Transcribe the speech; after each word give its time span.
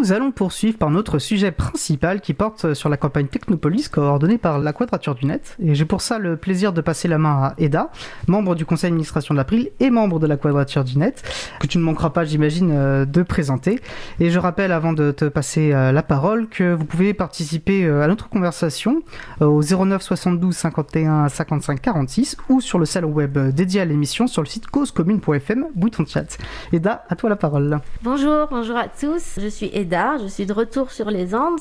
nous 0.00 0.12
allons 0.12 0.30
poursuivre 0.30 0.78
par 0.78 0.88
notre 0.88 1.18
sujet 1.18 1.50
principal 1.50 2.22
qui 2.22 2.32
porte 2.32 2.72
sur 2.72 2.88
la 2.88 2.96
campagne 2.96 3.26
Technopolis 3.26 3.88
coordonnée 3.90 4.38
par 4.38 4.58
la 4.58 4.72
Quadrature 4.72 5.14
du 5.14 5.26
Net. 5.26 5.58
Et 5.62 5.74
j'ai 5.74 5.84
pour 5.84 6.00
ça 6.00 6.18
le 6.18 6.38
plaisir 6.38 6.72
de 6.72 6.80
passer 6.80 7.06
la 7.06 7.18
main 7.18 7.42
à 7.42 7.54
Eda, 7.58 7.90
membre 8.26 8.54
du 8.54 8.64
conseil 8.64 8.88
d'administration 8.88 9.34
de 9.34 9.36
l'April 9.36 9.68
et 9.78 9.90
membre 9.90 10.18
de 10.18 10.26
la 10.26 10.38
Quadrature 10.38 10.84
du 10.84 10.96
Net, 10.96 11.22
que 11.60 11.66
tu 11.66 11.76
ne 11.76 11.82
manqueras 11.82 12.08
pas, 12.10 12.24
j'imagine, 12.24 12.70
euh, 12.72 13.04
de 13.04 13.22
présenter. 13.22 13.78
Et 14.20 14.30
je 14.30 14.38
rappelle 14.38 14.72
avant 14.72 14.94
de 14.94 15.10
te 15.10 15.26
passer 15.26 15.74
euh, 15.74 15.92
la 15.92 16.02
parole 16.02 16.48
que 16.48 16.72
vous 16.72 16.86
pouvez 16.86 17.12
participer 17.12 17.86
à 17.86 18.06
notre 18.06 18.30
conversation 18.30 19.02
au 19.40 19.60
09 19.62 20.00
72 20.00 20.56
51 20.56 21.28
55 21.28 21.78
46 21.78 22.38
ou 22.48 22.62
sur 22.62 22.78
le 22.78 22.86
salon 22.86 23.10
web 23.10 23.38
dédié 23.54 23.82
à 23.82 23.84
l'émission 23.84 24.26
sur 24.26 24.40
le 24.40 24.48
site 24.48 24.66
causecommune.fm, 24.68 25.66
bouton 25.74 26.06
chat. 26.06 26.38
Eda, 26.72 27.04
à 27.10 27.16
toi 27.16 27.28
la 27.28 27.36
parole. 27.36 27.80
Bonjour, 28.02 28.46
bonjour 28.50 28.78
à 28.78 28.88
tous. 28.88 29.38
Je 29.38 29.48
suis 29.48 29.70
Eda, 29.74 29.89
je 30.20 30.26
suis 30.26 30.46
de 30.46 30.52
retour 30.52 30.90
sur 30.90 31.10
les 31.10 31.34
Andes. 31.34 31.60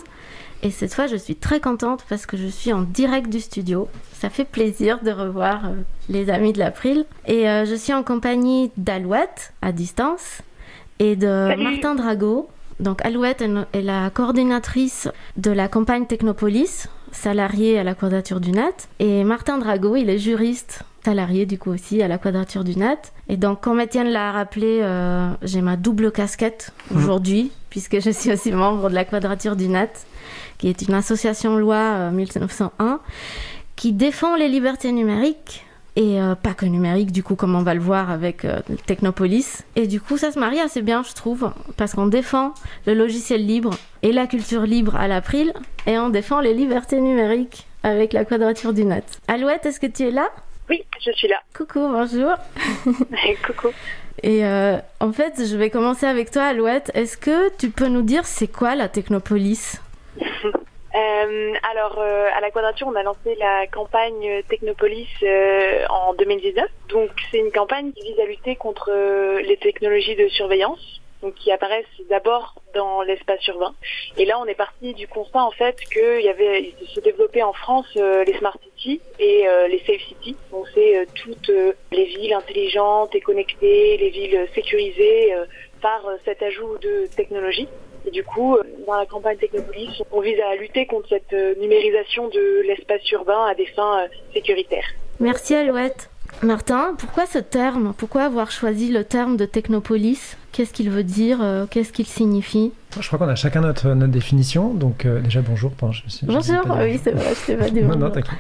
Et 0.61 0.71
cette 0.71 0.93
fois, 0.93 1.07
je 1.07 1.15
suis 1.15 1.35
très 1.35 1.59
contente 1.59 2.03
parce 2.09 2.25
que 2.25 2.35
je 2.35 2.47
suis 2.47 2.73
en 2.73 2.81
direct 2.81 3.29
du 3.29 3.39
studio. 3.39 3.87
Ça 4.13 4.29
fait 4.29 4.43
plaisir 4.43 4.99
de 5.01 5.11
revoir 5.11 5.65
euh, 5.65 5.69
les 6.09 6.29
amis 6.29 6.51
de 6.51 6.59
l'April. 6.59 7.05
Et 7.25 7.49
euh, 7.49 7.65
je 7.65 7.75
suis 7.75 7.93
en 7.93 8.03
compagnie 8.03 8.71
d'Alouette, 8.75 9.53
à 9.61 9.71
distance, 9.71 10.41
et 10.99 11.15
de 11.15 11.55
Martin 11.61 11.95
Drago. 11.95 12.49
Donc 12.79 13.03
Alouette 13.05 13.43
est 13.73 13.81
la 13.81 14.09
coordinatrice 14.09 15.09
de 15.37 15.51
la 15.51 15.67
campagne 15.67 16.05
Technopolis, 16.05 16.87
salarié 17.11 17.79
à 17.79 17.83
la 17.83 17.95
Quadrature 17.95 18.39
du 18.39 18.51
Net. 18.51 18.87
Et 18.99 19.23
Martin 19.23 19.57
Drago, 19.57 19.95
il 19.95 20.09
est 20.09 20.17
juriste 20.17 20.83
salarié 21.03 21.45
du 21.45 21.57
coup 21.57 21.71
aussi 21.71 22.01
à 22.01 22.07
la 22.07 22.17
Quadrature 22.17 22.63
du 22.63 22.75
Net. 22.75 23.13
Et 23.27 23.37
donc, 23.37 23.61
comme 23.61 23.79
Étienne 23.79 24.09
l'a 24.09 24.31
rappelé, 24.31 24.79
euh, 24.81 25.29
j'ai 25.41 25.61
ma 25.61 25.75
double 25.75 26.11
casquette 26.11 26.71
mhm. 26.91 26.97
aujourd'hui, 26.97 27.51
puisque 27.69 27.99
je 27.99 28.09
suis 28.09 28.31
aussi 28.31 28.51
membre 28.51 28.89
de 28.89 28.95
la 28.95 29.05
Quadrature 29.05 29.55
du 29.55 29.67
Net, 29.67 30.05
qui 30.57 30.67
est 30.67 30.81
une 30.81 30.93
association 30.93 31.57
loi 31.57 32.11
1901 32.11 32.85
euh, 32.85 32.97
qui 33.75 33.93
défend 33.93 34.35
les 34.35 34.49
libertés 34.49 34.91
numériques 34.91 35.65
et 35.99 36.19
euh, 36.19 36.33
pas 36.33 36.55
que 36.55 36.65
numériques, 36.65 37.11
du 37.11 37.21
coup, 37.21 37.35
comme 37.35 37.53
on 37.53 37.61
va 37.61 37.75
le 37.75 37.79
voir 37.79 38.09
avec 38.09 38.47
Technopolis. 38.87 39.63
Et 39.75 39.85
du 39.85 40.01
coup, 40.01 40.17
ça 40.17 40.31
se 40.31 40.39
marie 40.39 40.59
assez 40.59 40.81
bien, 40.81 41.03
je 41.03 41.13
trouve, 41.13 41.51
parce 41.77 41.93
qu'on 41.93 42.07
défend 42.07 42.53
le 42.87 42.93
logiciel 42.95 43.45
libre 43.45 43.71
et 44.01 44.11
la 44.11 44.25
culture 44.25 44.61
libre 44.61 44.95
à 44.95 45.07
l'April, 45.07 45.53
et 45.85 45.99
on 45.99 46.09
défend 46.09 46.39
les 46.39 46.53
libertés 46.53 47.01
numériques 47.01 47.67
avec 47.83 48.13
la 48.13 48.25
Quadrature 48.25 48.73
du 48.73 48.85
Net. 48.85 49.19
Alouette, 49.27 49.65
est-ce 49.65 49.79
que 49.79 49.87
tu 49.87 50.07
es 50.07 50.11
là? 50.11 50.29
Oui, 50.69 50.83
je 51.05 51.11
suis 51.11 51.27
là. 51.27 51.37
Coucou, 51.55 51.79
bonjour. 51.89 52.31
Coucou. 53.45 53.69
Et 54.23 54.45
euh, 54.45 54.77
en 54.99 55.11
fait, 55.11 55.45
je 55.45 55.57
vais 55.57 55.69
commencer 55.69 56.05
avec 56.05 56.31
toi, 56.31 56.43
Alouette. 56.43 56.91
Est-ce 56.93 57.17
que 57.17 57.55
tu 57.57 57.69
peux 57.69 57.87
nous 57.87 58.01
dire 58.01 58.25
c'est 58.25 58.47
quoi 58.47 58.75
la 58.75 58.89
Technopolis? 58.89 59.81
euh, 60.95 61.53
alors, 61.71 61.99
euh, 61.99 62.29
à 62.35 62.41
la 62.41 62.49
Quadrature, 62.51 62.87
on 62.87 62.95
a 62.95 63.03
lancé 63.03 63.35
la 63.35 63.67
campagne 63.67 64.41
Technopolis 64.49 65.07
en 65.89 66.13
2019. 66.15 66.67
Donc, 66.89 67.11
c'est 67.31 67.37
une 67.39 67.51
campagne 67.51 67.91
qui 67.91 68.01
vise 68.01 68.19
à 68.19 68.25
lutter 68.25 68.55
contre 68.55 68.91
les 69.41 69.57
technologies 69.57 70.15
de 70.15 70.27
surveillance 70.29 70.99
donc 71.21 71.35
qui 71.35 71.51
apparaissent 71.51 71.85
d'abord 72.09 72.55
dans 72.73 73.01
l'espace 73.01 73.45
urbain. 73.47 73.73
Et 74.17 74.25
là, 74.25 74.39
on 74.39 74.45
est 74.45 74.55
parti 74.55 74.93
du 74.93 75.07
constat 75.07 75.43
en 75.43 75.51
fait 75.51 75.75
qu'il 75.91 76.21
y 76.21 76.29
avait, 76.29 76.73
se 76.93 76.99
développaient 77.01 77.41
en 77.41 77.53
France 77.53 77.87
euh, 77.97 78.23
les 78.23 78.37
smart 78.37 78.57
cities 78.63 79.01
et 79.19 79.47
euh, 79.47 79.67
les 79.67 79.79
safe 79.79 80.01
cities. 80.07 80.35
Donc 80.51 80.65
c'est 80.73 80.97
euh, 80.97 81.05
toutes 81.15 81.51
les 81.91 82.05
villes 82.05 82.33
intelligentes 82.33 83.13
et 83.15 83.21
connectées, 83.21 83.97
les 83.97 84.09
villes 84.09 84.47
sécurisées 84.55 85.33
par 85.81 86.01
cet 86.25 86.41
ajout 86.41 86.77
de 86.77 87.07
technologie. 87.15 87.67
Et 88.05 88.11
du 88.11 88.23
coup, 88.23 88.57
dans 88.87 88.95
la 88.95 89.05
campagne 89.05 89.37
Technopolis, 89.37 90.01
on 90.11 90.21
vise 90.21 90.39
à 90.39 90.55
lutter 90.55 90.85
contre 90.85 91.09
cette 91.09 91.33
numérisation 91.59 92.27
de 92.29 92.61
l'espace 92.67 93.09
urbain 93.11 93.45
à 93.45 93.55
des 93.55 93.65
fins 93.67 94.07
sécuritaires. 94.33 94.87
Merci 95.19 95.55
Alouette. 95.55 96.09
Martin, 96.41 96.95
pourquoi 96.97 97.25
ce 97.25 97.39
terme? 97.39 97.93
Pourquoi 97.97 98.23
avoir 98.23 98.51
choisi 98.51 98.91
le 98.91 99.03
terme 99.03 99.35
de 99.35 99.45
technopolis? 99.45 100.37
Qu'est-ce 100.51 100.73
qu'il 100.73 100.89
veut 100.89 101.03
dire 101.03 101.39
euh, 101.41 101.65
Qu'est-ce 101.69 101.93
qu'il 101.93 102.05
signifie 102.05 102.71
Je 102.99 103.05
crois 103.07 103.19
qu'on 103.19 103.27
a 103.27 103.35
chacun 103.35 103.61
notre, 103.61 103.89
notre 103.89 104.11
définition. 104.11 104.73
Donc, 104.73 105.05
euh, 105.05 105.21
déjà, 105.21 105.41
bonjour. 105.41 105.71
je 105.91 106.25
bonjour, 106.25 106.77
oui, 106.79 106.99
c'est 107.03 107.11
vrai, 107.11 107.33
je 107.39 107.45
t'ai 107.45 107.55
pas 107.55 107.69
dit 107.69 107.81
Non, 107.83 107.95
non, 107.95 108.09
t'inquiète. 108.09 108.37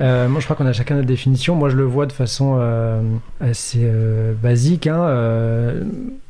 Euh, 0.00 0.28
moi, 0.28 0.40
je 0.40 0.46
crois 0.46 0.56
qu'on 0.56 0.66
a 0.66 0.72
chacun 0.72 0.96
notre 0.96 1.06
définition. 1.06 1.54
Moi, 1.54 1.70
je 1.70 1.76
le 1.76 1.84
vois 1.84 2.06
de 2.06 2.12
façon 2.12 2.60
assez 3.40 3.90
basique. 4.42 4.86
Hein. 4.86 5.74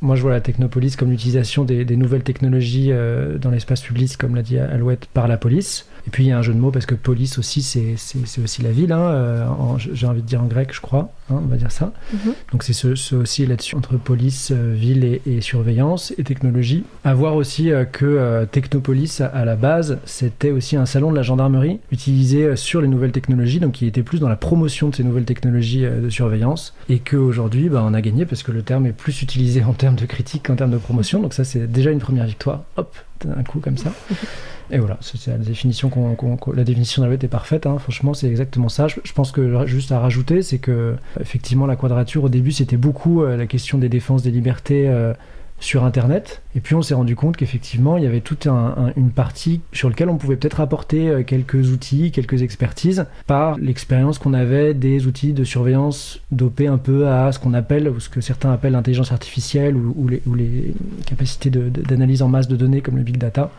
moi, 0.00 0.16
je 0.16 0.22
vois 0.22 0.30
la 0.30 0.40
technopolis 0.40 0.96
comme 0.96 1.10
l'utilisation 1.10 1.64
des, 1.64 1.84
des, 1.84 1.96
nouvelles 1.96 2.22
technologies 2.22 2.92
dans 3.40 3.50
l'espace 3.50 3.82
public, 3.82 4.16
comme 4.16 4.34
l'a 4.34 4.42
dit 4.42 4.58
Alouette, 4.58 5.06
par 5.06 5.28
la 5.28 5.36
police. 5.36 5.86
Et 6.08 6.10
puis 6.10 6.24
il 6.24 6.28
y 6.28 6.32
a 6.32 6.38
un 6.38 6.42
jeu 6.42 6.54
de 6.54 6.58
mots 6.58 6.70
parce 6.70 6.86
que 6.86 6.94
police 6.94 7.38
aussi, 7.38 7.62
c'est 7.62 7.96
aussi 8.42 8.62
la 8.62 8.70
ville. 8.70 8.92
Hein, 8.92 9.00
euh, 9.00 9.46
j'ai 9.76 10.06
envie 10.06 10.22
de 10.22 10.26
dire 10.26 10.42
en 10.42 10.46
grec, 10.46 10.70
je 10.72 10.80
crois. 10.80 11.12
Hein, 11.30 11.40
on 11.44 11.46
va 11.46 11.56
dire 11.56 11.70
ça. 11.70 11.92
Mhm. 12.12 12.32
Donc 12.52 12.62
c'est 12.62 12.72
ce, 12.72 13.14
aussi 13.14 13.46
là-dessus 13.46 13.76
entre 13.76 13.96
police, 13.96 14.50
euh, 14.52 14.74
ville 14.74 15.04
et, 15.04 15.40
surveillance 15.40 16.12
et 16.18 16.24
technologie. 16.24 16.84
À 17.04 17.14
voir 17.14 17.36
aussi 17.36 17.70
euh, 17.70 17.84
que 17.84 18.46
Technopolis, 18.50 19.20
à, 19.20 19.44
la 19.44 19.56
base, 19.56 19.98
c'était 20.04 20.50
aussi 20.50 20.76
un 20.76 20.86
salon 20.86 21.10
de 21.10 21.16
la 21.16 21.22
gendarmerie 21.22 21.80
utilisé 21.92 22.56
sur 22.56 22.80
les 22.80 22.88
nouvelles 22.88 23.12
technologies, 23.12 23.60
donc 23.60 23.72
qui 23.72 23.86
était 23.86 24.02
plus 24.02 24.20
dans 24.20 24.28
la 24.28 24.36
promotion 24.36 24.88
de 24.88 24.96
ces 24.96 25.04
nouvelles 25.04 25.24
technologies 25.24 25.82
de 25.82 26.10
surveillance. 26.10 26.74
Et 26.88 26.98
qu'aujourd'hui, 26.98 27.68
bah, 27.68 27.84
on 27.86 27.94
a 27.94 28.00
gagné 28.00 28.26
parce 28.26 28.42
que 28.42 28.52
le 28.52 28.62
terme 28.62 28.86
est 28.86 28.92
plus 28.92 29.22
utilisé 29.22 29.62
en 29.64 29.72
termes 29.72 29.96
de 29.96 30.06
critique 30.06 30.46
qu'en 30.46 30.56
termes 30.56 30.70
de 30.70 30.78
promotion. 30.78 31.20
Donc 31.20 31.34
ça, 31.34 31.44
c'est 31.44 31.70
déjà 31.70 31.90
une 31.90 32.00
première 32.00 32.26
victoire. 32.26 32.64
Hop, 32.76 32.96
d'un 33.24 33.42
coup 33.42 33.60
comme 33.60 33.78
ça. 33.78 33.92
Et 34.70 34.78
voilà, 34.78 34.98
la 35.26 35.38
définition 35.38 35.88
qu'on, 35.88 36.38
la 36.52 36.64
définition 36.64 37.10
est 37.10 37.28
parfaite. 37.28 37.66
Hein. 37.66 37.78
Franchement, 37.78 38.14
c'est 38.14 38.28
exactement 38.28 38.68
ça. 38.68 38.86
Je, 38.88 39.12
pense 39.12 39.32
que 39.32 39.66
juste 39.66 39.92
à 39.92 39.98
rajouter, 39.98 40.42
c'est 40.42 40.58
que 40.58 40.94
effectivement 41.20 41.66
la 41.66 41.76
quadrature 41.76 42.24
au 42.24 42.28
début 42.28 42.52
c'était 42.52 42.76
beaucoup 42.76 43.22
euh, 43.22 43.36
la 43.36 43.46
question 43.46 43.78
des 43.78 43.88
défenses 43.88 44.22
des 44.22 44.30
libertés. 44.30 44.88
Euh, 44.88 45.14
sur 45.60 45.84
Internet. 45.84 46.42
Et 46.54 46.60
puis 46.60 46.74
on 46.74 46.82
s'est 46.82 46.94
rendu 46.94 47.16
compte 47.16 47.36
qu'effectivement, 47.36 47.96
il 47.96 48.04
y 48.04 48.06
avait 48.06 48.20
toute 48.20 48.46
une 48.46 49.10
partie 49.10 49.60
sur 49.72 49.88
laquelle 49.88 50.08
on 50.08 50.16
pouvait 50.16 50.36
peut-être 50.36 50.60
apporter 50.60 51.08
euh, 51.08 51.22
quelques 51.22 51.70
outils, 51.70 52.12
quelques 52.12 52.42
expertises 52.42 53.06
par 53.26 53.58
l'expérience 53.58 54.18
qu'on 54.18 54.34
avait 54.34 54.74
des 54.74 55.06
outils 55.06 55.32
de 55.32 55.44
surveillance 55.44 56.20
dopés 56.30 56.68
un 56.68 56.78
peu 56.78 57.08
à 57.08 57.32
ce 57.32 57.38
qu'on 57.38 57.54
appelle, 57.54 57.88
ou 57.88 58.00
ce 58.00 58.08
que 58.08 58.20
certains 58.20 58.52
appellent 58.52 58.72
l'intelligence 58.72 59.12
artificielle 59.12 59.76
ou 59.76 60.08
les, 60.08 60.74
capacités 61.06 61.50
d'analyse 61.50 62.22
en 62.22 62.28
masse 62.28 62.48
de 62.48 62.56
données 62.56 62.80
comme 62.80 62.96
le 62.96 63.02
big 63.02 63.18
data 63.18 63.50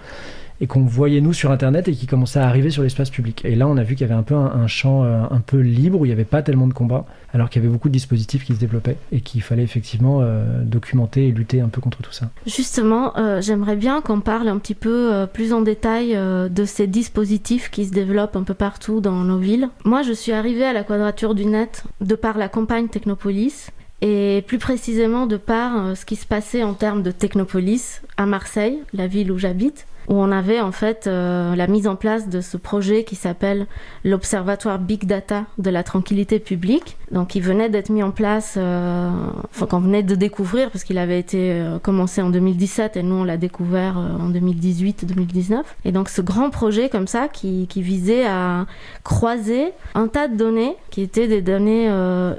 et 0.62 0.68
qu'on 0.68 0.84
voyait 0.84 1.22
nous 1.22 1.34
sur 1.34 1.52
Internet 1.52 1.88
et 1.88 1.94
qui 1.94 2.06
commençait 2.06 2.40
à 2.40 2.48
arriver 2.48 2.70
sur 2.70 2.84
l'espace 2.84 3.10
public. 3.10 3.44
Et 3.46 3.56
là, 3.56 3.68
on 3.68 3.78
a 3.78 3.84
vu 3.84 3.96
qu'il 3.96 4.06
y 4.06 4.10
avait 4.10 4.20
un 4.20 4.24
peu 4.24 4.36
un, 4.36 4.68
champ 4.68 5.04
euh, 5.04 5.22
un 5.30 5.40
peu 5.40 5.58
libre 5.58 6.00
où 6.00 6.06
il 6.06 6.10
n'y 6.10 6.14
avait 6.14 6.26
pas 6.26 6.42
tellement 6.42 6.68
de 6.68 6.74
combats, 6.74 7.06
alors 7.34 7.50
qu'il 7.50 7.62
y 7.62 7.66
avait 7.66 7.72
beaucoup 7.72 7.88
de 7.88 7.94
dispositifs 7.94 8.46
qui 8.46 8.54
se 8.54 8.60
développaient 8.60 8.98
et 9.12 9.22
qu'il 9.22 9.42
fallait 9.42 9.64
effectivement 9.64 10.20
euh, 10.22 10.64
documenter 10.64 11.28
et 11.28 11.32
lutter 11.32 11.62
un 11.62 11.70
peu 11.70 11.82
contre 11.82 12.02
tout 12.02 12.12
ça. 12.12 12.30
Justement, 12.46 13.18
euh, 13.18 13.42
j'aimerais 13.42 13.76
bien 13.76 14.02
qu'on 14.02 14.20
parle 14.20 14.48
un 14.48 14.58
petit 14.58 14.76
peu 14.76 15.26
plus 15.32 15.54
en 15.54 15.62
détail 15.62 16.16
de 16.16 16.66
ces 16.66 16.88
dispositifs 16.88 17.70
qui 17.70 17.86
se 17.86 17.92
développent 17.92 18.36
un 18.36 18.44
peu 18.44 18.54
partout 18.54 19.02
dans 19.02 19.24
nos 19.24 19.38
villes. 19.38 19.70
Moi, 19.86 20.02
je 20.02 20.14
suis 20.14 20.32
arrivée 20.32 20.66
à 20.66 20.74
la 20.74 20.84
Quadrature 20.84 21.36
du 21.36 21.46
Net 21.46 21.84
de 22.02 22.16
par 22.16 22.38
la 22.38 22.50
campagne 22.50 22.88
Technopolis 22.88 23.72
et 24.02 24.44
plus 24.48 24.60
précisément 24.60 25.26
de 25.26 25.38
par 25.38 25.96
ce 25.96 26.06
qui 26.06 26.16
se 26.16 26.26
passait 26.26 26.64
en 26.64 26.74
termes 26.74 27.04
de 27.04 27.12
Technopolis 27.12 28.02
à 28.18 28.26
Marseille, 28.26 28.80
la 28.94 29.08
ville 29.08 29.32
où 29.32 29.38
j'habite 29.38 29.86
où 30.10 30.16
on 30.16 30.32
avait 30.32 30.60
en 30.60 30.72
fait 30.72 31.06
euh, 31.06 31.56
la 31.56 31.68
mise 31.68 31.88
en 31.88 31.96
place 31.96 32.28
de 32.28 32.42
ce 32.42 32.58
projet 32.58 33.04
qui 33.04 33.16
s'appelle 33.16 33.68
l'Observatoire 34.04 34.80
Big 34.80 35.06
Data 35.06 35.46
de 35.60 35.70
la 35.70 35.84
tranquillité 35.84 36.40
publique. 36.40 36.98
Donc 37.12 37.36
il 37.36 37.42
venait 37.42 37.70
d'être 37.70 37.90
mis 37.90 38.02
en 38.02 38.10
place, 38.10 38.56
euh, 38.58 39.12
enfin 39.52 39.68
qu'on 39.68 39.80
venait 39.80 40.04
de 40.04 40.16
découvrir 40.16 40.72
parce 40.72 40.84
qu'il 40.84 40.98
avait 40.98 41.20
été 41.20 41.52
euh, 41.52 41.78
commencé 41.78 42.24
en 42.24 42.32
2017 42.32 42.98
et 42.98 43.04
nous 43.04 43.16
on 43.16 43.24
l'a 43.24 43.38
découvert 43.38 43.98
en 43.98 44.30
2018-2019. 44.32 45.62
Et 45.86 45.92
donc 45.92 46.10
ce 46.10 46.22
grand 46.22 46.50
projet 46.50 46.90
comme 46.90 47.08
ça 47.08 47.28
qui, 47.28 47.68
visait 47.80 48.26
à 48.26 48.66
croiser 49.04 49.72
un 49.96 50.08
tas 50.08 50.28
de 50.28 50.36
données 50.36 50.76
qui 50.90 51.02
étaient 51.02 51.28
des 51.28 51.42
données 51.42 51.90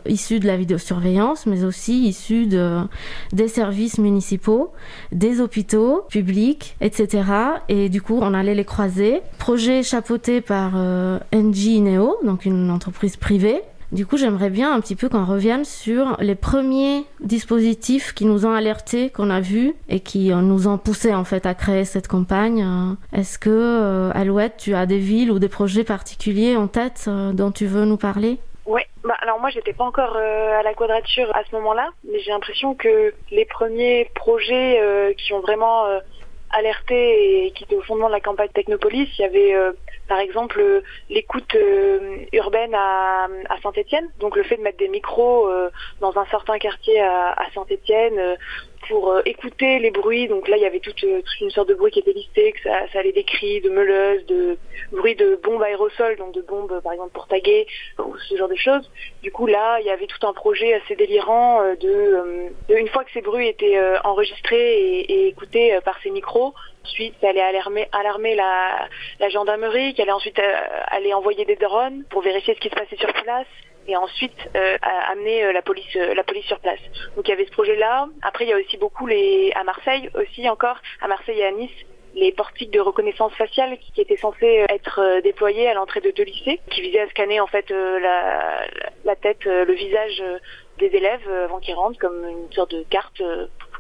issues 0.06 0.38
de 0.38 0.46
la 0.46 0.58
vidéosurveillance 0.58 1.46
mais 1.46 1.64
aussi 1.64 2.06
issues 2.06 2.46
de, 2.46 2.80
des 3.32 3.48
services 3.48 3.96
municipaux, 3.96 4.72
des 5.12 5.40
hôpitaux 5.40 6.04
publics, 6.10 6.76
etc 6.82 7.22
et 7.68 7.88
du 7.88 8.02
coup 8.02 8.18
on 8.22 8.34
allait 8.34 8.54
les 8.54 8.64
croiser. 8.64 9.22
Projet 9.38 9.82
chapeauté 9.82 10.40
par 10.40 10.72
euh, 10.76 11.18
NG 11.32 11.80
Neo, 11.80 12.16
donc 12.24 12.44
une 12.44 12.70
entreprise 12.70 13.16
privée. 13.16 13.62
Du 13.92 14.06
coup, 14.06 14.16
j'aimerais 14.16 14.50
bien 14.50 14.72
un 14.72 14.80
petit 14.80 14.94
peu 14.94 15.08
qu'on 15.08 15.24
revienne 15.24 15.64
sur 15.64 16.16
les 16.20 16.36
premiers 16.36 17.04
dispositifs 17.18 18.14
qui 18.14 18.24
nous 18.24 18.46
ont 18.46 18.52
alertés, 18.52 19.10
qu'on 19.10 19.30
a 19.30 19.40
vus 19.40 19.74
et 19.88 19.98
qui 19.98 20.32
euh, 20.32 20.36
nous 20.36 20.68
ont 20.68 20.78
poussé 20.78 21.12
en 21.12 21.24
fait 21.24 21.44
à 21.44 21.54
créer 21.54 21.84
cette 21.84 22.06
campagne. 22.06 22.64
Est-ce 23.12 23.40
que 23.40 23.50
euh, 23.50 24.12
Alouette, 24.14 24.58
tu 24.58 24.76
as 24.76 24.86
des 24.86 24.98
villes 24.98 25.32
ou 25.32 25.40
des 25.40 25.48
projets 25.48 25.82
particuliers 25.82 26.54
en 26.54 26.68
tête 26.68 27.10
dont 27.32 27.50
tu 27.50 27.66
veux 27.66 27.84
nous 27.84 27.96
parler? 27.96 28.38
Oui, 28.66 28.82
bah, 29.02 29.16
alors 29.22 29.40
moi 29.40 29.50
j'étais 29.50 29.72
pas 29.72 29.82
encore 29.82 30.16
à 30.16 30.62
la 30.62 30.74
quadrature 30.74 31.34
à 31.34 31.42
ce 31.50 31.56
moment-là, 31.56 31.88
mais 32.08 32.20
j'ai 32.20 32.30
l'impression 32.30 32.76
que 32.76 33.12
les 33.32 33.44
premiers 33.44 34.08
projets 34.14 35.14
qui 35.18 35.32
ont 35.32 35.40
vraiment 35.40 35.86
alerté 36.52 37.46
et 37.46 37.50
qui 37.52 37.64
était 37.64 37.76
au 37.76 37.82
fondement 37.82 38.08
de 38.08 38.12
la 38.12 38.20
campagne 38.20 38.48
Technopolis. 38.48 39.08
Il 39.18 39.22
y 39.22 39.24
avait 39.24 39.54
par 40.08 40.18
exemple 40.18 40.82
l'écoute 41.08 41.56
urbaine 42.32 42.74
à, 42.74 43.28
Saint-Étienne, 43.62 44.08
donc 44.18 44.36
le 44.36 44.42
fait 44.42 44.56
de 44.56 44.62
mettre 44.62 44.78
des 44.78 44.88
micros 44.88 45.48
dans 46.00 46.18
un 46.18 46.26
certain 46.26 46.58
quartier 46.58 47.00
à, 47.00 47.32
à 47.32 47.50
Saint-Étienne 47.54 48.36
pour 48.90 49.12
euh, 49.12 49.22
écouter 49.24 49.78
les 49.78 49.92
bruits. 49.92 50.26
Donc 50.26 50.48
là, 50.48 50.56
il 50.56 50.62
y 50.62 50.66
avait 50.66 50.80
toute, 50.80 51.02
euh, 51.04 51.22
une 51.40 51.50
sorte 51.50 51.68
de 51.68 51.74
bruit 51.74 51.92
qui 51.92 52.00
était 52.00 52.12
listé, 52.12 52.52
que 52.52 52.60
ça, 52.64 52.98
allait 52.98 53.12
des 53.12 53.22
cris, 53.22 53.60
de 53.60 53.70
meuleuses, 53.70 54.26
de 54.26 54.58
bruits 54.90 55.14
de 55.14 55.38
bombes 55.42 55.62
aérosols, 55.62 56.16
donc 56.16 56.34
de 56.34 56.42
bombes 56.42 56.80
par 56.82 56.92
exemple 56.92 57.12
pour 57.12 57.28
taguer 57.28 57.66
ou 57.98 58.16
ce 58.18 58.36
genre 58.36 58.48
de 58.48 58.56
choses. 58.56 58.90
Du 59.22 59.30
coup, 59.30 59.46
là, 59.46 59.78
il 59.80 59.86
y 59.86 59.90
avait 59.90 60.08
tout 60.08 60.26
un 60.26 60.32
projet 60.32 60.74
assez 60.74 60.96
délirant 60.96 61.62
euh, 61.62 61.76
de, 61.76 62.74
une 62.74 62.88
fois 62.88 63.04
que 63.04 63.12
ces 63.12 63.22
bruits 63.22 63.48
étaient 63.48 63.78
enregistrés 64.04 65.00
et, 65.00 65.28
écoutés 65.28 65.78
par 65.84 65.96
ces 66.02 66.10
micros, 66.10 66.52
Ensuite, 66.82 67.14
ça 67.20 67.28
allait 67.28 67.42
alarmer, 67.42 67.88
alarmer 67.92 68.34
la, 68.34 68.88
la 69.20 69.28
gendarmerie, 69.28 69.92
qui 69.92 70.00
allait 70.00 70.12
ensuite 70.12 70.40
aller 70.88 71.12
envoyer 71.12 71.44
des 71.44 71.56
drones 71.56 72.04
pour 72.08 72.22
vérifier 72.22 72.54
ce 72.54 72.60
qui 72.60 72.70
se 72.70 72.74
passait 72.74 72.96
sur 72.96 73.12
place 73.12 73.46
et 73.90 73.96
ensuite 73.96 74.38
euh, 74.56 74.76
amener 75.10 75.44
euh, 75.44 75.52
la 75.52 75.62
police 75.62 75.96
euh, 75.96 76.14
la 76.14 76.22
police 76.24 76.46
sur 76.46 76.60
place. 76.60 76.80
Donc 77.16 77.26
il 77.26 77.30
y 77.30 77.34
avait 77.34 77.46
ce 77.46 77.50
projet 77.50 77.76
là. 77.76 78.08
Après 78.22 78.44
il 78.44 78.48
y 78.48 78.52
a 78.52 78.56
aussi 78.56 78.76
beaucoup 78.78 79.06
les 79.06 79.52
à 79.54 79.64
Marseille 79.64 80.08
aussi 80.14 80.48
encore 80.48 80.76
à 81.00 81.08
Marseille 81.08 81.40
et 81.40 81.44
à 81.44 81.52
Nice 81.52 81.70
les 82.14 82.32
portiques 82.32 82.72
de 82.72 82.80
reconnaissance 82.80 83.32
faciale 83.34 83.78
qui 83.78 84.00
étaient 84.00 84.16
censés 84.16 84.66
être 84.68 85.20
déployés 85.22 85.68
à 85.68 85.74
l'entrée 85.74 86.00
de 86.00 86.10
deux 86.10 86.24
lycées, 86.24 86.58
qui 86.68 86.80
visaient 86.80 87.02
à 87.02 87.08
scanner 87.08 87.38
en 87.38 87.46
fait 87.46 87.70
la, 87.70 88.66
la 89.04 89.14
tête, 89.14 89.44
le 89.44 89.72
visage 89.72 90.20
des 90.78 90.86
élèves 90.86 91.30
avant 91.44 91.60
qu'ils 91.60 91.76
rentrent, 91.76 92.00
comme 92.00 92.28
une 92.28 92.52
sorte 92.52 92.74
de 92.74 92.82
carte 92.82 93.22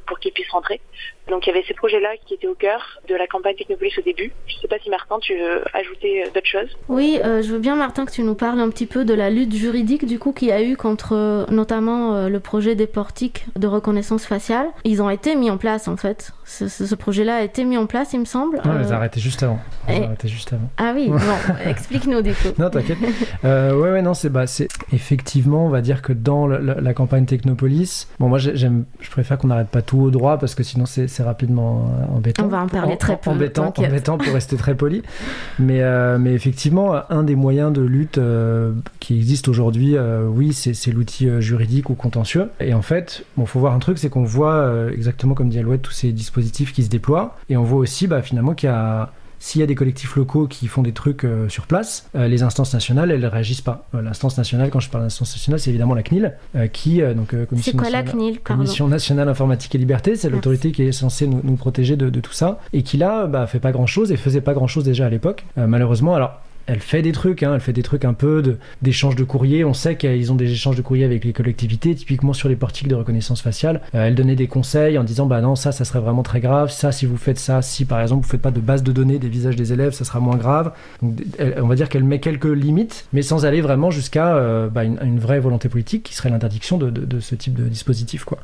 pour 0.06 0.20
qu'ils 0.20 0.32
puissent 0.32 0.50
rentrer. 0.50 0.80
Donc 1.28 1.46
il 1.46 1.50
y 1.50 1.52
avait 1.52 1.64
ces 1.66 1.74
projets-là 1.74 2.08
qui 2.26 2.34
étaient 2.34 2.48
au 2.48 2.54
cœur 2.54 3.00
de 3.08 3.14
la 3.14 3.26
campagne 3.26 3.54
Technopolis 3.54 3.96
au 3.98 4.02
début. 4.02 4.32
Je 4.46 4.56
ne 4.56 4.60
sais 4.60 4.68
pas 4.68 4.78
si 4.82 4.90
Martin, 4.90 5.18
tu 5.20 5.34
veux 5.34 5.62
ajouter 5.72 6.22
euh, 6.22 6.26
d'autres 6.34 6.46
choses? 6.46 6.76
Oui, 6.88 7.20
euh, 7.24 7.42
je 7.42 7.52
veux 7.52 7.58
bien 7.58 7.76
Martin 7.76 8.04
que 8.04 8.10
tu 8.10 8.22
nous 8.22 8.34
parles 8.34 8.60
un 8.60 8.68
petit 8.68 8.86
peu 8.86 9.04
de 9.04 9.14
la 9.14 9.30
lutte 9.30 9.54
juridique 9.54 10.06
du 10.06 10.18
coup 10.18 10.32
qu'il 10.32 10.48
y 10.48 10.52
a 10.52 10.62
eu 10.62 10.76
contre 10.76 11.14
euh, 11.14 11.46
notamment 11.50 12.28
le 12.28 12.40
projet 12.40 12.74
des 12.74 12.86
portiques 12.86 13.46
de 13.56 13.66
reconnaissance 13.66 14.26
faciale. 14.26 14.66
Ils 14.84 15.02
ont 15.02 15.10
été 15.10 15.36
mis 15.36 15.50
en 15.50 15.56
place 15.56 15.88
en 15.88 15.96
fait. 15.96 16.32
Ce, 16.44 16.94
projet-là 16.96 17.36
a 17.36 17.42
été 17.42 17.64
mis 17.64 17.76
en 17.76 17.86
place, 17.86 18.12
il 18.12 18.20
me 18.20 18.24
semble. 18.24 18.60
Non, 18.64 18.80
ils 18.80 18.88
ont 18.88 18.96
arrêté 18.96 19.20
juste 19.20 19.42
avant. 19.44 19.60
Ils 19.88 20.02
arrêté 20.02 20.26
juste 20.26 20.52
avant. 20.52 20.68
Ah 20.78 20.92
oui, 20.94 21.08
bon, 21.08 21.18
explique-nous 21.64 22.22
du 22.22 22.32
coup. 22.32 22.48
Non, 22.58 22.70
t'inquiète. 22.70 22.98
ouais, 23.44 23.72
ouais, 23.72 24.02
non, 24.02 24.14
c'est 24.14 24.30
bah, 24.30 24.44
effectivement, 24.92 25.66
on 25.66 25.68
va 25.68 25.80
dire 25.80 26.02
que 26.02 26.12
dans 26.12 26.48
la, 26.48 26.92
campagne 26.94 27.24
Technopolis, 27.24 28.08
bon, 28.18 28.28
moi 28.28 28.38
j'aime, 28.38 28.84
je 29.00 29.10
préfère 29.10 29.38
qu'on 29.38 29.48
n'arrête 29.48 29.68
pas 29.68 29.82
tout 29.82 30.00
au 30.00 30.10
droit 30.10 30.38
parce 30.38 30.56
que 30.56 30.64
sinon 30.64 30.86
c'est 30.86 31.06
rapidement 31.18 31.90
euh, 31.98 32.16
embêtant. 32.16 32.44
On 32.44 32.48
va 32.48 32.62
en 32.62 32.68
parler 32.68 32.96
très 32.96 33.16
peu. 33.16 33.30
Embêtant, 33.30 33.72
embêtant 33.76 34.18
pour 34.18 34.32
rester 34.32 34.56
très 34.56 34.74
poli. 34.74 35.02
Mais, 35.58 35.82
euh, 35.82 36.18
mais 36.18 36.32
effectivement, 36.32 36.94
un 37.10 37.22
des 37.22 37.34
moyens 37.34 37.72
de 37.72 37.82
lutte 37.82 38.18
euh, 38.18 38.72
qui 38.98 39.16
existe 39.16 39.48
aujourd'hui, 39.48 39.96
oui, 40.26 40.52
c'est 40.52 40.90
l'outil 40.90 41.28
juridique 41.40 41.90
ou 41.90 41.94
contentieux. 41.94 42.50
Et 42.60 42.72
en 42.72 42.82
fait, 42.82 43.24
bon, 43.36 43.44
faut 43.46 43.60
voir 43.60 43.74
un 43.74 43.78
truc, 43.78 43.98
c'est 43.98 44.08
qu'on 44.08 44.24
voit 44.24 44.90
exactement 44.92 45.34
comme 45.34 45.48
dit 45.48 45.58
Alouette 45.58 45.82
tous 45.82 45.92
ces 45.92 46.12
dispositifs 46.12 46.72
qui 46.72 46.82
se 46.82 46.88
déploient. 46.88 47.36
Et 47.48 47.56
on 47.56 47.62
voit 47.62 47.78
aussi, 47.78 48.06
bah, 48.06 48.22
finalement, 48.22 48.54
qu'il 48.54 48.68
y 48.68 48.72
a 48.72 49.12
s'il 49.40 49.60
y 49.60 49.64
a 49.64 49.66
des 49.66 49.74
collectifs 49.74 50.14
locaux 50.16 50.46
qui 50.46 50.68
font 50.68 50.82
des 50.82 50.92
trucs 50.92 51.24
euh, 51.24 51.48
sur 51.48 51.66
place, 51.66 52.08
euh, 52.14 52.28
les 52.28 52.42
instances 52.42 52.74
nationales, 52.74 53.10
elles 53.10 53.22
ne 53.22 53.26
réagissent 53.26 53.62
pas. 53.62 53.86
Euh, 53.94 54.02
l'instance 54.02 54.36
nationale, 54.36 54.68
quand 54.70 54.80
je 54.80 54.90
parle 54.90 55.04
d'instance 55.04 55.34
nationale, 55.34 55.58
c'est 55.58 55.70
évidemment 55.70 55.94
la 55.94 56.02
CNIL, 56.02 56.36
qui, 56.72 57.00
donc, 57.00 57.34
Commission, 57.46 57.72
quoi, 57.72 57.90
nationale, 57.90 58.04
la 58.04 58.12
CNIL, 58.12 58.40
Commission 58.40 58.88
nationale 58.88 59.28
informatique 59.28 59.74
et 59.74 59.78
liberté, 59.78 60.14
c'est 60.14 60.28
l'autorité 60.28 60.72
qui 60.72 60.82
est 60.82 60.92
censée 60.92 61.26
nous, 61.26 61.56
protéger 61.56 61.96
de, 61.96 62.20
tout 62.20 62.32
ça, 62.32 62.60
et 62.74 62.82
qui 62.82 62.98
là, 62.98 63.26
bah, 63.26 63.46
fait 63.46 63.60
pas 63.60 63.72
grand-chose, 63.72 64.12
et 64.12 64.16
faisait 64.16 64.42
pas 64.42 64.52
grand-chose 64.52 64.84
déjà 64.84 65.06
à 65.06 65.08
l'époque, 65.08 65.46
malheureusement. 65.56 66.14
Alors, 66.14 66.42
elle 66.70 66.78
fait 66.78 67.02
des 67.02 67.10
trucs, 67.10 67.42
hein, 67.42 67.52
elle 67.54 67.60
fait 67.60 67.72
des 67.72 67.82
trucs 67.82 68.04
un 68.04 68.14
peu 68.14 68.56
d'échange 68.80 69.16
de, 69.16 69.24
courrier. 69.24 69.64
On 69.64 69.74
sait 69.74 69.96
qu'ils 69.96 70.30
ont 70.30 70.36
des 70.36 70.52
échanges 70.52 70.76
de 70.76 70.82
courrier 70.82 71.04
avec 71.04 71.24
les 71.24 71.32
collectivités, 71.32 71.96
typiquement 71.96 72.32
sur 72.32 72.48
les 72.48 72.54
portiques 72.54 72.86
de 72.86 72.94
reconnaissance 72.94 73.42
faciale. 73.42 73.80
Euh, 73.96 74.06
elle 74.06 74.14
donnait 74.14 74.36
des 74.36 74.46
conseils 74.46 74.96
en 74.96 75.02
disant 75.02 75.26
bah 75.26 75.40
non, 75.40 75.56
ça, 75.56 75.72
ça 75.72 75.84
serait 75.84 75.98
vraiment 75.98 76.22
très 76.22 76.38
grave. 76.38 76.70
Ça, 76.70 76.92
si 76.92 77.06
vous 77.06 77.16
faites 77.16 77.40
ça, 77.40 77.60
si 77.60 77.84
par 77.84 78.00
exemple 78.00 78.24
vous 78.24 78.30
faites 78.30 78.40
pas 78.40 78.52
de 78.52 78.60
base 78.60 78.84
de 78.84 78.92
données 78.92 79.18
des 79.18 79.28
visages 79.28 79.56
des 79.56 79.72
élèves, 79.72 79.94
ça 79.94 80.04
sera 80.04 80.20
moins 80.20 80.36
grave. 80.36 80.72
on 81.02 81.66
va 81.66 81.74
dire 81.74 81.88
qu'elle 81.88 82.04
met 82.04 82.20
quelques 82.20 82.44
limites, 82.44 83.06
mais 83.12 83.22
sans 83.22 83.44
aller 83.44 83.62
vraiment 83.62 83.90
jusqu'à 83.90 84.36
euh, 84.36 84.68
bah, 84.68 84.84
une, 84.84 85.18
vraie 85.18 85.40
volonté 85.40 85.68
politique 85.68 86.04
qui 86.04 86.14
serait 86.14 86.30
l'interdiction 86.30 86.78
de, 86.78 87.18
ce 87.18 87.34
type 87.34 87.54
de 87.54 87.64
dispositif. 87.64 88.24
Quoi. 88.24 88.38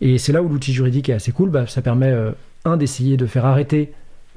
Et 0.00 0.16
c'est 0.16 0.32
là 0.32 0.42
où 0.42 0.48
l'outil 0.48 0.72
juridique 0.72 1.10
est 1.10 1.14
assez 1.14 1.30
cool. 1.30 1.50
Bah, 1.50 1.66
ça 1.66 1.82
permet, 1.82 2.10
euh, 2.10 2.30
un, 2.64 2.78
d'essayer 2.78 3.18
de 3.18 3.26
faire 3.26 3.44
arrêter 3.44 3.92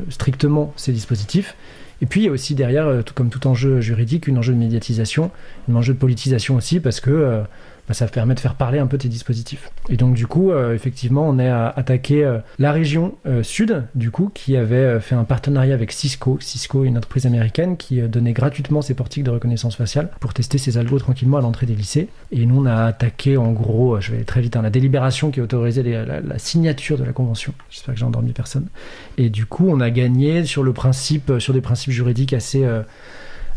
strictement 0.10 0.74
ces 0.76 0.92
dispositifs 0.92 1.56
et 2.02 2.06
puis 2.06 2.22
il 2.22 2.26
y 2.26 2.30
a 2.30 2.32
aussi 2.32 2.56
derrière, 2.56 2.88
euh, 2.88 3.02
tout, 3.02 3.14
comme 3.14 3.30
tout 3.30 3.46
enjeu 3.48 3.82
juridique, 3.82 4.30
un 4.30 4.38
enjeu 4.38 4.54
de 4.54 4.60
médiatisation, 4.60 5.32
un 5.70 5.76
enjeu 5.76 5.94
de 5.94 6.00
politisation 6.00 6.56
aussi, 6.56 6.80
parce 6.80 7.00
que 7.00 7.12
euh, 7.12 7.42
bah, 7.90 7.96
ça 7.96 8.06
permet 8.06 8.36
de 8.36 8.40
faire 8.40 8.54
parler 8.54 8.78
un 8.78 8.86
peu 8.86 9.00
tes 9.00 9.08
dispositifs. 9.08 9.72
Et 9.90 9.98
donc 9.98 10.14
du 10.14 10.28
coup, 10.28 10.52
euh, 10.52 10.76
effectivement, 10.76 11.28
on 11.28 11.40
est 11.40 11.50
à 11.50 11.74
attaquer 11.76 12.24
euh, 12.24 12.38
la 12.60 12.72
région 12.72 13.16
euh, 13.26 13.42
sud, 13.42 13.84
du 13.96 14.12
coup, 14.12 14.30
qui 14.32 14.56
avait 14.56 15.00
fait 15.00 15.16
un 15.16 15.24
partenariat 15.24 15.74
avec 15.74 15.92
Cisco. 15.92 16.38
Cisco, 16.40 16.84
une 16.84 17.00
entreprise 17.00 17.26
américaine 17.26 17.78
qui 17.78 18.00
donnait 18.04 18.34
gratuitement 18.34 18.84
ses 18.84 18.94
portiques 18.94 19.24
de 19.24 19.32
reconnaissance 19.32 19.76
faciale 19.76 20.12
pour 20.20 20.36
tester 20.36 20.60
ses 20.60 20.78
algos 20.78 21.00
tranquillement 21.00 21.38
à 21.38 21.42
l'entrée 21.42 21.66
des 21.66 21.74
lycées. 21.74 22.10
Et 22.32 22.46
nous, 22.46 22.62
on 22.62 22.68
a 22.68 22.84
attaqué 22.84 23.38
en 23.38 23.52
gros, 23.54 24.00
je 24.00 24.12
vais 24.12 24.24
très 24.24 24.42
vite, 24.42 24.56
hein, 24.56 24.62
la 24.62 24.70
délibération 24.70 25.32
qui 25.32 25.42
autorisait 25.42 25.82
la, 25.82 26.38
signature 26.38 27.00
de 27.00 27.04
la 27.04 27.12
convention. 27.12 27.56
J'espère 27.72 27.96
que 27.96 28.00
j'ai 28.00 28.06
endormi 28.06 28.34
personne. 28.34 28.68
Et 29.18 29.32
du 29.32 29.48
coup, 29.48 29.68
on 29.68 29.80
a 29.80 29.90
gagné 29.90 30.46
sur 30.46 30.62
le 30.62 30.74
principe, 30.74 31.40
sur 31.40 31.56
des 31.56 31.62
principes 31.62 31.92
juridiques 31.92 32.34
assez 32.34 32.64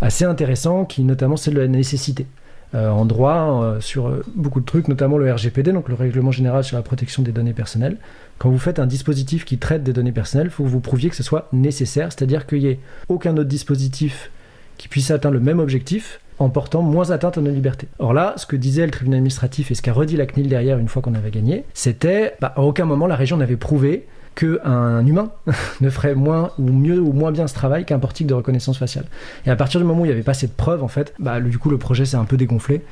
assez 0.00 0.24
intéressants, 0.24 0.86
qui 0.86 1.04
notamment 1.04 1.36
c'est 1.36 1.50
de 1.50 1.60
la 1.60 1.68
nécessité. 1.68 2.26
Euh, 2.74 2.88
en 2.88 3.04
droit 3.04 3.62
euh, 3.62 3.80
sur 3.82 4.08
euh, 4.08 4.24
beaucoup 4.34 4.60
de 4.60 4.64
trucs, 4.64 4.88
notamment 4.88 5.18
le 5.18 5.30
RGPD, 5.30 5.72
donc 5.72 5.90
le 5.90 5.94
Règlement 5.94 6.30
général 6.30 6.64
sur 6.64 6.74
la 6.74 6.82
protection 6.82 7.22
des 7.22 7.30
données 7.30 7.52
personnelles. 7.52 7.98
Quand 8.38 8.48
vous 8.48 8.58
faites 8.58 8.78
un 8.78 8.86
dispositif 8.86 9.44
qui 9.44 9.58
traite 9.58 9.82
des 9.82 9.92
données 9.92 10.10
personnelles, 10.10 10.46
il 10.46 10.50
faut 10.50 10.64
que 10.64 10.70
vous 10.70 10.80
prouviez 10.80 11.10
que 11.10 11.16
ce 11.16 11.22
soit 11.22 11.48
nécessaire, 11.52 12.10
c'est-à-dire 12.10 12.46
qu'il 12.46 12.60
n'y 12.60 12.68
ait 12.68 12.78
aucun 13.10 13.32
autre 13.36 13.44
dispositif 13.44 14.30
qui 14.78 14.88
puisse 14.88 15.10
atteindre 15.10 15.34
le 15.34 15.40
même 15.40 15.58
objectif 15.58 16.18
en 16.38 16.48
portant 16.48 16.80
moins 16.80 17.10
atteinte 17.10 17.36
à 17.36 17.42
nos 17.42 17.50
libertés. 17.50 17.88
Or 17.98 18.14
là, 18.14 18.32
ce 18.38 18.46
que 18.46 18.56
disait 18.56 18.86
le 18.86 18.90
tribunal 18.90 19.18
administratif 19.18 19.70
et 19.70 19.74
ce 19.74 19.82
qu'a 19.82 19.92
redit 19.92 20.16
la 20.16 20.24
CNIL 20.24 20.48
derrière 20.48 20.78
une 20.78 20.88
fois 20.88 21.02
qu'on 21.02 21.14
avait 21.14 21.30
gagné, 21.30 21.64
c'était 21.74 22.36
bah, 22.40 22.54
à 22.56 22.62
aucun 22.62 22.86
moment 22.86 23.06
la 23.06 23.16
région 23.16 23.36
n'avait 23.36 23.56
prouvé 23.56 24.06
qu'un 24.34 25.04
humain 25.06 25.30
ne 25.80 25.90
ferait 25.90 26.14
moins 26.14 26.50
ou 26.58 26.70
mieux 26.70 27.00
ou 27.00 27.12
moins 27.12 27.32
bien 27.32 27.46
ce 27.46 27.54
travail 27.54 27.84
qu'un 27.84 27.98
portique 27.98 28.26
de 28.26 28.34
reconnaissance 28.34 28.78
faciale. 28.78 29.04
Et 29.46 29.50
à 29.50 29.56
partir 29.56 29.80
du 29.80 29.86
moment 29.86 30.02
où 30.02 30.04
il 30.04 30.08
n'y 30.08 30.14
avait 30.14 30.22
pas 30.22 30.34
cette 30.34 30.56
preuve, 30.56 30.82
en 30.82 30.88
fait, 30.88 31.14
bah, 31.18 31.40
du 31.40 31.58
coup, 31.58 31.70
le 31.70 31.78
projet 31.78 32.04
s'est 32.04 32.16
un 32.16 32.24
peu 32.24 32.36
dégonflé. 32.36 32.82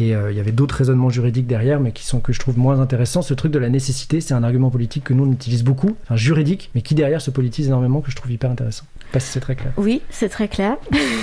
Et 0.00 0.14
euh, 0.14 0.32
il 0.32 0.36
y 0.36 0.40
avait 0.40 0.50
d'autres 0.50 0.74
raisonnements 0.76 1.10
juridiques 1.10 1.46
derrière, 1.46 1.78
mais 1.78 1.92
qui 1.92 2.04
sont 2.04 2.20
que 2.20 2.32
je 2.32 2.40
trouve 2.40 2.58
moins 2.58 2.80
intéressants. 2.80 3.20
Ce 3.20 3.34
truc 3.34 3.52
de 3.52 3.58
la 3.58 3.68
nécessité, 3.68 4.22
c'est 4.22 4.32
un 4.32 4.42
argument 4.42 4.70
politique 4.70 5.04
que 5.04 5.12
nous 5.12 5.24
on 5.24 5.32
utilise 5.32 5.62
beaucoup, 5.62 5.94
enfin 6.04 6.16
juridique, 6.16 6.70
mais 6.74 6.80
qui 6.80 6.94
derrière 6.94 7.20
se 7.20 7.30
politise 7.30 7.66
énormément, 7.66 8.00
que 8.00 8.10
je 8.10 8.16
trouve 8.16 8.32
hyper 8.32 8.50
intéressant. 8.50 8.84
Je 8.98 9.04
sais 9.04 9.12
pas 9.12 9.20
si 9.20 9.28
c'est 9.28 9.40
très 9.40 9.56
clair. 9.56 9.72
Oui, 9.76 10.00
c'est 10.08 10.30
très 10.30 10.48
clair. 10.48 10.78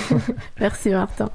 Merci 0.60 0.90
Martin. 0.90 1.30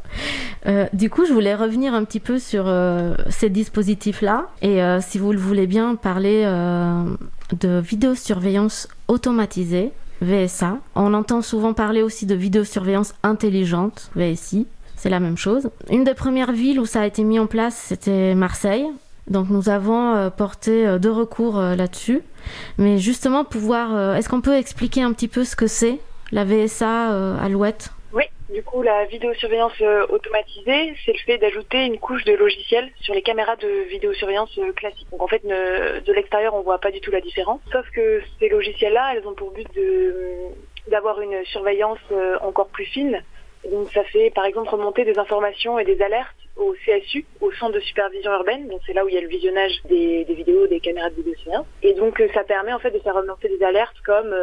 Euh, 0.68 0.88
du 0.94 1.10
coup, 1.10 1.26
je 1.26 1.34
voulais 1.34 1.54
revenir 1.54 1.94
un 1.94 2.06
petit 2.06 2.22
peu 2.22 2.40
sur 2.40 2.64
euh, 2.68 3.16
ces 3.30 3.50
dispositifs-là, 3.50 4.48
et 4.62 4.80
si 5.02 5.18
vous 5.18 5.34
le 5.34 5.40
voulez 5.40 5.68
bien, 5.68 5.96
parler 5.96 6.44
de 6.44 7.80
vidéosurveillance 7.80 8.88
automatisée, 9.10 9.92
VSA. 10.22 10.78
On 10.96 11.14
entend 11.14 11.42
souvent 11.42 11.74
parler 11.74 12.02
aussi 12.02 12.26
de 12.26 12.36
vidéosurveillance 12.36 13.14
intelligente, 13.24 14.10
VSI. 14.16 14.66
C'est 15.04 15.10
la 15.10 15.20
même 15.20 15.36
chose. 15.36 15.70
Une 15.90 16.06
des 16.06 16.14
premières 16.14 16.54
villes 16.54 16.80
où 16.80 16.86
ça 16.86 17.02
a 17.02 17.06
été 17.06 17.26
mis 17.26 17.38
en 17.38 17.46
place, 17.46 17.76
c'était 17.76 18.36
Marseille. 18.36 18.86
Donc 19.28 19.50
nous 19.50 19.68
avons 19.68 20.16
euh, 20.16 20.30
porté 20.30 20.88
euh, 20.88 20.98
deux 20.98 21.12
recours 21.12 21.60
euh, 21.60 21.76
là-dessus. 21.76 22.22
Mais 22.78 23.00
justement, 23.00 23.44
pouvoir, 23.44 24.16
est-ce 24.16 24.30
qu'on 24.30 24.40
peut 24.40 24.56
expliquer 24.56 25.02
un 25.02 25.12
petit 25.12 25.28
peu 25.28 25.44
ce 25.44 25.58
que 25.58 25.68
c'est 25.68 26.00
la 26.32 26.46
VSA 26.46 27.36
Alouette? 27.38 27.92
Du 28.54 28.62
coup, 28.62 28.84
la 28.84 29.06
vidéosurveillance 29.06 29.82
automatisée, 30.10 30.94
c'est 31.04 31.14
le 31.14 31.18
fait 31.26 31.40
d'ajouter 31.40 31.86
une 31.86 31.98
couche 31.98 32.24
de 32.24 32.34
logiciel 32.34 32.88
sur 33.02 33.16
les 33.16 33.24
caméras 33.24 33.56
de 33.56 33.90
vidéosurveillance 33.90 34.60
classiques. 34.76 35.08
Donc 35.12 35.24
en 35.24 35.28
fait, 35.28 35.42
de 35.44 36.14
l'extérieur, 36.14 36.54
on 36.54 36.62
voit 36.62 36.78
pas 36.78 36.92
du 36.92 37.02
tout 37.02 37.10
la 37.10 37.22
différence. 37.22 37.62
Sauf 37.72 37.90
que 37.96 38.22
ces 38.40 38.50
logiciels-là, 38.50 39.16
elles 39.16 39.28
ont 39.28 39.34
pour 39.34 39.52
but 39.52 39.68
d'avoir 40.88 41.20
une 41.22 41.44
surveillance 41.46 41.98
encore 42.42 42.68
plus 42.68 42.86
fine. 42.86 43.24
Donc 43.72 43.92
ça 43.94 44.04
fait 44.04 44.32
par 44.32 44.46
exemple 44.46 44.70
remonter 44.70 45.06
des 45.06 45.18
informations 45.18 45.80
et 45.80 45.86
des 45.86 46.02
alertes 46.02 46.36
au 46.56 46.76
CSU, 46.86 47.26
au 47.42 47.52
Centre 47.52 47.74
de 47.74 47.80
supervision 47.80 48.32
urbaine. 48.32 48.68
Donc 48.68 48.82
c'est 48.86 48.94
là 48.94 49.04
où 49.06 49.10
il 49.10 49.16
y 49.16 49.18
a 49.18 49.22
le 49.22 49.28
visionnage 49.28 49.82
des, 49.86 50.26
vidéos, 50.30 50.68
des 50.68 50.80
caméras 50.80 51.10
de 51.10 51.16
vidéosurveillance. 51.16 51.66
Et 51.82 51.94
donc 51.94 52.22
ça 52.34 52.44
permet 52.44 52.74
en 52.74 52.80
fait 52.80 52.92
de 52.92 53.00
faire 53.00 53.16
remonter 53.16 53.50
des 53.50 53.64
alertes 53.64 54.00
comme 54.06 54.34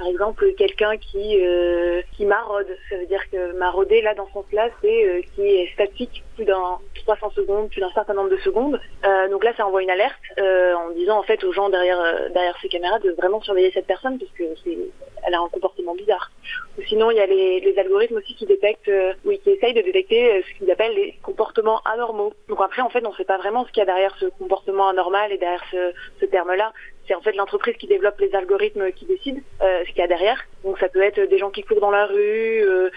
Par 0.00 0.08
exemple, 0.08 0.54
quelqu'un 0.54 0.96
qui 0.96 1.44
euh, 1.44 2.00
qui 2.16 2.24
maraude, 2.24 2.74
ça 2.88 2.96
veut 2.96 3.04
dire 3.04 3.22
que 3.30 3.52
marauder 3.58 4.00
là 4.00 4.14
dans 4.14 4.26
ce 4.28 4.32
sens-là, 4.32 4.70
c'est 4.80 5.06
euh, 5.06 5.20
qui 5.34 5.42
est 5.42 5.70
statique 5.74 6.24
plus 6.36 6.46
d'un 6.46 6.78
300 6.94 7.32
secondes, 7.36 7.68
plus 7.68 7.82
d'un 7.82 7.90
certain 7.90 8.14
nombre 8.14 8.30
de 8.30 8.38
secondes. 8.38 8.80
Euh, 9.04 9.28
donc 9.28 9.44
là, 9.44 9.52
ça 9.58 9.66
envoie 9.66 9.82
une 9.82 9.90
alerte 9.90 10.16
euh, 10.38 10.72
en 10.72 10.88
disant 10.92 11.18
en 11.18 11.22
fait 11.22 11.44
aux 11.44 11.52
gens 11.52 11.68
derrière 11.68 12.30
derrière 12.30 12.56
ces 12.62 12.70
caméras 12.70 12.98
de 13.00 13.10
vraiment 13.10 13.42
surveiller 13.42 13.72
cette 13.72 13.86
personne 13.86 14.18
parce 14.18 14.32
que 14.32 14.44
c'est 14.64 14.78
elle 15.26 15.34
a 15.34 15.40
un 15.40 15.48
comportement 15.50 15.94
bizarre. 15.94 16.30
Ou 16.78 16.82
sinon, 16.88 17.10
il 17.10 17.18
y 17.18 17.20
a 17.20 17.26
les, 17.26 17.74
algorithmes 17.76 18.16
aussi 18.16 18.34
qui 18.36 18.46
détectent, 18.46 18.90
oui, 19.26 19.38
qui 19.40 19.50
essayent 19.50 19.74
de 19.74 19.82
détecter 19.82 20.42
ce 20.42 20.58
qu'ils 20.58 20.70
appellent 20.70 20.94
les 20.94 21.18
comportements 21.22 21.82
anormaux. 21.84 22.32
Donc 22.48 22.58
après, 22.62 22.80
en 22.80 22.88
fait, 22.88 23.04
on 23.04 23.10
ne 23.10 23.16
sait 23.16 23.24
pas 23.24 23.36
vraiment 23.36 23.66
ce 23.66 23.70
qu'il 23.70 23.80
y 23.80 23.82
a 23.82 23.84
derrière 23.86 24.16
ce 24.18 24.24
comportement 24.38 24.88
anormal 24.88 25.30
et 25.30 25.36
derrière 25.36 25.62
ce 25.70 26.24
terme-là. 26.24 26.72
C'est 27.10 27.16
en 27.16 27.22
fait 27.22 27.32
l'entreprise 27.32 27.74
qui 27.76 27.88
développe 27.88 28.20
les 28.20 28.32
algorithmes 28.36 28.92
qui 28.92 29.04
décide 29.04 29.42
euh, 29.62 29.82
ce 29.84 29.88
qu'il 29.88 29.98
y 29.98 30.02
a 30.02 30.06
derrière. 30.06 30.44
Donc 30.62 30.78
ça 30.78 30.88
peut 30.88 31.02
être 31.02 31.20
des 31.20 31.38
gens 31.38 31.50
qui 31.50 31.64
courent 31.64 31.80
dans 31.80 31.90
la 31.90 32.06
rue, 32.06 32.62
euh, 32.62 32.88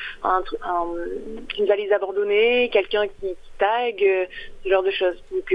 une 1.58 1.66
valise 1.66 1.92
abandonnée, 1.92 2.70
quelqu'un 2.72 3.08
qui, 3.08 3.30
qui 3.30 3.52
tag, 3.58 4.04
euh, 4.04 4.26
ce 4.64 4.70
genre 4.70 4.84
de 4.84 4.92
choses. 4.92 5.18
Donc 5.32 5.52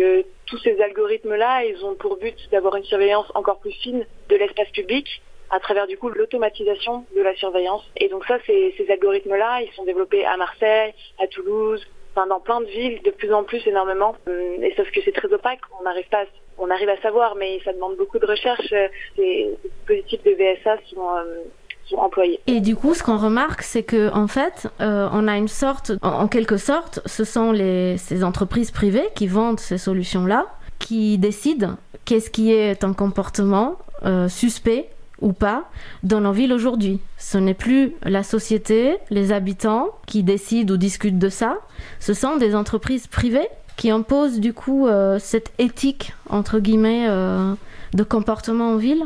tous 0.46 0.58
ces 0.58 0.80
algorithmes-là, 0.80 1.66
ils 1.66 1.84
ont 1.84 1.94
pour 1.94 2.16
but 2.16 2.34
d'avoir 2.50 2.74
une 2.74 2.82
surveillance 2.82 3.30
encore 3.36 3.60
plus 3.60 3.70
fine 3.70 4.04
de 4.28 4.34
l'espace 4.34 4.70
public 4.70 5.22
à 5.50 5.60
travers 5.60 5.86
du 5.86 5.96
coup 5.96 6.08
l'automatisation 6.08 7.04
de 7.14 7.22
la 7.22 7.36
surveillance. 7.36 7.88
Et 7.96 8.08
donc 8.08 8.24
ça, 8.26 8.38
ces, 8.44 8.74
ces 8.76 8.90
algorithmes-là, 8.90 9.62
ils 9.62 9.70
sont 9.76 9.84
développés 9.84 10.24
à 10.24 10.36
Marseille, 10.36 10.94
à 11.22 11.28
Toulouse, 11.28 11.86
enfin 12.12 12.26
dans 12.26 12.40
plein 12.40 12.60
de 12.60 12.66
villes, 12.66 13.00
de 13.02 13.10
plus 13.12 13.32
en 13.32 13.44
plus 13.44 13.64
énormément. 13.68 14.16
Et 14.62 14.74
sauf 14.76 14.90
que 14.90 15.00
c'est 15.04 15.12
très 15.12 15.32
opaque, 15.32 15.60
on 15.78 15.84
n'arrive 15.84 16.08
pas, 16.08 16.22
à- 16.22 16.26
on 16.58 16.70
arrive 16.70 16.88
à 16.88 17.00
savoir, 17.00 17.34
mais 17.36 17.60
ça 17.64 17.72
demande 17.72 17.96
beaucoup 17.96 18.18
de 18.18 18.26
recherche. 18.26 18.72
Euh, 18.72 18.88
Ces, 19.16 19.56
ces 19.62 19.68
dispositifs 19.68 20.24
de 20.24 20.30
VSA 20.32 20.76
sont, 20.92 21.16
euh, 21.16 21.96
employés. 21.96 22.38
Et 22.46 22.60
du 22.60 22.76
coup, 22.76 22.92
ce 22.94 23.02
qu'on 23.02 23.16
remarque, 23.16 23.62
c'est 23.62 23.82
que 23.82 24.12
en 24.12 24.26
fait, 24.26 24.68
euh, 24.80 25.08
on 25.12 25.26
a 25.26 25.36
une 25.38 25.48
sorte, 25.48 25.92
en, 26.02 26.20
en 26.20 26.28
quelque 26.28 26.58
sorte, 26.58 27.00
ce 27.06 27.24
sont 27.24 27.50
les, 27.52 27.96
ces 27.96 28.24
entreprises 28.24 28.70
privées 28.70 29.08
qui 29.14 29.26
vendent 29.26 29.60
ces 29.60 29.78
solutions-là, 29.78 30.46
qui 30.78 31.16
décident 31.18 31.76
qu'est-ce 32.04 32.30
qui 32.30 32.52
est 32.52 32.84
un 32.84 32.92
comportement 32.92 33.78
euh, 34.04 34.28
suspect 34.28 34.88
ou 35.20 35.32
pas 35.32 35.64
dans 36.02 36.20
nos 36.20 36.32
villes 36.32 36.52
aujourd'hui. 36.52 37.00
Ce 37.16 37.38
n'est 37.38 37.54
plus 37.54 37.94
la 38.02 38.22
société, 38.22 38.98
les 39.10 39.32
habitants 39.32 39.88
qui 40.06 40.22
décident 40.22 40.74
ou 40.74 40.76
discutent 40.76 41.18
de 41.18 41.28
ça. 41.28 41.58
Ce 41.98 42.14
sont 42.14 42.36
des 42.36 42.54
entreprises 42.54 43.06
privées 43.06 43.48
qui 43.78 43.90
imposent 43.90 44.40
du 44.40 44.52
coup 44.52 44.86
euh, 44.86 45.18
cette 45.18 45.52
éthique 45.58 46.12
entre 46.28 46.58
guillemets 46.58 47.06
euh, 47.08 47.54
de 47.94 48.02
comportement 48.02 48.72
en 48.72 48.76
ville. 48.76 49.04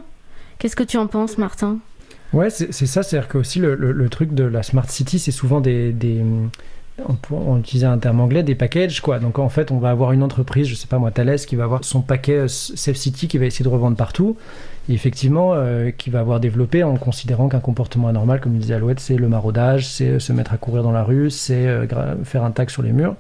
Qu'est-ce 0.58 0.74
que 0.74 0.82
tu 0.82 0.96
en 0.96 1.06
penses, 1.06 1.38
Martin? 1.38 1.78
Ouais, 2.32 2.48
c'est 2.48 2.72
ça, 2.72 3.02
c'est-à-dire 3.02 3.28
que 3.28 3.36
aussi 3.36 3.58
le, 3.58 4.08
truc 4.08 4.32
de 4.32 4.44
la 4.44 4.62
smart 4.62 4.88
city, 4.88 5.18
c'est 5.18 5.32
souvent 5.32 5.60
des, 5.60 5.94
on, 7.06 7.16
on 7.30 7.58
utilisait 7.58 7.86
un 7.86 7.98
terme 7.98 8.20
anglais, 8.20 8.42
des 8.42 8.54
packages 8.54 9.02
quoi. 9.02 9.18
Donc 9.18 9.38
en 9.38 9.50
fait, 9.50 9.70
on 9.70 9.78
va 9.78 9.90
avoir 9.90 10.12
une 10.12 10.22
entreprise, 10.22 10.66
je 10.66 10.74
sais 10.74 10.86
pas 10.86 10.98
moi, 10.98 11.10
Thales, 11.10 11.40
qui 11.40 11.56
va 11.56 11.64
avoir 11.64 11.84
son 11.84 12.00
paquet 12.00 12.38
euh, 12.38 12.48
Safe 12.48 12.96
City 12.96 13.28
qui 13.28 13.36
va 13.36 13.44
essayer 13.44 13.64
de 13.64 13.68
revendre 13.68 13.98
partout, 13.98 14.38
et 14.88 14.94
effectivement, 14.94 15.54
qui 15.98 16.08
va 16.08 16.20
avoir 16.20 16.40
développé 16.40 16.82
en 16.82 16.96
considérant 16.96 17.50
qu'un 17.50 17.60
comportement 17.60 18.08
anormal, 18.08 18.40
comme 18.40 18.56
disait 18.56 18.74
Alouette, 18.74 19.00
c'est 19.00 19.16
le 19.16 19.28
maraudage, 19.28 19.86
c'est 19.86 20.18
se 20.18 20.32
mettre 20.32 20.54
à 20.54 20.56
courir 20.56 20.82
dans 20.82 20.90
la 20.90 21.04
rue, 21.04 21.30
c'est 21.30 21.66
faire 22.24 22.44
un 22.44 22.50
tag 22.50 22.70
sur 22.70 22.82
les 22.82 22.92
murs. 22.92 23.14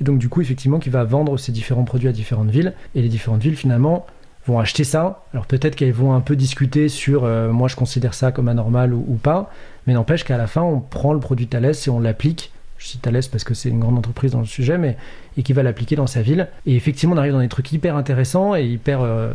Et 0.00 0.04
donc 0.04 0.18
du 0.18 0.28
coup, 0.28 0.40
effectivement, 0.40 0.78
qui 0.78 0.90
va 0.90 1.04
vendre 1.04 1.38
ces 1.38 1.52
différents 1.52 1.84
produits 1.84 2.08
à 2.08 2.12
différentes 2.12 2.50
villes, 2.50 2.74
et 2.94 3.02
les 3.02 3.08
différentes 3.08 3.42
villes 3.42 3.56
finalement 3.56 4.06
vont 4.46 4.58
acheter 4.58 4.84
ça. 4.84 5.24
Alors 5.32 5.46
peut-être 5.46 5.76
qu'elles 5.76 5.92
vont 5.92 6.14
un 6.14 6.20
peu 6.20 6.36
discuter 6.36 6.88
sur 6.88 7.24
euh, 7.24 7.50
moi 7.52 7.68
je 7.68 7.76
considère 7.76 8.14
ça 8.14 8.32
comme 8.32 8.48
anormal 8.48 8.94
ou, 8.94 9.04
ou 9.08 9.16
pas, 9.16 9.50
mais 9.86 9.92
n'empêche 9.92 10.24
qu'à 10.24 10.38
la 10.38 10.46
fin 10.46 10.62
on 10.62 10.80
prend 10.80 11.12
le 11.12 11.20
produit 11.20 11.46
Thales 11.46 11.74
et 11.86 11.90
on 11.90 12.00
l'applique. 12.00 12.52
Je 12.78 12.86
cite 12.86 13.02
Thales 13.02 13.20
parce 13.30 13.42
que 13.44 13.54
c'est 13.54 13.68
une 13.68 13.80
grande 13.80 13.98
entreprise 13.98 14.30
dans 14.32 14.38
le 14.40 14.46
sujet, 14.46 14.78
mais 14.78 14.96
et 15.36 15.42
qui 15.42 15.52
va 15.52 15.62
l'appliquer 15.64 15.96
dans 15.96 16.06
sa 16.06 16.22
ville. 16.22 16.48
Et 16.64 16.76
effectivement, 16.76 17.14
on 17.14 17.18
arrive 17.18 17.32
dans 17.32 17.40
des 17.40 17.48
trucs 17.48 17.72
hyper 17.72 17.96
intéressants 17.96 18.54
et 18.54 18.64
hyper 18.64 19.00
euh, 19.02 19.30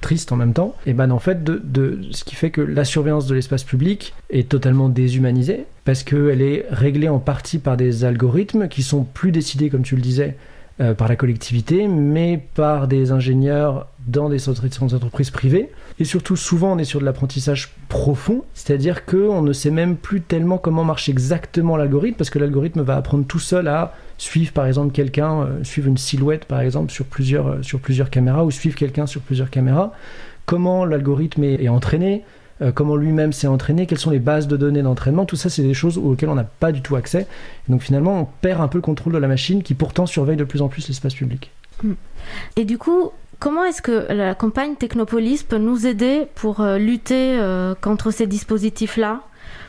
tristes 0.00 0.32
en 0.32 0.36
même 0.36 0.52
temps. 0.52 0.74
Et 0.84 0.92
ben 0.92 1.10
en 1.10 1.18
fait, 1.20 1.44
de- 1.44 2.00
ce 2.10 2.24
qui 2.24 2.34
fait 2.34 2.50
que 2.50 2.60
la 2.60 2.84
surveillance 2.84 3.26
de 3.26 3.34
l'espace 3.34 3.62
public 3.64 4.14
est 4.30 4.48
totalement 4.48 4.88
déshumanisée 4.88 5.64
parce 5.84 6.02
qu'elle 6.02 6.42
est 6.42 6.66
réglée 6.70 7.08
en 7.08 7.18
partie 7.20 7.58
par 7.58 7.76
des 7.76 8.04
algorithmes 8.04 8.68
qui 8.68 8.82
sont 8.82 9.04
plus 9.04 9.30
décidés, 9.32 9.70
comme 9.70 9.82
tu 9.82 9.94
le 9.96 10.02
disais, 10.02 10.36
euh, 10.80 10.94
par 10.94 11.08
la 11.08 11.16
collectivité, 11.16 11.88
mais 11.88 12.42
par 12.54 12.86
des 12.86 13.10
ingénieurs 13.10 13.88
dans 14.06 14.28
des 14.28 14.48
entre- 14.48 14.94
entreprises 14.94 15.30
privées. 15.30 15.70
Et 15.98 16.04
surtout, 16.04 16.36
souvent, 16.36 16.74
on 16.74 16.78
est 16.78 16.84
sur 16.84 17.00
de 17.00 17.04
l'apprentissage 17.04 17.74
profond, 17.88 18.44
c'est-à-dire 18.54 19.06
qu'on 19.06 19.42
ne 19.42 19.52
sait 19.52 19.70
même 19.70 19.96
plus 19.96 20.20
tellement 20.20 20.58
comment 20.58 20.84
marche 20.84 21.08
exactement 21.08 21.76
l'algorithme, 21.76 22.16
parce 22.16 22.30
que 22.30 22.38
l'algorithme 22.38 22.82
va 22.82 22.96
apprendre 22.96 23.24
tout 23.26 23.38
seul 23.38 23.68
à 23.68 23.94
suivre, 24.18 24.52
par 24.52 24.66
exemple, 24.66 24.92
quelqu'un, 24.92 25.40
euh, 25.40 25.64
suivre 25.64 25.88
une 25.88 25.96
silhouette, 25.96 26.44
par 26.44 26.60
exemple, 26.60 26.92
sur 26.92 27.06
plusieurs, 27.06 27.46
euh, 27.48 27.62
sur 27.62 27.80
plusieurs 27.80 28.10
caméras, 28.10 28.44
ou 28.44 28.50
suivre 28.50 28.76
quelqu'un 28.76 29.06
sur 29.06 29.22
plusieurs 29.22 29.50
caméras. 29.50 29.92
Comment 30.44 30.84
l'algorithme 30.84 31.42
est 31.42 31.68
entraîné, 31.68 32.22
euh, 32.62 32.72
comment 32.72 32.96
lui-même 32.96 33.32
s'est 33.32 33.46
entraîné, 33.46 33.86
quelles 33.86 33.98
sont 33.98 34.10
les 34.10 34.18
bases 34.18 34.48
de 34.48 34.56
données 34.56 34.82
d'entraînement, 34.82 35.26
tout 35.26 35.36
ça, 35.36 35.50
c'est 35.50 35.62
des 35.62 35.74
choses 35.74 35.98
auxquelles 35.98 36.28
on 36.28 36.34
n'a 36.34 36.44
pas 36.44 36.72
du 36.72 36.82
tout 36.82 36.96
accès. 36.96 37.26
Et 37.68 37.72
donc 37.72 37.82
finalement, 37.82 38.20
on 38.20 38.24
perd 38.24 38.60
un 38.60 38.68
peu 38.68 38.78
le 38.78 38.82
contrôle 38.82 39.12
de 39.12 39.18
la 39.18 39.28
machine 39.28 39.62
qui 39.62 39.74
pourtant 39.74 40.06
surveille 40.06 40.36
de 40.36 40.44
plus 40.44 40.62
en 40.62 40.68
plus 40.68 40.88
l'espace 40.88 41.14
public. 41.14 41.50
Et 42.56 42.64
du 42.64 42.78
coup, 42.78 43.10
comment 43.38 43.64
est-ce 43.64 43.82
que 43.82 44.10
la 44.12 44.34
campagne 44.34 44.76
Technopolis 44.76 45.42
peut 45.42 45.58
nous 45.58 45.86
aider 45.86 46.26
pour 46.34 46.60
euh, 46.60 46.78
lutter 46.78 47.38
euh, 47.38 47.74
contre 47.74 48.10
ces 48.10 48.26
dispositifs-là? 48.26 49.22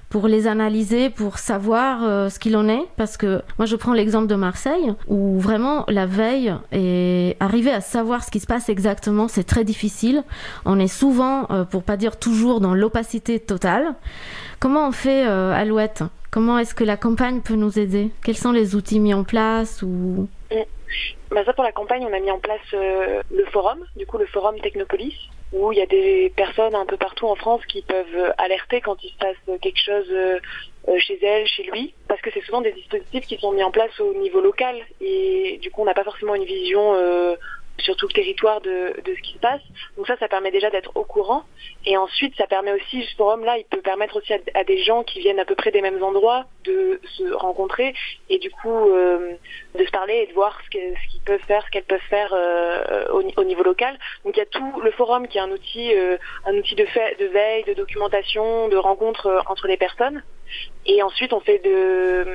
Pour 0.09 0.27
les 0.27 0.47
analyser, 0.47 1.09
pour 1.09 1.37
savoir 1.37 2.03
euh, 2.03 2.29
ce 2.29 2.39
qu'il 2.39 2.55
en 2.55 2.69
est, 2.69 2.85
parce 2.95 3.17
que 3.17 3.41
moi 3.57 3.65
je 3.65 3.75
prends 3.75 3.93
l'exemple 3.93 4.27
de 4.27 4.35
Marseille, 4.35 4.93
où 5.07 5.39
vraiment 5.39 5.83
la 5.87 6.05
veille 6.05 6.53
et 6.71 7.35
arriver 7.39 7.71
à 7.71 7.81
savoir 7.81 8.23
ce 8.23 8.31
qui 8.31 8.39
se 8.39 8.47
passe 8.47 8.69
exactement, 8.69 9.27
c'est 9.27 9.43
très 9.43 9.63
difficile. 9.63 10.23
On 10.65 10.79
est 10.79 10.87
souvent, 10.87 11.47
euh, 11.51 11.65
pour 11.65 11.83
pas 11.83 11.97
dire 11.97 12.17
toujours, 12.17 12.61
dans 12.61 12.73
l'opacité 12.73 13.39
totale. 13.39 13.95
Comment 14.59 14.87
on 14.87 14.91
fait, 14.91 15.27
euh, 15.27 15.53
Alouette? 15.53 16.03
Comment 16.31 16.57
est-ce 16.57 16.75
que 16.75 16.83
la 16.83 16.97
campagne 16.97 17.41
peut 17.41 17.55
nous 17.55 17.77
aider? 17.79 18.11
Quels 18.23 18.37
sont 18.37 18.51
les 18.51 18.75
outils 18.75 18.99
mis 18.99 19.13
en 19.13 19.23
place 19.23 19.81
ou? 19.81 20.27
Bah 21.31 21.41
ça 21.45 21.51
pour 21.51 21.65
la 21.65 21.73
campagne, 21.73 22.05
on 22.09 22.13
a 22.15 22.19
mis 22.19 22.31
en 22.31 22.39
place 22.39 22.61
euh, 22.73 23.21
le 23.29 23.43
forum, 23.51 23.79
du 23.97 24.05
coup 24.05 24.17
le 24.17 24.25
forum 24.25 24.55
Technopolis, 24.61 25.29
où 25.53 25.71
il 25.71 25.77
y 25.77 25.81
a 25.81 25.85
des 25.85 26.31
personnes 26.35 26.75
un 26.75 26.85
peu 26.85 26.97
partout 26.97 27.27
en 27.27 27.35
France 27.35 27.65
qui 27.67 27.81
peuvent 27.81 28.33
alerter 28.37 28.81
quand 28.81 29.01
il 29.03 29.09
se 29.11 29.17
passe 29.17 29.59
quelque 29.61 29.79
chose 29.79 30.07
euh, 30.11 30.39
euh, 30.89 30.99
chez 30.99 31.23
elles, 31.23 31.47
chez 31.47 31.63
lui, 31.63 31.93
parce 32.07 32.21
que 32.21 32.29
c'est 32.33 32.43
souvent 32.43 32.61
des 32.61 32.73
dispositifs 32.73 33.25
qui 33.25 33.37
sont 33.37 33.51
mis 33.51 33.63
en 33.63 33.71
place 33.71 33.97
au 33.99 34.13
niveau 34.15 34.41
local. 34.41 34.75
Et 34.99 35.57
du 35.61 35.71
coup 35.71 35.81
on 35.81 35.85
n'a 35.85 35.93
pas 35.93 36.03
forcément 36.03 36.35
une 36.35 36.45
vision 36.45 36.93
euh, 36.95 37.35
sur 37.79 37.95
tout 37.95 38.07
le 38.07 38.13
territoire 38.13 38.61
de, 38.61 38.99
de 39.03 39.15
ce 39.15 39.21
qui 39.21 39.33
se 39.33 39.39
passe. 39.39 39.61
Donc 39.95 40.07
ça, 40.07 40.17
ça 40.17 40.27
permet 40.27 40.51
déjà 40.51 40.69
d'être 40.69 40.91
au 40.95 41.03
courant. 41.03 41.43
Et 41.85 41.97
ensuite, 41.97 42.35
ça 42.35 42.47
permet 42.47 42.73
aussi, 42.73 43.03
ce 43.03 43.15
forum-là, 43.15 43.57
il 43.57 43.65
peut 43.65 43.81
permettre 43.81 44.17
aussi 44.17 44.33
à, 44.33 44.63
des 44.63 44.79
gens 44.79 45.03
qui 45.03 45.19
viennent 45.19 45.39
à 45.39 45.45
peu 45.45 45.55
près 45.55 45.71
des 45.71 45.81
mêmes 45.81 46.01
endroits 46.03 46.45
de 46.63 46.99
se 47.17 47.31
rencontrer 47.33 47.93
et 48.29 48.39
du 48.39 48.49
coup 48.49 48.89
euh, 48.89 49.33
de 49.75 49.85
se 49.85 49.91
parler 49.91 50.15
et 50.15 50.27
de 50.27 50.33
voir 50.33 50.59
ce 50.65 50.69
qu'ils 50.69 51.21
peuvent 51.25 51.43
faire, 51.47 51.63
ce 51.65 51.71
qu'elles 51.71 51.83
peuvent 51.83 51.99
faire 52.09 52.33
euh, 52.33 53.07
au, 53.09 53.21
au 53.37 53.43
niveau 53.43 53.63
local. 53.63 53.97
Donc 54.25 54.35
il 54.35 54.39
y 54.39 54.43
a 54.43 54.45
tout 54.45 54.81
le 54.81 54.91
forum 54.91 55.27
qui 55.27 55.37
est 55.37 55.41
un 55.41 55.51
outil, 55.51 55.93
euh, 55.95 56.17
un 56.45 56.55
outil 56.55 56.75
de, 56.75 56.85
fait, 56.85 57.17
de 57.19 57.25
veille, 57.25 57.63
de 57.63 57.73
documentation, 57.73 58.67
de 58.69 58.77
rencontre 58.77 59.27
euh, 59.27 59.39
entre 59.47 59.67
les 59.67 59.77
personnes. 59.77 60.23
Et 60.89 61.03
ensuite, 61.03 61.33
on 61.33 61.41
fait 61.41 61.59
de, 61.59 62.25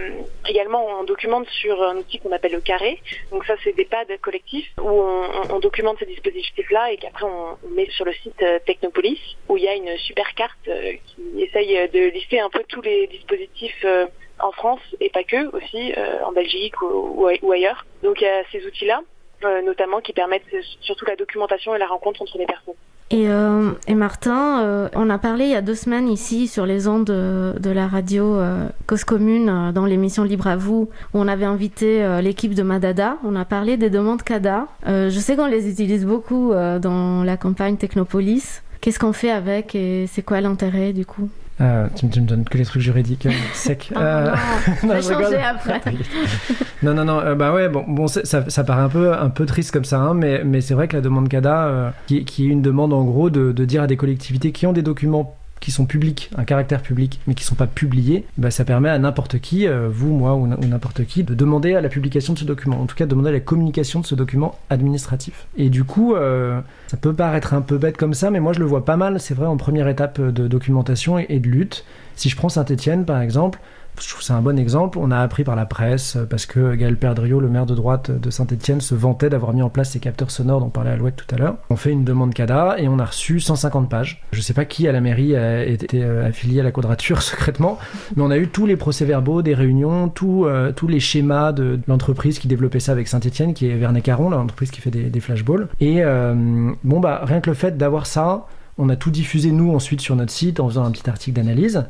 également, 0.46 0.84
on 1.00 1.04
documente 1.04 1.48
sur 1.48 1.82
un 1.82 1.96
outil 1.96 2.18
qu'on 2.18 2.32
appelle 2.32 2.52
le 2.52 2.60
carré. 2.60 3.00
Donc 3.30 3.46
ça, 3.46 3.54
c'est 3.64 3.72
des 3.72 3.86
pads 3.86 4.18
collectifs 4.20 4.70
où 4.78 4.90
on, 4.90 5.58
documente 5.58 5.98
ces 5.98 6.06
dispositifs-là 6.06 6.92
et 6.92 6.98
qu'après 6.98 7.24
on, 7.24 7.56
met 7.70 7.88
sur 7.90 8.04
le 8.04 8.12
site 8.12 8.42
euh, 8.42 8.58
Technopolis 8.66 9.20
où 9.48 9.56
il 9.56 9.64
y 9.64 9.68
a 9.68 9.74
une 9.74 9.96
super 9.98 10.34
carte 10.34 10.68
euh, 10.68 10.92
qui 11.06 11.42
essaye 11.42 11.78
euh, 11.78 11.86
de 11.88 12.10
lister 12.10 12.40
un 12.40 12.50
peu 12.50 12.62
tous 12.68 12.82
les 12.82 13.06
dispositifs 13.06 13.86
en 14.38 14.52
France 14.52 14.80
et 15.00 15.08
pas 15.08 15.24
que 15.24 15.54
aussi 15.56 15.94
en 16.24 16.32
Belgique 16.32 16.80
ou, 16.82 17.26
ailleurs. 17.52 17.86
Donc 18.02 18.20
il 18.20 18.24
y 18.24 18.28
a 18.28 18.42
ces 18.50 18.66
outils-là, 18.66 19.00
notamment 19.62 20.00
qui 20.00 20.12
permettent 20.12 20.42
surtout 20.80 21.06
la 21.06 21.16
documentation 21.16 21.74
et 21.74 21.78
la 21.78 21.86
rencontre 21.86 22.22
entre 22.22 22.38
les 22.38 22.46
personnes. 22.46 22.74
Et, 23.12 23.28
euh, 23.28 23.72
et 23.86 23.94
Martin, 23.94 24.62
euh, 24.62 24.88
on 24.94 25.10
a 25.10 25.18
parlé 25.18 25.44
il 25.44 25.50
y 25.50 25.54
a 25.54 25.60
deux 25.60 25.74
semaines 25.74 26.08
ici 26.08 26.48
sur 26.48 26.64
les 26.64 26.88
ondes 26.88 27.04
de, 27.04 27.70
la 27.70 27.86
radio 27.86 28.36
euh, 28.36 28.66
Cause 28.86 29.04
Commune 29.04 29.70
dans 29.74 29.84
l'émission 29.84 30.24
Libre 30.24 30.46
à 30.46 30.56
vous 30.56 30.88
où 31.12 31.18
on 31.18 31.28
avait 31.28 31.44
invité 31.44 32.20
l'équipe 32.22 32.54
de 32.54 32.62
Madada. 32.62 33.18
On 33.22 33.36
a 33.36 33.44
parlé 33.44 33.76
des 33.76 33.90
demandes 33.90 34.22
CADA. 34.22 34.66
Je 34.86 35.18
sais 35.18 35.36
qu'on 35.36 35.46
les 35.46 35.70
utilise 35.70 36.06
beaucoup 36.06 36.52
dans 36.52 37.22
la 37.22 37.36
campagne 37.36 37.76
Technopolis. 37.76 38.62
Qu'est-ce 38.80 38.98
qu'on 38.98 39.12
fait 39.12 39.30
avec 39.30 39.74
et 39.74 40.06
c'est 40.10 40.22
quoi 40.22 40.40
l'intérêt 40.40 40.94
du 40.94 41.04
coup? 41.04 41.28
Euh, 41.62 41.86
tu, 41.94 42.08
tu 42.08 42.20
me 42.20 42.26
donnes 42.26 42.44
que 42.44 42.58
les 42.58 42.64
trucs 42.64 42.82
juridiques 42.82 43.26
euh, 43.26 43.30
secs. 43.54 43.90
Ah 43.94 44.00
Euh, 44.00 44.30
non, 44.66 44.74
on 44.82 44.86
non, 44.88 44.94
rigole. 44.94 45.22
changer 45.24 45.36
après. 45.42 45.80
non, 46.82 46.94
non, 46.94 47.04
non, 47.04 47.20
euh, 47.20 47.34
bah 47.36 47.52
ouais, 47.52 47.68
bon, 47.68 47.84
bon 47.86 48.08
ça, 48.08 48.24
ça 48.24 48.64
paraît 48.64 48.82
un 48.82 48.88
peu, 48.88 49.12
un 49.14 49.30
peu 49.30 49.46
triste 49.46 49.70
comme 49.70 49.84
ça, 49.84 50.00
hein, 50.00 50.14
mais, 50.14 50.42
mais 50.44 50.60
c'est 50.60 50.74
vrai 50.74 50.88
que 50.88 50.96
la 50.96 51.02
demande 51.02 51.28
CADA, 51.28 51.64
euh, 51.66 51.90
qui, 52.08 52.24
qui 52.24 52.46
est 52.46 52.50
une 52.50 52.62
demande 52.62 52.92
en 52.92 53.04
gros 53.04 53.30
de, 53.30 53.52
de 53.52 53.64
dire 53.64 53.82
à 53.82 53.86
des 53.86 53.96
collectivités 53.96 54.50
qui 54.52 54.66
ont 54.66 54.72
des 54.72 54.82
documents 54.82 55.36
qui 55.62 55.70
sont 55.70 55.86
publics, 55.86 56.28
un 56.36 56.44
caractère 56.44 56.82
public, 56.82 57.20
mais 57.26 57.34
qui 57.34 57.44
ne 57.44 57.46
sont 57.46 57.54
pas 57.54 57.68
publiés, 57.68 58.26
bah, 58.36 58.50
ça 58.50 58.64
permet 58.64 58.90
à 58.90 58.98
n'importe 58.98 59.38
qui, 59.38 59.68
euh, 59.68 59.88
vous, 59.88 60.12
moi 60.12 60.34
ou 60.34 60.46
n'importe 60.48 61.04
qui, 61.06 61.22
de 61.22 61.34
demander 61.34 61.74
à 61.74 61.80
la 61.80 61.88
publication 61.88 62.34
de 62.34 62.38
ce 62.38 62.44
document, 62.44 62.80
en 62.82 62.86
tout 62.86 62.96
cas 62.96 63.04
de 63.04 63.10
demander 63.10 63.28
à 63.28 63.32
la 63.32 63.40
communication 63.40 64.00
de 64.00 64.06
ce 64.06 64.16
document 64.16 64.58
administratif. 64.70 65.46
Et 65.56 65.70
du 65.70 65.84
coup, 65.84 66.14
euh, 66.14 66.60
ça 66.88 66.96
peut 66.96 67.14
paraître 67.14 67.54
un 67.54 67.60
peu 67.60 67.78
bête 67.78 67.96
comme 67.96 68.12
ça, 68.12 68.30
mais 68.32 68.40
moi 68.40 68.52
je 68.52 68.58
le 68.58 68.66
vois 68.66 68.84
pas 68.84 68.96
mal, 68.96 69.20
c'est 69.20 69.34
vrai, 69.34 69.46
en 69.46 69.56
première 69.56 69.86
étape 69.86 70.20
de 70.20 70.48
documentation 70.48 71.18
et 71.18 71.38
de 71.38 71.48
lutte. 71.48 71.84
Si 72.16 72.28
je 72.28 72.36
prends 72.36 72.48
Saint-Étienne, 72.48 73.04
par 73.04 73.20
exemple, 73.22 73.60
je 74.00 74.08
trouve 74.08 74.22
c'est 74.22 74.32
un 74.32 74.40
bon 74.40 74.58
exemple. 74.58 74.98
On 74.98 75.10
a 75.10 75.18
appris 75.18 75.44
par 75.44 75.56
la 75.56 75.66
presse, 75.66 76.16
euh, 76.16 76.24
parce 76.24 76.46
que 76.46 76.74
Gaël 76.74 76.96
Perdriau, 76.96 77.40
le 77.40 77.48
maire 77.48 77.66
de 77.66 77.74
droite 77.74 78.10
de 78.10 78.30
Saint-Etienne, 78.30 78.80
se 78.80 78.94
vantait 78.94 79.30
d'avoir 79.30 79.52
mis 79.52 79.62
en 79.62 79.68
place 79.68 79.90
ces 79.90 80.00
capteurs 80.00 80.30
sonores 80.30 80.60
dont 80.60 80.70
parlait 80.70 80.90
Alouette 80.90 81.16
tout 81.16 81.34
à 81.34 81.38
l'heure. 81.38 81.56
On 81.70 81.76
fait 81.76 81.90
une 81.90 82.04
demande 82.04 82.34
CADA 82.34 82.76
et 82.78 82.88
on 82.88 82.98
a 82.98 83.04
reçu 83.04 83.40
150 83.40 83.88
pages. 83.88 84.22
Je 84.32 84.40
sais 84.40 84.54
pas 84.54 84.64
qui 84.64 84.88
à 84.88 84.92
la 84.92 85.00
mairie 85.00 85.36
a 85.36 85.64
été 85.64 86.02
euh, 86.02 86.26
affilié 86.26 86.60
à 86.60 86.62
la 86.62 86.72
quadrature 86.72 87.22
secrètement, 87.22 87.78
mais 88.16 88.22
on 88.22 88.30
a 88.30 88.38
eu 88.38 88.48
tous 88.48 88.66
les 88.66 88.76
procès-verbaux 88.76 89.42
des 89.42 89.54
réunions, 89.54 90.12
euh, 90.22 90.72
tous 90.72 90.88
les 90.88 91.00
schémas 91.00 91.52
de, 91.52 91.80
l'entreprise 91.86 92.38
qui 92.38 92.48
développait 92.48 92.80
ça 92.80 92.92
avec 92.92 93.08
Saint-Etienne, 93.08 93.54
qui 93.54 93.68
est 93.68 93.74
Vernet 93.76 94.02
Caron, 94.02 94.30
l'entreprise 94.30 94.70
qui 94.70 94.80
fait 94.80 94.90
des, 94.90 95.20
flashballs. 95.20 95.68
Et 95.80 96.02
bon, 96.02 97.00
bah, 97.00 97.20
rien 97.24 97.40
que 97.40 97.50
le 97.50 97.54
fait 97.54 97.76
d'avoir 97.76 98.06
ça, 98.06 98.46
on 98.78 98.88
a 98.88 98.96
tout 98.96 99.10
diffusé 99.10 99.50
nous 99.52 99.72
ensuite 99.74 100.00
sur 100.00 100.16
notre 100.16 100.32
site 100.32 100.60
en 100.60 100.68
faisant 100.68 100.84
un 100.84 100.90
petit 100.90 101.08
article 101.08 101.36
d'analyse. 101.36 101.84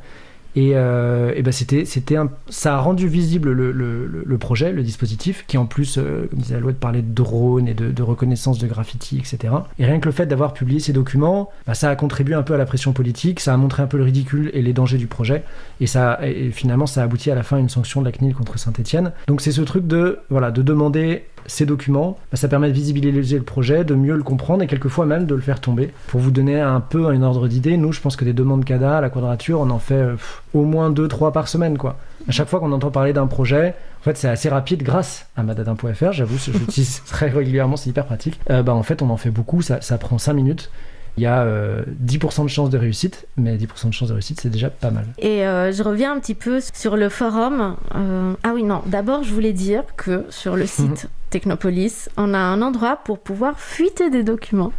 Et, 0.55 0.73
euh, 0.75 1.33
et 1.35 1.43
ben 1.43 1.53
c'était, 1.53 1.85
c'était 1.85 2.17
ça 2.49 2.75
a 2.75 2.79
rendu 2.79 3.09
visible 3.09 3.53
le, 3.53 3.73
le, 3.73 4.07
le, 4.07 4.39
projet, 4.39 4.73
le 4.73 4.83
dispositif, 4.83 5.45
qui 5.47 5.57
en 5.57 5.65
plus, 5.65 5.97
euh, 5.97 6.27
comme 6.31 6.41
disait 6.41 6.57
Alouette, 6.57 6.79
parlait 6.79 7.03
de 7.03 7.13
drones 7.13 7.69
et 7.69 7.75
de, 7.75 8.03
reconnaissance 8.03 8.59
de 8.59 8.67
graffiti, 8.67 9.19
etc. 9.19 9.55
Et 9.79 9.87
rien 9.87 10.01
que 10.01 10.07
le 10.07 10.13
fait 10.13 10.27
d'avoir 10.27 10.53
publié 10.53 10.81
ces 10.81 10.93
documents, 10.93 11.51
bah, 11.67 11.75
ça 11.75 11.89
a 11.89 11.97
contribué 11.97 12.35
un 12.35 12.43
peu 12.43 12.55
à 12.55 12.59
la 12.59 12.67
pression 12.67 12.93
politique, 12.93 13.41
ça 13.41 13.55
a 13.55 13.57
montré 13.57 13.83
un 13.83 13.87
peu 13.87 13.97
le 13.97 14.05
ridicule 14.05 14.51
et 14.53 14.61
les 14.61 14.73
dangers 14.73 14.99
du 14.99 15.07
projet, 15.07 15.45
et, 15.81 15.87
ça, 15.87 16.19
et 16.23 16.51
finalement 16.51 16.87
ça 16.87 17.01
a 17.01 17.05
abouti 17.05 17.31
à 17.31 17.35
la 17.35 17.43
fin 17.43 17.57
à 17.57 17.61
une 17.61 17.69
sanction 17.69 18.01
de 18.01 18.07
la 18.07 18.13
CNIL 18.13 18.35
contre 18.35 18.59
Saint-Etienne. 18.59 19.13
Donc 19.29 19.41
c'est 19.41 19.53
ce 19.53 19.63
truc 19.63 19.87
de, 19.87 20.19
voilà, 20.29 20.51
de 20.51 20.63
demander 20.63 21.25
ces 21.47 21.67
documents, 21.67 22.19
bah, 22.31 22.37
ça 22.37 22.49
permet 22.49 22.69
de 22.69 22.73
visibiliser 22.73 23.37
le 23.37 23.43
projet, 23.43 23.85
de 23.85 23.95
mieux 23.95 24.17
le 24.17 24.23
comprendre 24.23 24.63
et 24.63 24.67
quelquefois 24.67 25.07
même 25.07 25.27
de 25.27 25.35
le 25.35 25.41
faire 25.41 25.61
tomber. 25.61 25.93
Pour 26.09 26.21
vous 26.21 26.31
donner 26.31 26.61
un 26.61 26.81
peu 26.81 27.07
un 27.07 27.23
ordre 27.23 27.49
d'idée, 27.49 27.77
nous, 27.77 27.93
je 27.93 28.01
pense 28.01 28.17
que 28.17 28.25
des 28.25 28.33
demandes 28.33 28.65
CADA 28.65 28.99
à 28.99 29.01
la 29.01 29.11
quadrature, 29.11 29.61
on 29.61 29.71
en 29.71 29.79
fait 29.79 29.95
euh, 29.95 30.17
au 30.55 30.65
moins 30.65 30.91
2-3 30.91 31.33
par 31.33 31.49
semaine. 31.49 31.79
quoi. 31.79 31.99
À 32.29 32.33
chaque 32.33 32.49
fois 32.49 32.61
qu'on 32.61 32.73
entend 32.73 32.91
parler 32.91 33.13
d'un 33.13 33.27
projet, 33.27 33.75
en 34.01 34.05
fait, 34.05 34.17
c'est 34.17 34.29
assez 34.29 34.49
rapide 34.49 34.83
grâce 34.83 35.27
à 35.37 35.43
madadin.fr. 35.43 36.13
J'avoue, 36.13 36.39
je 36.39 36.53
l'utilise 36.53 37.03
très 37.07 37.29
régulièrement, 37.29 37.77
c'est 37.77 37.91
hyper 37.91 38.07
pratique. 38.07 38.41
Euh, 38.51 38.63
bah, 38.63 38.75
en 38.75 38.83
fait, 38.83 39.03
on 39.03 39.11
en 39.11 39.17
fait 39.17 39.31
beaucoup, 39.31 39.63
ça, 39.63 39.81
ça 39.81 39.99
prend 39.99 40.19
5 40.19 40.33
minutes. 40.33 40.71
Il 41.16 41.23
y 41.23 41.26
a 41.26 41.45
10% 41.45 41.47
euh, 41.47 42.45
de 42.45 42.49
chances 42.49 42.71
de 42.71 42.78
réussite, 42.78 43.26
mais 43.37 43.57
10% 43.57 43.88
de 43.88 43.92
chances 43.92 44.09
de 44.09 44.14
réussite, 44.14 44.40
c'est 44.40 44.50
déjà 44.50 44.71
pas 44.71 44.90
mal. 44.90 45.07
Et 45.19 45.40
je 45.40 45.83
reviens 45.83 46.12
un 46.12 46.21
petit 46.21 46.35
peu 46.35 46.61
sur 46.73 46.97
le 46.97 47.09
forum. 47.09 47.76
ah 47.92 48.52
oui, 48.54 48.62
non, 48.62 48.83
d'abord, 48.87 49.23
je 49.23 49.33
voulais 49.33 49.52
dire 49.52 49.85
que 49.97 50.25
sur 50.31 50.57
le 50.57 50.66
site 50.66 51.09
Technopolis, 51.31 52.09
on 52.16 52.35
a 52.35 52.38
un 52.38 52.61
endroit 52.61 52.97
pour 52.97 53.19
pouvoir 53.19 53.59
fuiter 53.59 54.11
des 54.11 54.23
documents. 54.23 54.73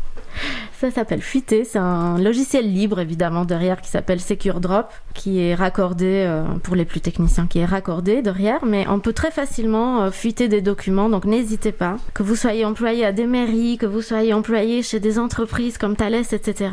Ça 0.80 0.92
s'appelle 0.92 1.22
Fuiter, 1.22 1.64
c'est 1.64 1.80
un 1.80 2.18
logiciel 2.18 2.72
libre 2.72 3.00
évidemment 3.00 3.46
derrière 3.46 3.80
qui 3.80 3.90
s'appelle 3.90 4.20
Secure 4.20 4.60
Drop, 4.60 4.92
qui 5.14 5.40
est 5.40 5.56
raccordé, 5.56 6.26
euh, 6.28 6.44
pour 6.62 6.76
les 6.76 6.84
plus 6.84 7.00
techniciens, 7.00 7.48
qui 7.48 7.60
est 7.60 7.66
raccordé 7.66 8.22
derrière, 8.22 8.66
mais 8.66 8.86
on 8.90 9.00
peut 9.00 9.14
très 9.14 9.32
facilement 9.32 10.04
euh, 10.04 10.12
fuiter 10.12 10.48
des 10.50 10.62
documents, 10.62 11.10
donc 11.10 11.26
n'hésitez 11.26 11.72
pas. 11.72 11.96
Que 12.14 12.24
vous 12.24 12.36
soyez 12.36 12.66
employé 12.66 13.06
à 13.06 13.12
des 13.12 13.28
mairies, 13.28 13.78
que 13.78 13.86
vous 13.86 14.02
soyez 14.02 14.34
employé 14.34 14.84
chez 14.84 15.00
des 15.00 15.20
entreprises 15.20 15.78
comme 15.78 15.96
Thales, 15.96 16.16
etc. 16.16 16.72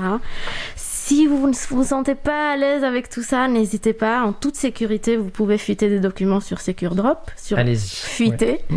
Si 0.74 1.26
vous 1.26 1.48
ne 1.48 1.54
vous 1.70 1.84
sentez 1.84 2.14
pas 2.14 2.52
à 2.52 2.56
l'aise 2.56 2.84
avec 2.84 3.10
tout 3.10 3.22
ça, 3.22 3.48
n'hésitez 3.48 3.92
pas. 3.92 4.22
En 4.22 4.32
toute 4.32 4.56
sécurité, 4.56 5.16
vous 5.16 5.30
pouvez 5.30 5.58
fuiter 5.58 5.88
des 5.88 6.00
documents 6.00 6.40
sur 6.40 6.60
Secure 6.60 6.94
Drop, 6.94 7.30
sur 7.36 7.58
fuiter. 7.76 8.60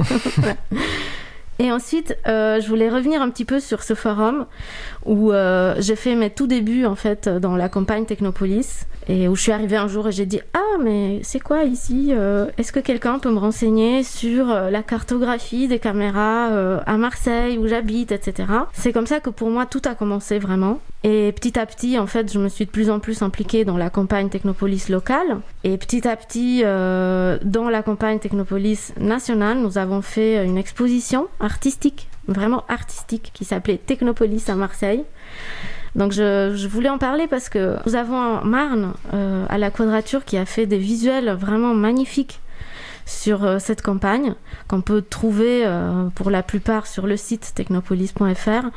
Et 1.59 1.71
ensuite, 1.71 2.17
euh, 2.27 2.59
je 2.59 2.67
voulais 2.67 2.89
revenir 2.89 3.21
un 3.21 3.29
petit 3.29 3.45
peu 3.45 3.59
sur 3.59 3.83
ce 3.83 3.93
forum 3.93 4.47
où 5.05 5.31
euh, 5.31 5.75
j'ai 5.79 5.95
fait 5.95 6.15
mes 6.15 6.29
tout 6.29 6.47
débuts 6.47 6.85
en 6.85 6.95
fait 6.95 7.27
dans 7.27 7.55
la 7.55 7.69
campagne 7.69 8.05
Technopolis 8.05 8.85
et 9.07 9.27
où 9.27 9.35
je 9.35 9.41
suis 9.41 9.51
arrivée 9.51 9.75
un 9.75 9.87
jour 9.87 10.07
et 10.07 10.11
j'ai 10.11 10.25
dit 10.25 10.39
ah 10.53 10.77
mais 10.81 11.19
c'est 11.23 11.39
quoi 11.39 11.63
ici 11.63 12.09
euh, 12.11 12.47
Est-ce 12.57 12.71
que 12.71 12.79
quelqu'un 12.79 13.19
peut 13.19 13.31
me 13.31 13.39
renseigner 13.39 14.03
sur 14.03 14.49
euh, 14.49 14.69
la 14.69 14.81
cartographie 14.81 15.67
des 15.67 15.79
caméras 15.79 16.49
à 16.85 16.97
Marseille 16.97 17.57
où 17.57 17.67
j'habite, 17.67 18.11
etc. 18.11 18.47
C'est 18.73 18.93
comme 18.93 19.07
ça 19.07 19.19
que 19.19 19.29
pour 19.29 19.49
moi 19.49 19.65
tout 19.65 19.81
a 19.85 19.95
commencé 19.95 20.39
vraiment. 20.39 20.79
Et 21.03 21.33
petit 21.33 21.59
à 21.59 21.65
petit, 21.65 21.99
en 21.99 22.07
fait, 22.07 22.31
je 22.31 22.39
me 22.39 22.47
suis 22.47 22.65
de 22.65 22.69
plus 22.69 22.89
en 22.89 22.99
plus 22.99 23.21
impliquée 23.21 23.65
dans 23.65 23.75
la 23.75 23.89
campagne 23.89 24.29
Technopolis 24.29 24.87
locale. 24.87 25.39
Et 25.65 25.77
petit 25.77 26.07
à 26.07 26.15
petit, 26.15 26.61
dans 26.61 27.69
la 27.69 27.83
campagne 27.83 28.19
Technopolis 28.19 28.93
nationale, 28.97 29.57
nous 29.59 29.77
avons 29.77 30.01
fait 30.01 30.45
une 30.45 30.57
exposition 30.57 31.27
artistique, 31.41 32.07
vraiment 32.27 32.63
artistique, 32.67 33.31
qui 33.33 33.45
s'appelait 33.45 33.77
Technopolis 33.77 34.49
à 34.49 34.55
Marseille. 34.55 35.03
Donc 35.95 36.11
je, 36.11 36.67
voulais 36.67 36.89
en 36.89 36.97
parler 36.97 37.27
parce 37.27 37.49
que 37.49 37.77
nous 37.85 37.95
avons 37.95 38.43
Marne 38.43 38.93
euh, 39.13 39.45
à 39.49 39.57
la 39.57 39.69
Quadrature 39.69 40.25
qui 40.25 40.37
a 40.37 40.45
fait 40.45 40.65
des 40.65 40.79
visuels 40.79 41.31
vraiment 41.31 41.75
magnifiques 41.75 42.39
sur 43.05 43.43
euh, 43.43 43.59
cette 43.59 43.81
campagne 43.81 44.33
qu'on 44.67 44.81
peut 44.81 45.01
trouver 45.01 45.65
euh, 45.65 46.05
pour 46.15 46.31
la 46.31 46.41
plupart 46.41 46.87
sur 46.87 47.05
le 47.05 47.17
site 47.17 47.51
technopolis.fr. 47.53 48.67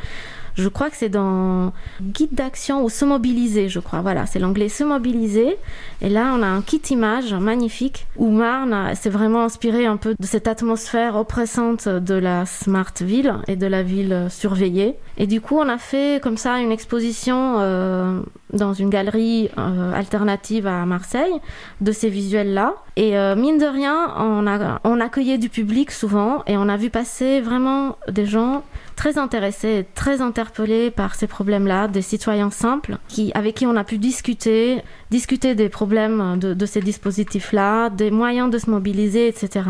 Je 0.57 0.69
crois 0.69 0.89
que 0.89 0.97
c'est 0.97 1.11
dans 1.11 1.73
guide 2.01 2.33
d'action 2.33 2.83
ou 2.83 2.89
se 2.89 3.05
mobiliser, 3.05 3.69
je 3.69 3.79
crois. 3.79 4.01
Voilà, 4.01 4.25
c'est 4.27 4.39
l'anglais 4.39 4.71
se 4.71 4.85
mobiliser. 4.85 5.57
Et 6.01 6.09
là, 6.09 6.33
on 6.35 6.43
a 6.43 6.47
un 6.47 6.63
kit 6.63 6.81
image 6.91 7.35
magnifique 7.35 8.07
où 8.17 8.31
Marne 8.31 8.95
s'est 8.95 9.11
vraiment 9.11 9.45
inspiré 9.45 9.85
un 9.85 9.99
peu 9.99 10.15
de 10.19 10.27
cette 10.27 10.49
atmosphère 10.49 11.17
oppressante 11.17 11.89
de 11.89 12.15
la 12.15 12.47
smart 12.47 12.93
ville 13.01 13.35
et 13.49 13.57
de 13.57 13.67
la 13.67 13.83
ville 13.83 14.29
surveillée. 14.31 14.97
Et 15.19 15.27
du 15.27 15.41
coup, 15.41 15.57
on 15.57 15.69
a 15.69 15.79
fait 15.79 16.23
comme 16.23 16.37
ça 16.37 16.59
une 16.59 16.73
exposition 16.73 17.57
euh, 17.59 18.21
dans 18.53 18.75
une 18.75 18.91
galerie 18.91 19.49
euh, 19.57 19.93
alternative 19.95 20.67
à 20.67 20.85
Marseille 20.85 21.33
de 21.81 21.91
ces 21.93 22.11
visuels-là. 22.11 22.75
Et 22.97 23.17
euh, 23.17 23.35
mine 23.35 23.59
de 23.59 23.65
rien, 23.65 24.13
on, 24.19 24.47
a, 24.47 24.81
on 24.85 25.01
accueillait 25.01 25.39
du 25.39 25.49
public 25.49 25.91
souvent 25.91 26.43
et 26.47 26.57
on 26.57 26.69
a 26.69 26.77
vu 26.77 26.91
passer 26.91 27.41
vraiment 27.41 27.97
des 28.09 28.27
gens 28.27 28.63
très 28.95 29.19
intéressés 29.19 29.87
très 29.95 30.23
interpellés 30.23 30.91
par 30.91 31.15
ces 31.15 31.27
problèmes-là, 31.27 31.89
des 31.89 32.03
citoyens 32.03 32.51
simples 32.51 32.97
qui, 33.09 33.31
avec 33.35 33.55
qui 33.57 33.67
on 33.67 33.77
a 33.77 33.85
pu 33.85 33.99
discuter, 33.99 34.83
discuter 35.11 35.55
des 35.55 35.69
problèmes 35.69 36.39
de, 36.39 36.67
ces 36.67 36.81
dispositifs-là, 36.81 37.91
des 37.91 38.11
moyens 38.11 38.51
de 38.51 38.57
se 38.57 38.71
mobiliser, 38.71 39.29
etc. 39.29 39.67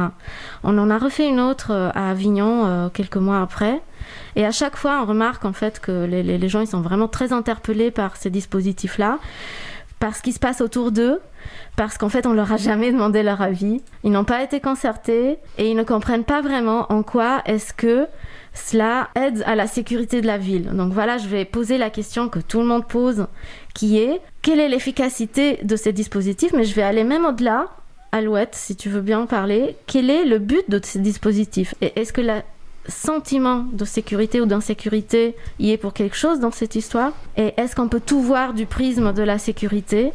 On 0.63 0.79
en 0.79 0.91
a 0.91 0.99
refait 0.99 1.29
une 1.29 1.41
autre 1.41 1.73
à 1.73 2.11
Avignon 2.11 2.89
quelques 2.95 3.17
mois 3.17 3.41
après. 3.43 3.83
Et 4.37 4.45
à 4.45 4.53
chaque 4.53 4.77
fois, 4.77 5.01
on 5.03 5.07
remarque 5.07 5.45
en 5.45 5.53
fait 5.53 5.81
que 5.81 6.05
les, 6.05 6.49
gens 6.49 6.61
ils 6.61 6.67
sont 6.67 6.83
vraiment 6.83 7.09
très 7.09 7.33
interpellés 7.33 7.91
par 7.91 8.17
ces 8.17 8.31
dispositifs-là, 8.31 9.19
par 9.99 10.15
ce 10.15 10.23
qui 10.23 10.33
se 10.33 10.39
passe 10.39 10.61
autour 10.61 10.93
d'eux, 10.93 11.21
parce 11.75 11.97
qu'en 11.97 12.11
fait, 12.11 12.27
on 12.27 12.35
leur 12.35 12.53
a 12.53 12.59
jamais 12.59 12.93
demandé 12.93 13.23
leur 13.23 13.41
avis. 13.41 13.81
Ils 14.05 14.13
n'ont 14.13 14.25
pas 14.25 14.43
été 14.43 14.61
concertés 14.61 15.39
et 15.57 15.71
ils 15.71 15.77
ne 15.77 15.83
comprennent 15.83 16.25
pas 16.25 16.43
vraiment 16.43 16.93
en 16.93 17.03
quoi 17.03 17.41
est-ce 17.47 17.73
que 17.73 18.07
cela 18.53 19.09
aide 19.15 19.43
à 19.47 19.55
la 19.55 19.67
sécurité 19.67 20.21
de 20.21 20.27
la 20.27 20.39
ville. 20.39 20.71
Donc 20.73 20.93
voilà, 20.93 21.17
je 21.17 21.29
vais 21.29 21.45
poser 21.45 21.79
la 21.79 21.91
question 21.91 22.29
que 22.29 22.39
tout 22.39 22.61
le 22.61 22.67
monde 22.67 22.87
pose, 22.87 23.27
qui 23.75 23.99
est 23.99 24.21
quelle 24.43 24.61
est 24.61 24.69
l'efficacité 24.69 25.61
de 25.63 25.77
ces 25.77 25.93
dispositifs? 25.93 26.53
Mais 26.53 26.65
je 26.65 26.75
vais 26.75 26.83
aller 26.83 27.05
même 27.05 27.25
au-delà. 27.25 27.69
Alouette, 28.13 28.55
si 28.55 28.77
tu 28.77 28.89
veux 28.89 29.01
bien 29.01 29.21
en 29.21 29.27
parler, 29.27 29.77
quel 29.87 30.11
est 30.11 30.25
le 30.25 30.39
but 30.39 30.71
de 30.71 30.81
ces 30.83 31.01
dispositifs? 31.01 31.75
Et 31.81 31.99
est-ce 32.01 32.13
que 32.13 32.21
le 32.21 32.43
sentiment 32.89 33.67
de 33.73 33.85
sécurité 33.85 34.41
ou 34.41 34.47
d'insécurité 34.47 35.35
y 35.59 35.73
est 35.73 35.77
pour 35.77 35.93
quelque 35.93 36.17
chose 36.17 36.41
dans 36.41 36.51
cette 36.51 36.75
histoire 36.75 37.13
Et 37.37 37.55
est-ce 37.57 37.75
qu'on 37.77 37.89
peut 37.89 38.01
tout 38.05 38.21
voir 38.21 38.55
du 38.55 38.67
prisme 38.67 39.13
de 39.13 39.23
la 39.23 39.39
sécurité 39.39 40.13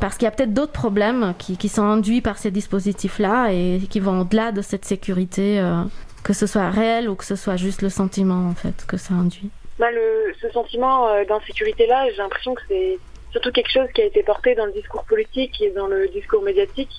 parce 0.00 0.16
qu'il 0.16 0.26
y 0.26 0.28
a 0.28 0.30
peut-être 0.30 0.54
d'autres 0.54 0.72
problèmes 0.72 1.34
qui, 1.38 1.68
sont 1.68 1.82
induits 1.82 2.20
par 2.20 2.38
ces 2.38 2.52
dispositifs-là 2.52 3.48
et 3.50 3.80
qui 3.90 3.98
vont 3.98 4.20
au-delà 4.20 4.52
de 4.52 4.62
cette 4.62 4.84
sécurité 4.84 5.58
euh, 5.58 5.82
que 6.22 6.32
ce 6.32 6.46
soit 6.46 6.70
réel 6.70 7.08
ou 7.08 7.16
que 7.16 7.24
ce 7.24 7.34
soit 7.34 7.56
juste 7.56 7.82
le 7.82 7.88
sentiment 7.88 8.48
en 8.48 8.54
fait 8.54 8.86
que 8.86 8.96
ça 8.96 9.14
induit. 9.14 9.50
Bah, 9.78 9.90
le, 9.90 10.34
Ce 10.40 10.48
sentiment 10.50 11.08
euh, 11.08 11.24
d'insécurité-là, 11.24 12.10
j'ai 12.10 12.16
l'impression 12.16 12.54
que 12.54 12.62
c'est 12.68 12.98
surtout 13.30 13.50
quelque 13.52 13.70
chose 13.70 13.88
qui 13.94 14.02
a 14.02 14.04
été 14.04 14.22
porté 14.22 14.54
dans 14.54 14.66
le 14.66 14.72
discours 14.72 15.04
politique 15.04 15.60
et 15.60 15.70
dans 15.70 15.86
le 15.86 16.08
discours 16.08 16.42
médiatique, 16.42 16.90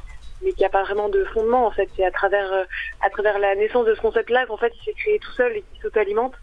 mais 0.41 0.53
qui 0.53 0.63
n'a 0.63 0.69
pas 0.69 0.83
vraiment 0.83 1.09
de 1.09 1.23
fondement 1.25 1.65
en 1.65 1.71
fait. 1.71 1.89
C'est 1.95 2.05
à 2.05 2.11
travers, 2.11 2.51
euh, 2.51 2.63
à 3.01 3.09
travers 3.09 3.39
la 3.39 3.55
naissance 3.55 3.85
de 3.85 3.95
ce 3.95 4.01
concept-là 4.01 4.45
qu'en 4.45 4.57
fait 4.57 4.73
il 4.75 4.83
s'est 4.83 4.93
créé 4.93 5.19
tout 5.19 5.31
seul 5.31 5.57
et 5.57 5.61
qui 5.61 5.79
s'auto-alimente. 5.81 6.33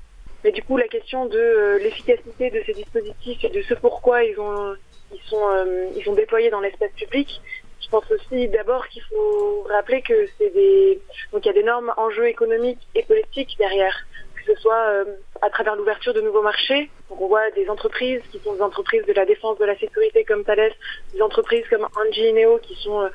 Mais 0.44 0.52
du 0.52 0.62
coup, 0.62 0.76
la 0.76 0.87
question 0.87 1.26
de 1.26 1.38
euh, 1.38 1.78
l'efficacité 1.78 2.50
de 2.50 2.62
ces 2.66 2.72
dispositifs 2.74 3.42
et 3.44 3.48
de 3.48 3.62
ce 3.62 3.74
pourquoi 3.74 4.24
ils 4.24 4.38
ont 4.38 4.74
ils 5.12 5.20
sont 5.28 5.46
ils 5.94 6.02
sont 6.04 6.14
déployés 6.14 6.50
dans 6.50 6.61
l'espace 6.61 6.90
public, 6.96 7.40
je 7.80 7.88
pense 7.88 8.11
aussi 8.11 8.48
d'abord 8.48 8.87
qu'il 8.88 9.02
faut 9.02 9.64
rappeler 9.68 10.02
que 10.02 10.26
c'est 10.37 10.50
des 10.50 11.00
donc 11.32 11.44
il 11.44 11.48
y 11.48 11.50
a 11.50 11.54
d'énormes 11.54 11.92
enjeux 11.96 12.26
économiques 12.26 12.80
et 12.94 13.02
politiques 13.04 13.56
derrière. 13.59 13.96
que 14.35 14.52
ce 14.52 14.61
soit 14.61 15.04
à 15.42 15.50
travers 15.50 15.76
l'ouverture 15.76 16.12
de 16.12 16.20
nouveaux 16.20 16.42
marchés. 16.42 16.90
Donc 17.09 17.20
on 17.20 17.28
voit 17.28 17.50
des 17.52 17.68
entreprises 17.68 18.22
qui 18.30 18.38
sont 18.40 18.54
des 18.54 18.62
entreprises 18.62 19.04
de 19.06 19.12
la 19.12 19.24
défense 19.24 19.59
de 19.59 19.64
la 19.64 19.78
sécurité 19.78 20.24
comme 20.24 20.44
Thales, 20.44 20.72
des 21.14 21.22
entreprises 21.22 21.64
comme 21.70 21.87
Engie 21.96 22.26
et 22.26 22.32
Neo 22.32 22.59
qui 22.59 22.74
sont 22.82 23.09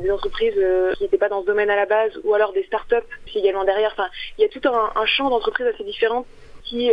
des 0.00 0.10
entreprises 0.10 0.58
qui 0.96 1.02
n'étaient 1.02 1.18
pas 1.18 1.28
dans 1.28 1.42
ce 1.42 1.46
domaine 1.46 1.70
à 1.70 1.76
la 1.76 1.86
base, 1.86 2.12
ou 2.24 2.34
alors 2.34 2.52
des 2.52 2.64
startups 2.64 2.96
qui 3.26 3.38
également 3.38 3.64
derrière. 3.64 3.90
Enfin, 3.92 4.08
il 4.38 4.42
y 4.42 4.44
a 4.44 4.48
tout 4.48 4.60
un, 4.68 5.06
champ 5.06 5.30
d'entreprises 5.30 5.66
assez 5.66 5.84
différentes 5.84 6.26
qui 6.64 6.90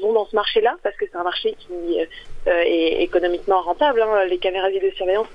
vont 0.00 0.12
dans 0.12 0.26
ce 0.26 0.36
marché-là 0.36 0.76
parce 0.82 0.96
que 0.96 1.04
c'est 1.10 1.16
un 1.16 1.24
marché 1.24 1.56
qui 1.58 1.98
est 2.46 3.02
économiquement 3.02 3.60
rentable. 3.60 4.02
Hein. 4.02 4.24
Les 4.26 4.38
caméras 4.38 4.68
de 4.68 4.74
vidéosurveillance 4.74 5.28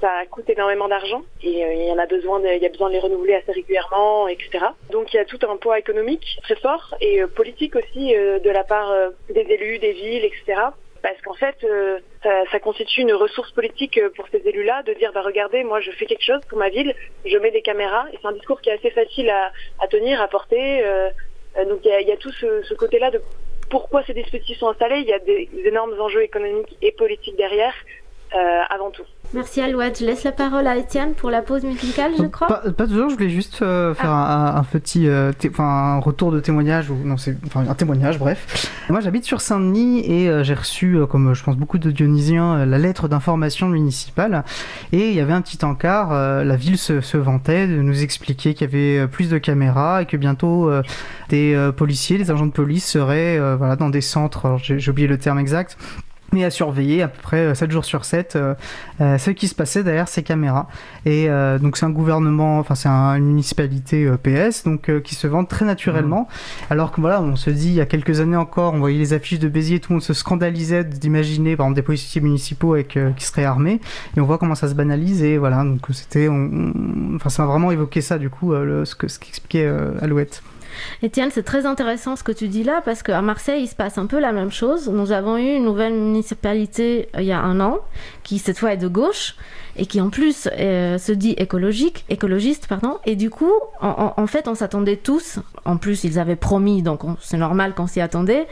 ça 0.00 0.24
coûte 0.30 0.48
énormément 0.48 0.88
d'argent 0.88 1.22
et 1.42 1.64
euh, 1.64 1.74
il 1.74 1.88
y 1.88 1.92
en 1.92 1.98
a 1.98 2.06
besoin, 2.06 2.40
de, 2.40 2.48
il 2.48 2.62
y 2.62 2.66
a 2.66 2.70
besoin 2.70 2.88
de 2.88 2.94
les 2.94 3.00
renouveler 3.00 3.34
assez 3.34 3.52
régulièrement, 3.52 4.28
etc. 4.28 4.66
Donc 4.90 5.12
il 5.12 5.16
y 5.16 5.20
a 5.20 5.24
tout 5.24 5.38
un 5.42 5.56
poids 5.56 5.78
économique 5.78 6.38
très 6.42 6.56
fort 6.56 6.94
et 7.00 7.22
euh, 7.22 7.26
politique 7.26 7.76
aussi 7.76 8.16
euh, 8.16 8.38
de 8.38 8.50
la 8.50 8.64
part 8.64 8.92
des 9.28 9.40
élus, 9.40 9.78
des 9.78 9.92
villes, 9.92 10.24
etc. 10.24 10.60
Parce 11.02 11.20
qu'en 11.22 11.34
fait, 11.34 11.56
ça, 12.22 12.44
ça, 12.50 12.60
constitue 12.60 13.00
une 13.00 13.14
ressource 13.14 13.50
politique 13.52 13.98
pour 14.16 14.28
ces 14.28 14.38
élus-là 14.46 14.82
de 14.82 14.92
dire, 14.94 15.12
bah 15.12 15.22
regardez, 15.24 15.64
moi 15.64 15.80
je 15.80 15.90
fais 15.92 16.06
quelque 16.06 16.24
chose 16.24 16.40
pour 16.48 16.58
ma 16.58 16.68
ville, 16.68 16.94
je 17.24 17.36
mets 17.38 17.50
des 17.50 17.62
caméras 17.62 18.06
et 18.12 18.18
c'est 18.20 18.28
un 18.28 18.32
discours 18.32 18.60
qui 18.60 18.68
est 18.68 18.74
assez 18.74 18.90
facile 18.90 19.30
à, 19.30 19.50
à 19.80 19.88
tenir, 19.88 20.20
à 20.20 20.28
porter. 20.28 20.84
donc 21.56 21.80
il 21.84 21.88
y 21.88 21.92
a, 21.92 22.00
y 22.02 22.12
a 22.12 22.16
tout 22.16 22.32
ce, 22.32 22.62
ce 22.62 22.74
côté-là 22.74 23.10
de 23.10 23.22
pourquoi 23.70 24.02
ces 24.04 24.12
dispositifs 24.14 24.58
sont 24.58 24.68
installés. 24.68 24.98
Il 24.98 25.08
y 25.08 25.12
a 25.14 25.18
des, 25.20 25.48
des 25.52 25.68
énormes 25.68 25.98
enjeux 25.98 26.22
économiques 26.22 26.76
et 26.82 26.92
politiques 26.92 27.36
derrière, 27.36 27.74
avant 28.68 28.90
tout. 28.90 29.06
Merci 29.32 29.60
Alouette. 29.60 30.00
Je 30.00 30.06
laisse 30.06 30.24
la 30.24 30.32
parole 30.32 30.66
à 30.66 30.76
Étienne 30.76 31.12
pour 31.14 31.30
la 31.30 31.40
pause 31.40 31.62
musicale, 31.62 32.10
je 32.18 32.24
crois. 32.24 32.48
Pas, 32.48 32.72
pas 32.72 32.86
toujours, 32.88 33.10
je 33.10 33.14
voulais 33.14 33.30
juste 33.30 33.62
euh, 33.62 33.94
faire 33.94 34.10
ah. 34.10 34.56
un, 34.56 34.60
un, 34.60 34.64
petit 34.64 35.06
euh, 35.06 35.30
un 35.58 35.98
retour 36.00 36.32
de 36.32 36.40
témoignage, 36.40 36.90
ou 36.90 36.96
non, 37.04 37.16
c'est 37.16 37.36
enfin, 37.46 37.64
un 37.68 37.74
témoignage, 37.74 38.18
bref. 38.18 38.68
Moi 38.88 38.98
j'habite 38.98 39.24
sur 39.24 39.40
Saint-Denis 39.40 40.00
et 40.04 40.28
euh, 40.28 40.42
j'ai 40.42 40.54
reçu, 40.54 40.96
euh, 40.96 41.06
comme 41.06 41.32
je 41.32 41.44
pense 41.44 41.56
beaucoup 41.56 41.78
de 41.78 41.92
Dionysiens, 41.92 42.66
la 42.66 42.78
lettre 42.78 43.06
d'information 43.06 43.68
municipale. 43.68 44.42
Et 44.90 45.10
il 45.10 45.14
y 45.14 45.20
avait 45.20 45.32
un 45.32 45.42
petit 45.42 45.64
encart, 45.64 46.12
la 46.12 46.56
ville 46.56 46.78
se, 46.78 47.00
se, 47.00 47.16
vantait 47.16 47.68
de 47.68 47.82
nous 47.82 48.02
expliquer 48.02 48.54
qu'il 48.54 48.68
y 48.68 48.70
avait 48.70 49.06
plus 49.06 49.28
de 49.30 49.38
caméras 49.38 50.02
et 50.02 50.06
que 50.06 50.16
bientôt 50.16 50.70
des 51.28 51.70
policiers, 51.76 52.18
des 52.18 52.30
agents 52.30 52.46
de 52.46 52.52
police 52.52 52.84
seraient 52.84 53.38
voilà, 53.56 53.76
dans 53.76 53.90
des 53.90 54.00
centres, 54.00 54.56
j'ai 54.60 54.90
oublié 54.90 55.06
le 55.06 55.18
terme 55.18 55.38
exact, 55.38 55.76
mais 56.32 56.44
à 56.44 56.50
surveiller 56.50 57.02
à 57.02 57.08
peu 57.08 57.20
près 57.22 57.54
7 57.54 57.68
euh, 57.68 57.72
jours 57.72 57.84
sur 57.84 58.04
7 58.04 58.36
euh, 58.36 58.54
euh, 59.00 59.18
ce 59.18 59.30
qui 59.30 59.48
se 59.48 59.54
passait 59.54 59.82
derrière 59.82 60.08
ces 60.08 60.22
caméras. 60.22 60.68
Et 61.06 61.28
euh, 61.28 61.58
donc 61.58 61.76
c'est 61.76 61.86
un 61.86 61.90
gouvernement, 61.90 62.58
enfin 62.58 62.74
c'est 62.74 62.88
un, 62.88 63.14
une 63.16 63.26
municipalité 63.26 64.04
euh, 64.04 64.16
PS, 64.16 64.64
donc 64.64 64.88
euh, 64.88 65.00
qui 65.00 65.14
se 65.14 65.26
vend 65.26 65.44
très 65.44 65.64
naturellement. 65.64 66.22
Mmh. 66.22 66.72
Alors 66.72 66.92
que 66.92 67.00
voilà, 67.00 67.22
on 67.22 67.36
se 67.36 67.50
dit 67.50 67.68
il 67.68 67.74
y 67.74 67.80
a 67.80 67.86
quelques 67.86 68.20
années 68.20 68.36
encore, 68.36 68.74
on 68.74 68.78
voyait 68.78 68.98
les 68.98 69.12
affiches 69.12 69.38
de 69.38 69.48
Béziers, 69.48 69.80
tout 69.80 69.92
le 69.92 69.96
monde 69.96 70.02
se 70.02 70.14
scandalisait 70.14 70.84
d'imaginer 70.84 71.56
par 71.56 71.66
exemple 71.66 71.76
des 71.76 71.82
policiers 71.82 72.20
municipaux 72.20 72.74
avec 72.74 72.98
qui 73.16 73.24
seraient 73.24 73.44
armés, 73.44 73.80
et 74.16 74.20
on 74.20 74.24
voit 74.24 74.38
comment 74.38 74.54
ça 74.54 74.68
se 74.68 74.74
banalise. 74.74 75.22
Et 75.22 75.38
voilà, 75.38 75.64
donc 75.64 75.80
c'était, 75.92 76.28
enfin 76.28 77.30
ça 77.30 77.42
m'a 77.44 77.48
vraiment 77.50 77.70
évoqué 77.70 78.00
ça 78.00 78.18
du 78.18 78.30
coup, 78.30 78.52
le, 78.52 78.84
ce 78.84 78.94
que 78.94 79.08
ce 79.08 79.18
qu'expliquait 79.18 79.70
Alouette. 80.00 80.42
Étienne, 81.02 81.30
c'est 81.32 81.42
très 81.42 81.66
intéressant 81.66 82.16
ce 82.16 82.22
que 82.22 82.32
tu 82.32 82.48
dis 82.48 82.64
là 82.64 82.82
parce 82.84 83.02
qu'à 83.02 83.22
Marseille, 83.22 83.62
il 83.62 83.68
se 83.68 83.74
passe 83.74 83.98
un 83.98 84.06
peu 84.06 84.18
la 84.18 84.32
même 84.32 84.50
chose. 84.50 84.88
Nous 84.88 85.12
avons 85.12 85.36
eu 85.36 85.56
une 85.56 85.64
nouvelle 85.64 85.94
municipalité 85.94 87.08
il 87.18 87.24
y 87.24 87.32
a 87.32 87.40
un 87.40 87.60
an 87.60 87.78
qui 88.22 88.38
cette 88.38 88.58
fois 88.58 88.72
est 88.72 88.76
de 88.76 88.88
gauche 88.88 89.36
et 89.76 89.86
qui 89.86 90.00
en 90.00 90.10
plus 90.10 90.48
euh, 90.58 90.98
se 90.98 91.12
dit 91.12 91.32
écologique, 91.32 92.04
écologiste, 92.08 92.66
pardon. 92.66 92.98
Et 93.04 93.16
du 93.16 93.30
coup, 93.30 93.52
en, 93.80 94.26
fait, 94.26 94.48
on 94.48 94.54
s'attendait 94.54 94.96
tous, 94.96 95.38
en 95.64 95.76
plus 95.76 96.04
ils 96.04 96.18
avaient 96.18 96.36
promis, 96.36 96.82
donc 96.82 97.00
c'est 97.20 97.36
normal 97.36 97.74
qu'on 97.74 97.86
s'y 97.86 98.00
attendait, 98.00 98.46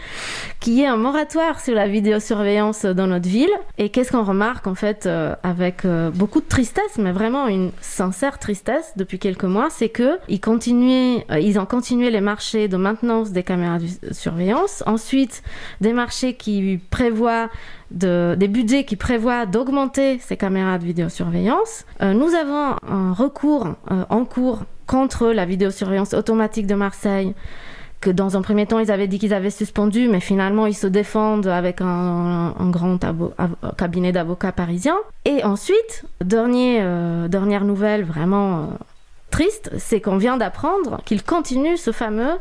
qu'il 0.61 0.75
y 0.75 0.83
ait 0.83 0.87
un 0.87 0.97
moratoire 0.97 1.61
sur 1.61 1.75
la 1.75 1.89
vidéosurveillance 1.89 2.85
dans 2.85 3.07
notre 3.07 3.29
ville. 3.29 3.51
Et 3.79 3.91
qu'est-ce 3.91 4.13
qu'on 4.13 4.25
remarque 4.25 4.67
en 4.67 4.75
fait 4.75 5.07
euh, 5.07 5.35
avec 5.43 5.85
euh, 5.85 6.11
beaucoup 6.11 6.41
de 6.41 6.49
tristesse, 6.49 6.99
mais 6.99 7.13
vraiment 7.13 7.49
une 7.49 7.71
sincère 7.81 8.39
tristesse 8.39 8.93
depuis 8.97 9.19
quelques 9.19 9.45
mois, 9.45 9.69
c'est 9.71 9.89
que 9.89 10.19
ils 10.29 10.41
continuaient, 10.41 11.27
ils 11.41 11.59
ont 11.59 11.67
continué 11.67 12.11
les 12.11 12.21
marchés 12.21 12.69
de 12.69 12.77
maintenance 12.77 13.31
des 13.31 13.43
caméras 13.43 13.79
de 13.79 14.13
surveillance, 14.13 14.83
ensuite 14.87 15.43
des 15.81 15.93
marchés 15.93 16.35
qui 16.35 16.81
prévoient 16.91 17.49
de, 17.91 18.35
des 18.39 18.49
budgets 18.49 18.85
qui 18.85 18.97
prévoient 18.97 19.47
d'augmenter 19.47 20.19
ces 20.21 20.37
caméras 20.37 20.79
de 20.79 20.85
vidéosurveillance. 20.85 21.85
Euh, 22.03 22.13
nous 22.13 22.35
avons 22.35 22.77
un 22.87 23.13
recours 23.13 23.67
euh, 23.91 24.05
en 24.11 24.25
cours 24.25 24.63
contre 24.87 25.29
la 25.29 25.45
vidéosurveillance 25.45 26.15
automatique 26.15 26.67
de 26.67 26.75
Marseille 26.75 27.35
que 28.01 28.11
dans 28.11 28.37
un 28.37 28.43
premier 28.43 28.67
temps 28.67 28.79
ils 28.79 28.93
avaient 28.93 29.09
dit 29.09 29.19
qu'ils 29.19 29.35
avaient 29.35 29.51
suspendu, 29.51 30.09
mais 30.09 30.21
finalement 30.21 30.67
ils 30.67 30.77
se 30.77 30.87
défendent 30.87 31.49
avec 31.49 31.81
un, 31.81 32.55
grand 32.71 32.99
cabinet 33.77 34.13
d'avocats 34.13 34.53
parisiens. 34.53 34.99
Et 35.25 35.43
ensuite, 35.43 36.05
euh, 36.33 37.29
dernière 37.29 37.65
nouvelle 37.65 38.05
vraiment 38.05 38.69
triste, 39.31 39.71
c'est 39.79 40.01
qu'on 40.01 40.17
vient 40.17 40.37
d'apprendre 40.37 41.01
qu'ils 41.05 41.23
continuent 41.23 41.77
ce 41.77 41.93
fameux 41.93 42.39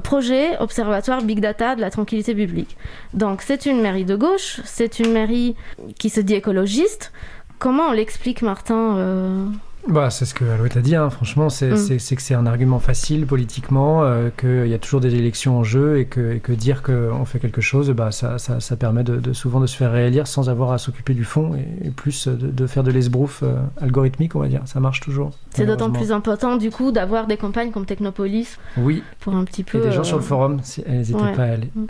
projet 0.00 0.58
Observatoire 0.58 1.22
Big 1.22 1.40
Data 1.40 1.74
de 1.74 1.80
la 1.80 1.90
tranquillité 1.90 2.34
publique. 2.34 2.76
Donc 3.12 3.42
c'est 3.42 3.66
une 3.66 3.80
mairie 3.80 4.04
de 4.04 4.16
gauche, 4.16 4.60
c'est 4.64 4.98
une 4.98 5.12
mairie 5.12 5.54
qui 5.98 6.08
se 6.08 6.20
dit 6.20 6.34
écologiste. 6.34 7.12
Comment 7.58 7.88
on 7.88 7.92
l'explique, 7.92 8.42
Martin 8.42 8.96
euh... 8.96 9.46
Bah, 9.88 10.10
c'est 10.10 10.24
ce 10.26 10.34
que 10.34 10.44
Alouette 10.44 10.76
a 10.76 10.80
dit, 10.80 10.94
hein. 10.94 11.10
franchement, 11.10 11.48
c'est 11.48 11.70
mm. 11.70 11.96
que 11.98 12.22
c'est 12.22 12.34
un 12.34 12.46
argument 12.46 12.78
facile 12.78 13.26
politiquement, 13.26 14.04
euh, 14.04 14.30
qu'il 14.36 14.68
y 14.68 14.74
a 14.74 14.78
toujours 14.78 15.00
des 15.00 15.14
élections 15.16 15.58
en 15.58 15.64
jeu 15.64 15.98
et 15.98 16.06
que, 16.06 16.34
et 16.34 16.40
que 16.40 16.52
dire 16.52 16.82
qu'on 16.82 17.24
fait 17.24 17.40
quelque 17.40 17.60
chose, 17.60 17.90
bah, 17.90 18.12
ça, 18.12 18.38
ça, 18.38 18.60
ça 18.60 18.76
permet 18.76 19.02
de, 19.02 19.16
de, 19.16 19.32
souvent 19.32 19.58
de 19.58 19.66
se 19.66 19.76
faire 19.76 19.90
réélire 19.90 20.28
sans 20.28 20.48
avoir 20.48 20.70
à 20.70 20.78
s'occuper 20.78 21.14
du 21.14 21.24
fond 21.24 21.56
et, 21.56 21.88
et 21.88 21.90
plus 21.90 22.28
de, 22.28 22.50
de, 22.50 22.66
faire 22.66 22.84
de 22.84 22.92
l'esbrouf 22.92 23.42
euh, 23.42 23.56
algorithmique, 23.80 24.36
on 24.36 24.40
va 24.40 24.48
dire. 24.48 24.62
Ça 24.66 24.78
marche 24.78 25.00
toujours. 25.00 25.32
C'est 25.50 25.66
d'autant 25.66 25.90
plus 25.90 26.12
important, 26.12 26.56
du 26.56 26.70
coup, 26.70 26.92
d'avoir 26.92 27.26
des 27.26 27.36
campagnes 27.36 27.72
comme 27.72 27.86
Technopolis. 27.86 28.58
Oui. 28.76 29.02
Pour 29.20 29.34
un 29.34 29.44
petit 29.44 29.64
peu. 29.64 29.78
Et 29.78 29.82
des 29.82 29.92
gens 29.92 30.02
euh... 30.02 30.04
sur 30.04 30.16
le 30.16 30.22
forum, 30.22 30.60
n'hésitez 30.86 31.18
ouais. 31.18 31.32
pas 31.32 31.42
à 31.42 31.52
aller. 31.52 31.70
Mm. 31.74 31.86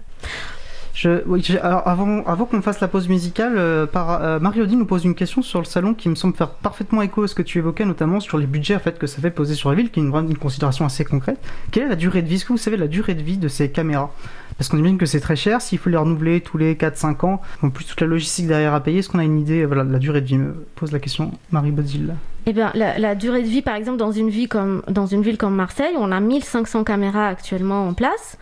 Avant, 1.04 2.44
qu'on 2.44 2.62
fasse 2.62 2.80
la 2.80 2.88
pause 2.88 3.08
musicale, 3.08 3.54
euh, 3.56 3.86
par, 3.86 4.22
euh, 4.22 4.38
nous 4.38 4.84
pose 4.84 5.04
une 5.04 5.14
question 5.14 5.42
sur 5.42 5.58
le 5.58 5.64
salon 5.64 5.94
qui 5.94 6.08
me 6.08 6.14
semble 6.14 6.34
faire 6.34 6.50
parfaitement 6.50 7.02
écho 7.02 7.22
à 7.22 7.28
ce 7.28 7.34
que 7.34 7.42
tu 7.42 7.58
évoquais, 7.58 7.84
notamment 7.84 8.20
sur 8.20 8.38
les 8.38 8.46
budgets 8.46 8.76
en 8.76 8.78
fait, 8.78 8.98
que 8.98 9.06
ça 9.06 9.20
fait 9.20 9.30
poser 9.30 9.54
sur 9.54 9.70
la 9.70 9.76
ville, 9.76 9.90
qui 9.90 10.00
est 10.00 10.02
une, 10.02 10.14
une 10.14 10.38
considération 10.38 10.84
assez 10.84 11.04
concrète. 11.04 11.38
Quelle 11.70 11.84
est 11.84 11.88
la 11.88 11.96
durée 11.96 12.22
de 12.22 12.28
vie? 12.28 12.36
Est-ce 12.36 12.44
que 12.44 12.52
vous 12.52 12.58
savez 12.58 12.76
la 12.76 12.88
durée 12.88 13.14
de 13.14 13.22
vie 13.22 13.38
de 13.38 13.48
ces 13.48 13.70
caméras? 13.70 14.10
Parce 14.58 14.68
qu'on 14.68 14.78
imagine 14.78 14.98
que 14.98 15.06
c'est 15.06 15.20
très 15.20 15.36
cher, 15.36 15.60
s'il 15.62 15.78
faut 15.78 15.90
les 15.90 15.96
renouveler 15.96 16.40
tous 16.40 16.58
les 16.58 16.74
4-5 16.74 17.26
ans, 17.26 17.40
en 17.62 17.70
plus 17.70 17.84
toute 17.84 18.00
la 18.00 18.06
logistique 18.06 18.46
derrière 18.46 18.74
à 18.74 18.80
payer, 18.80 18.98
est-ce 18.98 19.08
qu'on 19.08 19.18
a 19.18 19.24
une 19.24 19.40
idée? 19.40 19.64
Voilà, 19.64 19.84
de 19.84 19.92
la 19.92 19.98
durée 19.98 20.20
de 20.20 20.26
vie 20.26 20.38
Me 20.38 20.66
pose 20.76 20.92
la 20.92 20.98
question 20.98 21.32
Marie 21.50 21.70
Bodil. 21.70 22.14
Eh 22.46 22.52
bien, 22.52 22.72
la, 22.74 23.14
durée 23.14 23.42
de 23.42 23.46
vie, 23.46 23.62
par 23.62 23.76
exemple, 23.76 23.98
dans 23.98 24.10
une, 24.10 24.28
ville 24.28 24.48
comme 24.48 25.54
Marseille, 25.54 25.94
on 25.96 26.10
a 26.10 26.18
1500 26.18 26.82
caméras 26.82 27.28
actuellement 27.28 27.86
en 27.86 27.94
place. 27.94 28.36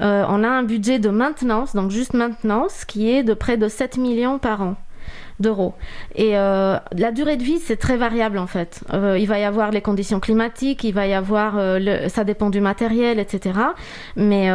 Euh, 0.00 0.24
on 0.28 0.42
a 0.42 0.48
un 0.48 0.62
budget 0.62 0.98
de 0.98 1.10
maintenance, 1.10 1.74
donc 1.74 1.90
juste 1.90 2.14
maintenance, 2.14 2.86
qui 2.86 3.10
est 3.10 3.22
de 3.22 3.34
près 3.34 3.58
de 3.58 3.68
7 3.68 3.98
millions 3.98 4.38
par 4.38 4.62
an 4.62 4.76
d'euros. 5.38 5.74
Et 6.14 6.38
euh, 6.38 6.78
la 6.96 7.10
durée 7.10 7.36
de 7.36 7.42
vie, 7.42 7.58
c'est 7.58 7.76
très 7.76 7.96
variable 7.96 8.38
en 8.38 8.46
fait. 8.46 8.84
Euh, 8.92 9.18
il 9.18 9.26
va 9.26 9.38
y 9.38 9.44
avoir 9.44 9.70
les 9.70 9.80
conditions 9.80 10.20
climatiques, 10.20 10.84
il 10.84 10.94
va 10.94 11.06
y 11.06 11.14
avoir, 11.14 11.54
ça 12.08 12.24
dépend 12.24 12.48
du 12.48 12.60
matériel, 12.60 13.18
etc. 13.18 13.58
Mais 14.16 14.48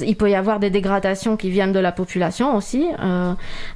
il 0.00 0.16
peut 0.16 0.30
y 0.30 0.36
avoir 0.36 0.58
des 0.58 0.70
dégradations 0.70 1.36
qui 1.36 1.50
viennent 1.50 1.72
de 1.72 1.80
la 1.80 1.92
population 1.92 2.56
aussi. 2.56 2.86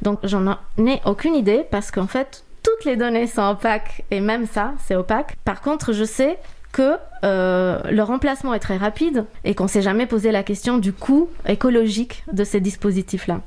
Donc 0.02 0.20
j'en 0.22 0.52
ai 0.78 1.00
aucune 1.04 1.34
idée 1.34 1.64
parce 1.70 1.90
qu'en 1.90 2.06
fait, 2.06 2.44
toutes 2.62 2.84
les 2.84 2.96
données 2.96 3.26
sont 3.26 3.42
opaques 3.42 4.04
et 4.10 4.20
même 4.20 4.46
ça, 4.46 4.74
c'est 4.86 4.94
opaque. 4.94 5.36
Par 5.44 5.60
contre, 5.60 5.92
je 5.92 6.04
sais 6.04 6.38
que 6.72 6.96
euh, 7.24 7.80
le 7.90 8.02
remplacement 8.02 8.54
est 8.54 8.58
très 8.58 8.76
rapide 8.76 9.26
et 9.44 9.54
qu'on 9.54 9.68
s'est 9.68 9.82
jamais 9.82 10.06
posé 10.06 10.32
la 10.32 10.42
question 10.42 10.78
du 10.78 10.92
coût 10.92 11.28
écologique 11.46 12.24
de 12.32 12.44
ces 12.44 12.60
dispositifs-là. 12.60 13.40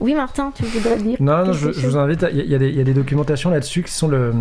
Oui, 0.00 0.14
Martin, 0.14 0.52
tu 0.54 0.62
voudrais 0.64 0.96
dire 0.96 1.16
Non, 1.20 1.46
non 1.46 1.52
je, 1.52 1.72
je, 1.72 1.86
vous 1.86 1.96
invite. 1.96 2.24
Il 2.32 2.40
y, 2.40 2.50
y, 2.50 2.80
a 2.80 2.84
des 2.84 2.94
documentations 2.94 3.50
là-dessus 3.50 3.82
qui 3.82 3.92
sont 3.92 4.06
le. 4.06 4.32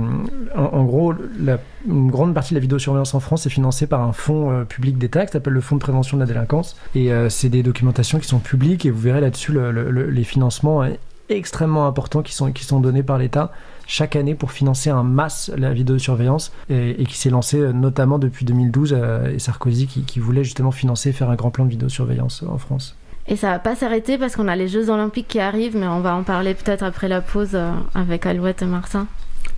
En, 0.55 0.61
en 0.61 0.83
gros, 0.83 1.13
la, 1.39 1.57
une 1.87 2.11
grande 2.11 2.33
partie 2.35 2.53
de 2.53 2.59
la 2.59 2.61
vidéosurveillance 2.61 3.15
en 3.15 3.19
France 3.19 3.45
est 3.47 3.49
financée 3.49 3.87
par 3.87 4.01
un 4.01 4.13
fonds 4.13 4.51
euh, 4.51 4.63
public 4.65 4.97
d'État 4.97 5.25
qui 5.25 5.31
s'appelle 5.31 5.53
le 5.53 5.61
Fonds 5.61 5.75
de 5.75 5.81
prévention 5.81 6.15
de 6.15 6.21
la 6.21 6.27
délinquance. 6.27 6.77
Et 6.93 7.11
euh, 7.11 7.29
c'est 7.29 7.49
des 7.49 7.63
documentations 7.63 8.19
qui 8.19 8.27
sont 8.27 8.39
publiques 8.39 8.85
et 8.85 8.91
vous 8.91 8.99
verrez 8.99 9.19
là-dessus 9.19 9.51
le, 9.51 9.71
le, 9.71 10.09
les 10.09 10.23
financements 10.23 10.83
extrêmement 11.29 11.87
importants 11.87 12.21
qui 12.21 12.33
sont, 12.33 12.51
qui 12.51 12.63
sont 12.63 12.79
donnés 12.79 13.03
par 13.03 13.17
l'État 13.17 13.51
chaque 13.87 14.15
année 14.15 14.35
pour 14.35 14.51
financer 14.51 14.89
un 14.89 15.03
masse 15.03 15.51
la 15.57 15.73
vidéosurveillance 15.73 16.51
et, 16.69 17.01
et 17.01 17.05
qui 17.05 17.17
s'est 17.17 17.29
lancé 17.29 17.57
euh, 17.57 17.71
notamment 17.71 18.19
depuis 18.19 18.45
2012 18.45 18.95
euh, 18.95 19.33
et 19.33 19.39
Sarkozy 19.39 19.87
qui, 19.87 20.03
qui 20.03 20.19
voulait 20.19 20.43
justement 20.43 20.71
financer 20.71 21.13
faire 21.13 21.29
un 21.29 21.35
grand 21.35 21.49
plan 21.49 21.65
de 21.65 21.71
vidéosurveillance 21.71 22.43
en 22.47 22.57
France. 22.57 22.95
Et 23.27 23.35
ça 23.35 23.49
va 23.49 23.59
pas 23.59 23.75
s'arrêter 23.75 24.17
parce 24.17 24.35
qu'on 24.35 24.47
a 24.47 24.55
les 24.55 24.67
Jeux 24.67 24.89
Olympiques 24.89 25.27
qui 25.27 25.39
arrivent, 25.39 25.75
mais 25.75 25.87
on 25.87 26.01
va 26.01 26.15
en 26.15 26.23
parler 26.23 26.53
peut-être 26.53 26.83
après 26.83 27.07
la 27.07 27.21
pause 27.21 27.51
euh, 27.53 27.71
avec 27.95 28.25
Alouette 28.25 28.61
et 28.61 28.65
Martin. 28.65 29.07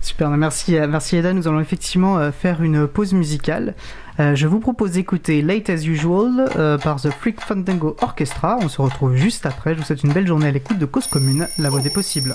Super, 0.00 0.30
merci, 0.30 0.78
merci 0.88 1.16
Eda. 1.16 1.34
Nous 1.34 1.46
allons 1.46 1.60
effectivement 1.60 2.32
faire 2.32 2.62
une 2.62 2.86
pause 2.86 3.12
musicale 3.12 3.74
je 4.34 4.46
vous 4.46 4.60
propose 4.60 4.92
d'écouter 4.92 5.40
Late 5.40 5.70
as 5.70 5.86
Usual 5.86 6.48
par 6.82 7.00
The 7.00 7.10
Freak 7.10 7.40
Fandango 7.40 7.96
Orchestra. 8.02 8.58
On 8.60 8.68
se 8.68 8.80
retrouve 8.82 9.14
juste 9.14 9.46
après. 9.46 9.74
Je 9.74 9.80
vous 9.80 9.84
souhaite 9.84 10.02
une 10.02 10.12
belle 10.12 10.26
journée 10.26 10.48
à 10.48 10.50
l'écoute 10.50 10.78
de 10.78 10.84
Cause 10.84 11.06
Commune, 11.06 11.48
la 11.58 11.70
voix 11.70 11.80
des 11.80 11.88
possibles. 11.88 12.34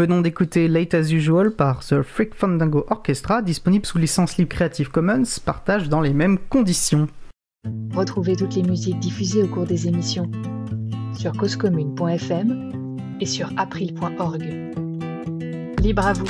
Venons 0.00 0.22
d'écouter 0.22 0.66
Late 0.66 0.94
as 0.94 1.12
Usual 1.12 1.50
par 1.50 1.80
The 1.80 2.00
Freak 2.00 2.34
Fandango 2.34 2.86
Orchestra, 2.88 3.42
disponible 3.42 3.84
sous 3.84 3.98
licence 3.98 4.38
libre 4.38 4.48
Creative 4.48 4.90
Commons, 4.90 5.24
partage 5.44 5.90
dans 5.90 6.00
les 6.00 6.14
mêmes 6.14 6.38
conditions. 6.48 7.06
Retrouvez 7.92 8.34
toutes 8.34 8.54
les 8.54 8.62
musiques 8.62 8.98
diffusées 8.98 9.42
au 9.42 9.46
cours 9.46 9.66
des 9.66 9.88
émissions 9.88 10.30
sur 11.12 11.32
causecommune.fm 11.32 12.96
et 13.20 13.26
sur 13.26 13.52
april.org. 13.58 14.42
Libre 15.82 16.06
à 16.06 16.14
vous, 16.14 16.26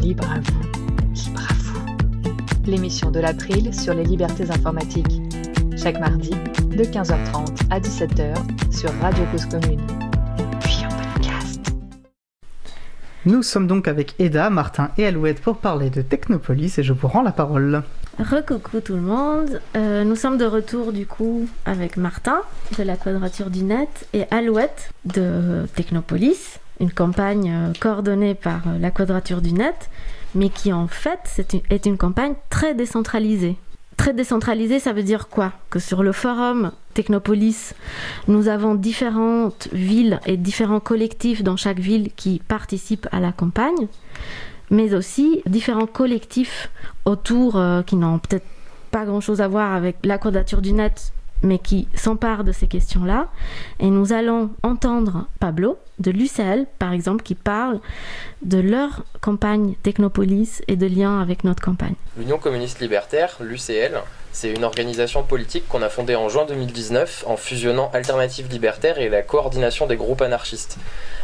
libre 0.00 0.24
à 0.30 0.38
vous, 0.38 0.62
libre 1.12 1.42
à 1.50 1.54
vous. 1.54 2.70
L'émission 2.70 3.10
de 3.10 3.18
l'April 3.18 3.74
sur 3.74 3.94
les 3.94 4.04
libertés 4.04 4.48
informatiques. 4.48 5.20
Chaque 5.76 5.98
mardi, 5.98 6.30
de 6.70 6.84
15h30 6.84 7.66
à 7.70 7.80
17h 7.80 8.36
sur 8.70 8.92
Radio 9.00 9.24
Cause 9.32 9.46
Commune. 9.46 9.97
Nous 13.28 13.42
sommes 13.42 13.66
donc 13.66 13.88
avec 13.88 14.14
Eda, 14.18 14.48
Martin 14.48 14.88
et 14.96 15.04
Alouette 15.04 15.42
pour 15.42 15.58
parler 15.58 15.90
de 15.90 16.00
Technopolis 16.00 16.78
et 16.78 16.82
je 16.82 16.94
vous 16.94 17.08
rends 17.08 17.20
la 17.20 17.30
parole. 17.30 17.82
Recoucou 18.18 18.80
tout 18.80 18.94
le 18.94 19.02
monde, 19.02 19.60
euh, 19.76 20.02
nous 20.02 20.16
sommes 20.16 20.38
de 20.38 20.46
retour 20.46 20.94
du 20.94 21.04
coup 21.04 21.46
avec 21.66 21.98
Martin 21.98 22.40
de 22.78 22.82
la 22.82 22.96
Quadrature 22.96 23.50
du 23.50 23.64
Net 23.64 24.08
et 24.14 24.24
Alouette 24.30 24.94
de 25.04 25.66
Technopolis, 25.74 26.58
une 26.80 26.90
campagne 26.90 27.52
euh, 27.52 27.72
coordonnée 27.78 28.34
par 28.34 28.66
euh, 28.66 28.78
la 28.80 28.90
Quadrature 28.90 29.42
du 29.42 29.52
Net, 29.52 29.90
mais 30.34 30.48
qui 30.48 30.72
en 30.72 30.88
fait 30.88 31.46
est 31.68 31.84
une 31.84 31.98
campagne 31.98 32.32
très 32.48 32.74
décentralisée. 32.74 33.58
Très 33.98 34.14
décentralisé, 34.14 34.78
ça 34.78 34.92
veut 34.92 35.02
dire 35.02 35.28
quoi? 35.28 35.52
Que 35.70 35.80
sur 35.80 36.04
le 36.04 36.12
forum 36.12 36.70
Technopolis, 36.94 37.74
nous 38.28 38.46
avons 38.46 38.76
différentes 38.76 39.68
villes 39.72 40.20
et 40.24 40.36
différents 40.36 40.80
collectifs 40.80 41.42
dans 41.42 41.56
chaque 41.56 41.80
ville 41.80 42.10
qui 42.14 42.40
participent 42.46 43.08
à 43.10 43.18
la 43.18 43.32
campagne, 43.32 43.88
mais 44.70 44.94
aussi 44.94 45.42
différents 45.46 45.88
collectifs 45.88 46.70
autour 47.04 47.56
euh, 47.56 47.82
qui 47.82 47.96
n'ont 47.96 48.20
peut-être 48.20 48.46
pas 48.92 49.04
grand-chose 49.04 49.40
à 49.40 49.48
voir 49.48 49.74
avec 49.74 49.96
la 50.04 50.16
quadrature 50.16 50.62
du 50.62 50.72
net, 50.72 51.12
mais 51.42 51.58
qui 51.58 51.88
s'emparent 51.94 52.44
de 52.44 52.52
ces 52.52 52.68
questions-là. 52.68 53.28
Et 53.80 53.90
nous 53.90 54.12
allons 54.12 54.50
entendre 54.62 55.26
Pablo, 55.40 55.76
de 55.98 56.10
l'UCL, 56.10 56.66
par 56.78 56.92
exemple, 56.92 57.22
qui 57.22 57.34
parlent 57.34 57.80
de 58.42 58.58
leur 58.58 59.04
campagne 59.20 59.74
Technopolis 59.82 60.62
et 60.68 60.76
de 60.76 60.86
lien 60.86 61.20
avec 61.20 61.44
notre 61.44 61.62
campagne. 61.62 61.94
L'Union 62.16 62.38
communiste 62.38 62.80
libertaire, 62.80 63.36
l'UCL, 63.40 64.00
c'est 64.32 64.50
une 64.50 64.62
organisation 64.62 65.24
politique 65.24 65.66
qu'on 65.68 65.82
a 65.82 65.88
fondée 65.88 66.14
en 66.14 66.28
juin 66.28 66.44
2019 66.44 67.24
en 67.26 67.36
fusionnant 67.36 67.90
Alternative 67.92 68.46
Libertaire 68.48 68.98
et 68.98 69.08
la 69.08 69.22
coordination 69.22 69.86
des 69.86 69.96
groupes 69.96 70.22
anarchistes. 70.22 70.76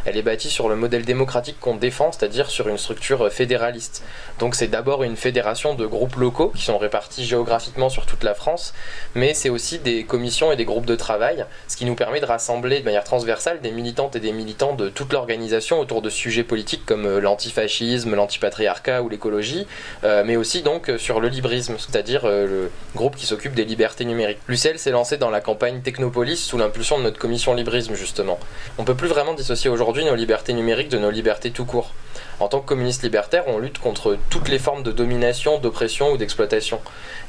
Elle 0.05 0.17
est 0.17 0.21
bâtie 0.21 0.49
sur 0.49 0.67
le 0.67 0.75
modèle 0.75 1.05
démocratique 1.05 1.57
qu'on 1.59 1.75
défend, 1.75 2.11
c'est-à-dire 2.11 2.49
sur 2.49 2.67
une 2.67 2.77
structure 2.77 3.31
fédéraliste. 3.31 4.03
Donc 4.39 4.55
c'est 4.55 4.67
d'abord 4.67 5.03
une 5.03 5.15
fédération 5.15 5.75
de 5.75 5.85
groupes 5.85 6.15
locaux 6.15 6.49
qui 6.49 6.63
sont 6.63 6.77
répartis 6.77 7.23
géographiquement 7.23 7.89
sur 7.89 8.05
toute 8.05 8.23
la 8.23 8.33
France, 8.33 8.73
mais 9.13 9.33
c'est 9.33 9.49
aussi 9.49 9.79
des 9.79 10.03
commissions 10.03 10.51
et 10.51 10.57
des 10.57 10.65
groupes 10.65 10.85
de 10.85 10.95
travail, 10.95 11.45
ce 11.67 11.77
qui 11.77 11.85
nous 11.85 11.95
permet 11.95 12.19
de 12.19 12.25
rassembler 12.25 12.79
de 12.79 12.85
manière 12.85 13.03
transversale 13.03 13.61
des 13.61 13.71
militantes 13.71 14.15
et 14.15 14.19
des 14.19 14.33
militants 14.33 14.64
de 14.73 14.89
toute 14.89 15.13
l'organisation 15.13 15.79
autour 15.79 16.01
de 16.01 16.09
sujets 16.09 16.43
politiques 16.43 16.85
comme 16.85 17.05
euh, 17.05 17.19
l'antifascisme, 17.19 18.15
l'antipatriarcat 18.15 19.01
ou 19.01 19.09
l'écologie, 19.09 19.67
euh, 20.03 20.23
mais 20.25 20.35
aussi 20.35 20.61
donc 20.61 20.91
sur 20.97 21.19
le 21.19 21.27
librisme, 21.27 21.75
c'est-à-dire 21.77 22.25
euh, 22.25 22.47
le 22.47 22.71
groupe 22.95 23.15
qui 23.15 23.25
s'occupe 23.25 23.53
des 23.53 23.65
libertés 23.65 24.05
numériques. 24.05 24.39
L'UCL 24.47 24.79
s'est 24.79 24.91
lancé 24.91 25.17
dans 25.17 25.29
la 25.29 25.41
campagne 25.41 25.81
Technopolis 25.81 26.37
sous 26.37 26.57
l'impulsion 26.57 26.97
de 26.97 27.03
notre 27.03 27.19
commission 27.19 27.53
librisme 27.53 27.95
justement. 27.95 28.39
On 28.77 28.83
peut 28.83 28.95
plus 28.95 29.07
vraiment 29.07 29.33
dissocier 29.33 29.69
aujourd'hui 29.69 30.05
nos 30.05 30.15
libertés 30.15 30.53
numériques 30.53 30.89
de 30.89 30.97
nos 30.97 31.11
libertés 31.11 31.51
tout 31.51 31.65
court. 31.65 31.93
En 32.39 32.47
tant 32.47 32.59
que 32.59 32.65
communiste 32.65 33.03
libertaire, 33.03 33.43
on 33.47 33.59
lutte 33.59 33.79
contre 33.79 34.17
toutes 34.29 34.49
les 34.49 34.59
formes 34.59 34.83
de 34.83 34.91
domination, 34.91 35.57
d'oppression 35.57 36.11
ou 36.11 36.17
d'exploitation. 36.17 36.81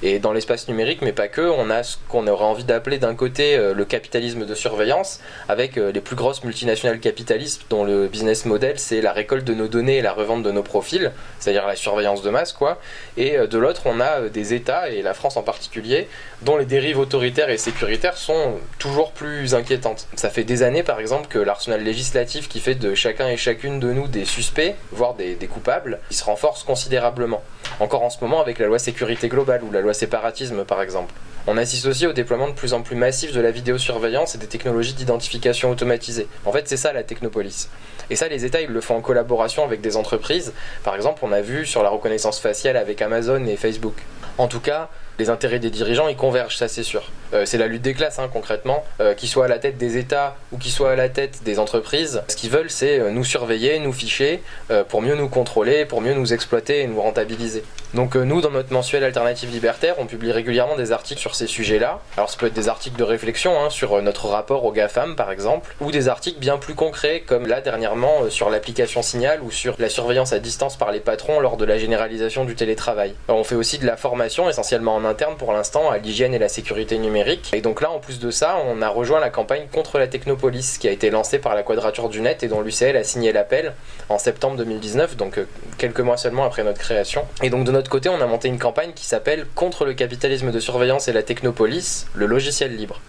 Et 0.03 0.19
dans 0.19 0.33
l'espace 0.33 0.69
numérique, 0.69 1.01
mais 1.03 1.13
pas 1.13 1.29
que, 1.29 1.43
on 1.43 1.71
a 1.71 1.83
ce 1.83 1.97
qu'on 2.09 2.27
aurait 2.27 2.45
envie 2.45 2.65
d'appeler 2.65 2.99
d'un 2.99 3.15
côté 3.15 3.57
euh, 3.57 3.73
le 3.73 3.85
capitalisme 3.85 4.45
de 4.45 4.55
surveillance, 4.55 5.21
avec 5.49 5.79
euh, 5.79 5.93
les 5.93 6.01
plus 6.01 6.17
grosses 6.17 6.45
multinationales 6.45 7.01
capitalistes 7.01 7.63
dont 7.71 7.85
le 7.85 8.09
business 8.09 8.45
model 8.45 8.79
c'est 8.79 9.01
la 9.01 9.13
récolte 9.13 9.45
de 9.45 9.55
nos 9.55 9.69
données 9.69 9.99
et 9.99 10.03
la 10.03 10.13
revente 10.13 10.43
de 10.43 10.51
nos 10.51 10.63
profils, 10.63 11.13
c'est-à-dire 11.39 11.67
la 11.67 11.77
surveillance 11.77 12.23
de 12.23 12.31
masse, 12.31 12.53
quoi. 12.53 12.79
Et 13.17 13.39
euh, 13.39 13.47
de 13.47 13.59
l'autre, 13.59 13.83
on 13.85 14.01
a 14.01 14.23
des 14.29 14.55
États, 14.55 14.91
et 14.91 15.03
la 15.03 15.15
France 15.15 15.37
en 15.37 15.43
particulier, 15.43 16.09
dont 16.47 16.57
les 16.57 16.65
dérives 16.65 17.01
autoritaires 17.01 17.51
et 17.51 17.59
sécuritaires 17.59 18.17
sont 18.17 18.55
toujours 18.79 19.11
plus 19.11 19.57
inquiétantes. 19.57 20.07
Ça 20.15 20.31
fait 20.31 20.45
des 20.45 20.63
années, 20.63 20.85
par 20.85 21.01
exemple, 21.01 21.27
que 21.27 21.41
l'arsenal 21.41 21.83
législatif 21.83 22.49
qui 22.49 22.61
fait 22.61 22.77
de 22.77 22.95
chacun 22.95 23.29
et 23.29 23.37
chacune 23.37 23.81
de 23.81 23.93
nous 23.93 24.07
des 24.07 24.25
suspects, 24.25 24.77
voire 24.93 25.15
des, 25.15 25.35
coupables, 25.49 25.99
se 26.09 26.23
renforce 26.23 26.63
considérablement. 26.63 27.43
Encore 27.81 28.05
en 28.05 28.11
ce 28.11 28.19
moment 28.23 28.41
avec 28.41 28.61
la 28.61 28.67
loi 28.67 28.79
sécurité 28.79 29.29
globale 29.29 29.65
ou 29.65 29.73
la 29.73 29.81
loi 29.81 29.93
séparatisme 29.93 30.65
par 30.65 30.81
exemple. 30.83 31.13
On 31.49 31.57
assiste 31.57 31.87
aussi 31.87 32.07
au 32.07 32.13
déploiement 32.13 32.49
de 32.49 32.55
plus 32.55 32.75
en 32.75 32.83
plus 32.83 32.95
massif 32.95 33.33
de 33.33 33.41
la 33.41 33.51
vidéosurveillance 33.51 34.37
et 34.37 34.39
des 34.39 34.47
technologies 34.47 34.95
d'identification 34.95 35.71
automatisée. 35.71 36.29
En 36.45 36.53
fait, 36.53 36.69
c'est 36.69 36.77
ça 36.77 36.93
la 36.93 37.03
technopolis. 37.03 37.69
Et 38.09 38.15
ça, 38.15 38.29
les 38.29 38.45
États, 38.45 38.61
ils 38.61 38.71
le 38.71 38.81
font 38.81 38.97
en 38.97 39.01
collaboration 39.01 39.65
avec 39.65 39.81
des 39.81 39.97
entreprises. 39.97 40.53
Par 40.85 40.95
exemple, 40.95 41.23
on 41.25 41.33
a 41.33 41.41
vu 41.41 41.67
sur 41.67 41.83
la 41.83 41.89
reconnaissance 41.89 42.39
faciale 42.39 42.77
avec 42.77 43.03
Amazon 43.03 43.45
et 43.47 43.57
Facebook. 43.57 43.97
En 44.39 44.49
tout 44.49 44.61
cas, 44.61 44.91
les 45.19 45.31
intérêts 45.31 45.59
des 45.59 45.71
dirigeants, 45.71 46.09
ils 46.09 46.17
convergent, 46.17 46.57
ça 46.57 46.69
c'est 46.69 46.83
sûr. 46.83 47.11
Euh, 47.33 47.47
c'est 47.47 47.57
la 47.57 47.69
lutte 47.69 47.83
des 47.83 47.95
classes, 47.95 48.19
hein, 48.19 48.29
concrètement. 48.31 48.85
Euh, 49.01 49.15
qu'ils 49.15 49.31
soient 49.31 49.47
à 49.47 49.49
la 49.49 49.59
tête 49.59 49.79
des 49.79 49.97
États 49.97 50.37
ou 50.53 50.59
qu'ils 50.59 50.73
soient 50.73 50.93
à 50.93 50.97
la 50.97 51.09
tête 51.09 51.43
des 51.43 51.59
entreprises, 51.59 52.23
ce 52.29 52.37
qu'ils 52.37 52.51
veulent, 52.51 52.71
c'est 52.71 52.99
euh, 52.99 53.11
nous 53.11 53.25
surveiller, 53.25 53.79
nous 53.79 53.93
ficher, 53.93 54.43
pour 54.89 55.01
mieux 55.01 55.15
nous 55.15 55.29
contrôler, 55.29 55.85
pour 55.85 56.01
mieux 56.01 56.15
nous 56.15 56.33
exploiter 56.33 56.81
et 56.81 56.87
nous 56.87 57.01
rentabiliser. 57.01 57.65
Donc 57.97 58.15
euh, 58.15 58.25
nous, 58.25 58.43
dans 58.43 58.51
notre 58.51 58.75
mensuel 58.75 59.03
Alternative 59.05 59.51
Libertaire, 59.51 59.95
on 59.97 60.05
publie 60.05 60.31
régulièrement 60.31 60.77
des 60.77 60.93
articles 60.93 61.19
sur 61.19 61.35
ces 61.35 61.47
sujets-là. 61.47 62.01
Alors 62.19 62.29
ça 62.29 62.37
peut 62.37 62.45
être 62.45 62.53
des 62.53 62.69
articles 62.69 62.99
de 62.99 63.03
réflexion 63.03 63.59
hein, 63.59 63.71
sur 63.71 63.95
euh, 63.95 64.03
notre 64.03 64.27
rapport 64.27 64.67
aux 64.67 64.71
GAFAM, 64.71 65.17
par 65.17 65.31
exemple, 65.31 65.75
ou 65.81 65.91
des 65.91 66.11
articles 66.11 66.39
bien 66.39 66.59
plus 66.59 66.75
concrets, 66.75 67.23
comme 67.27 67.47
là 67.47 67.63
dernièrement 67.63 68.25
euh, 68.25 68.29
sur 68.29 68.51
l'application 68.51 69.01
Signal 69.01 69.41
ou 69.43 69.51
sur 69.51 69.77
la 69.79 69.89
surveillance 69.89 70.35
à 70.35 70.41
distance 70.41 70.77
par 70.77 70.93
les 70.93 71.01
patrons 71.01 71.41
lors 71.41 71.57
de 71.57 71.65
la 71.65 71.79
généralisation 71.79 72.45
du 72.45 72.55
télétravail. 72.55 73.15
On 73.29 73.45
fait 73.45 73.55
aussi 73.55 73.79
de 73.79 73.87
la 73.87 73.97
formation, 73.97 74.47
essentiellement 74.51 74.95
en 74.95 75.07
interne 75.07 75.37
pour 75.39 75.55
l'instant, 75.55 75.91
à 75.91 75.97
l'hygiène 75.97 76.35
et 76.35 76.39
la 76.39 76.51
sécurité 76.51 76.99
numérique. 76.99 77.51
Et 77.55 77.63
donc 77.63 77.81
là, 77.81 77.91
en 77.91 77.99
plus 77.99 78.19
de 78.21 78.31
ça, 78.31 78.59
on 78.69 78.83
a 78.83 78.91
rejoint 78.91 79.21
la 79.21 79.31
campagne 79.31 79.69
contre 79.73 79.99
la 79.99 80.07
technopolis 80.07 80.77
qui 80.79 80.87
a 80.87 80.91
été 80.91 81.09
lancée 81.09 81.39
par 81.39 81.55
la 81.55 81.63
Quadrature 81.63 82.11
du 82.11 82.21
Net 82.21 82.43
et 82.43 82.49
dont 82.49 82.61
l'UCL 82.61 82.95
a 82.95 83.05
signé 83.05 83.33
l'appel 83.33 83.73
en 84.11 84.19
septembre 84.19 84.59
2019, 84.59 85.17
donc 85.17 85.41
quelques 85.79 86.01
mois 86.01 86.19
seulement 86.19 86.45
après 86.45 86.63
notre 86.63 86.79
création. 86.79 87.25
Et 87.43 87.49
donc 87.49 87.65
de 87.65 87.73
notre 87.73 87.86
côté, 87.89 88.09
on 88.09 88.21
a 88.21 88.27
monté 88.27 88.49
une 88.49 88.59
campagne 88.59 88.93
qui 88.95 89.07
s'appelle 89.07 89.47
Contre 89.55 89.85
le 89.85 89.95
capitalisme 89.95 90.51
de 90.51 90.61
surveillance 90.61 91.09
et 91.09 91.13
la 91.13 91.23
technopolis, 91.23 92.07
le 92.15 92.27
logiciel 92.27 92.77
libre. 92.77 93.01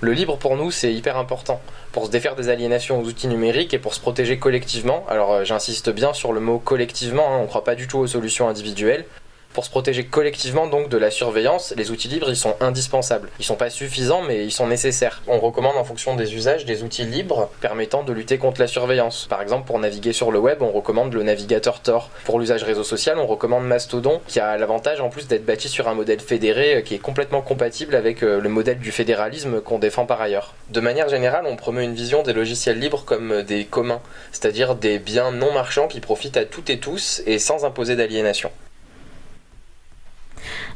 Le 0.00 0.12
libre 0.12 0.36
pour 0.36 0.56
nous, 0.56 0.70
c'est 0.70 0.92
hyper 0.92 1.16
important 1.16 1.60
pour 1.90 2.06
se 2.06 2.10
défaire 2.10 2.36
des 2.36 2.48
aliénations 2.48 3.00
aux 3.00 3.04
outils 3.04 3.26
numériques 3.26 3.74
et 3.74 3.78
pour 3.78 3.94
se 3.94 4.00
protéger 4.00 4.38
collectivement. 4.38 5.04
Alors 5.08 5.32
euh, 5.32 5.44
j'insiste 5.44 5.90
bien 5.90 6.12
sur 6.12 6.32
le 6.32 6.38
mot 6.38 6.58
collectivement, 6.58 7.34
hein, 7.34 7.38
on 7.38 7.42
ne 7.42 7.46
croit 7.48 7.64
pas 7.64 7.74
du 7.74 7.88
tout 7.88 7.98
aux 7.98 8.06
solutions 8.06 8.48
individuelles. 8.48 9.04
Pour 9.54 9.64
se 9.64 9.70
protéger 9.70 10.04
collectivement 10.04 10.68
donc 10.68 10.88
de 10.88 10.96
la 10.96 11.10
surveillance, 11.10 11.74
les 11.76 11.90
outils 11.90 12.06
libres 12.06 12.28
ils 12.30 12.36
sont 12.36 12.54
indispensables. 12.60 13.28
Ils 13.40 13.44
sont 13.44 13.56
pas 13.56 13.70
suffisants 13.70 14.22
mais 14.22 14.44
ils 14.44 14.52
sont 14.52 14.68
nécessaires. 14.68 15.22
On 15.26 15.40
recommande 15.40 15.76
en 15.76 15.84
fonction 15.84 16.14
des 16.14 16.34
usages 16.34 16.64
des 16.64 16.84
outils 16.84 17.04
libres 17.04 17.50
permettant 17.60 18.04
de 18.04 18.12
lutter 18.12 18.38
contre 18.38 18.60
la 18.60 18.68
surveillance. 18.68 19.26
Par 19.28 19.42
exemple 19.42 19.66
pour 19.66 19.78
naviguer 19.78 20.12
sur 20.12 20.30
le 20.30 20.38
web 20.38 20.62
on 20.62 20.70
recommande 20.70 21.12
le 21.12 21.22
navigateur 21.24 21.80
Tor. 21.80 22.10
Pour 22.24 22.38
l'usage 22.38 22.62
réseau 22.62 22.84
social 22.84 23.18
on 23.18 23.26
recommande 23.26 23.66
Mastodon 23.66 24.20
qui 24.28 24.38
a 24.38 24.56
l'avantage 24.58 25.00
en 25.00 25.08
plus 25.08 25.26
d'être 25.26 25.44
bâti 25.44 25.68
sur 25.68 25.88
un 25.88 25.94
modèle 25.94 26.20
fédéré 26.20 26.76
euh, 26.76 26.80
qui 26.82 26.94
est 26.94 26.98
complètement 26.98 27.42
compatible 27.42 27.96
avec 27.96 28.22
euh, 28.22 28.40
le 28.40 28.48
modèle 28.48 28.78
du 28.78 28.92
fédéralisme 28.92 29.60
qu'on 29.60 29.78
défend 29.80 30.06
par 30.06 30.20
ailleurs. 30.20 30.54
De 30.70 30.80
manière 30.80 31.08
générale 31.08 31.46
on 31.46 31.56
promeut 31.56 31.82
une 31.82 31.94
vision 31.94 32.22
des 32.22 32.32
logiciels 32.32 32.78
libres 32.78 33.02
comme 33.04 33.32
euh, 33.32 33.42
des 33.42 33.64
communs, 33.64 34.02
c'est-à-dire 34.30 34.76
des 34.76 34.98
biens 34.98 35.32
non 35.32 35.52
marchands 35.52 35.88
qui 35.88 36.00
profitent 36.00 36.36
à 36.36 36.44
toutes 36.44 36.70
et 36.70 36.78
tous 36.78 37.22
et 37.26 37.38
sans 37.40 37.64
imposer 37.64 37.96
d'aliénation. 37.96 38.52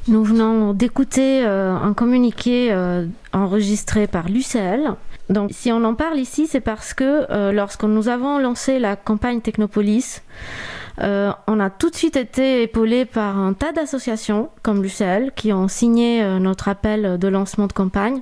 Nous 0.08 0.24
venons 0.24 0.72
d'écouter 0.72 1.44
euh, 1.44 1.76
un 1.76 1.94
communiqué 1.94 2.72
euh, 2.72 3.06
enregistré 3.32 4.08
par 4.08 4.28
l'UCL. 4.28 4.94
Donc 5.30 5.50
si 5.52 5.70
on 5.70 5.84
en 5.84 5.94
parle 5.94 6.18
ici, 6.18 6.48
c'est 6.48 6.60
parce 6.60 6.92
que 6.92 7.30
euh, 7.30 7.52
lorsque 7.52 7.84
nous 7.84 8.08
avons 8.08 8.38
lancé 8.38 8.80
la 8.80 8.96
campagne 8.96 9.40
Technopolis, 9.40 10.22
on 10.98 11.60
a 11.60 11.70
tout 11.70 11.90
de 11.90 11.96
suite 11.96 12.16
été 12.16 12.62
épaulé 12.62 13.04
par 13.04 13.38
un 13.38 13.54
tas 13.54 13.72
d'associations 13.72 14.50
comme 14.62 14.82
l'UCL 14.82 15.32
qui 15.34 15.52
ont 15.52 15.66
signé 15.66 16.22
notre 16.38 16.68
appel 16.68 17.18
de 17.18 17.28
lancement 17.28 17.66
de 17.66 17.72
campagne. 17.72 18.20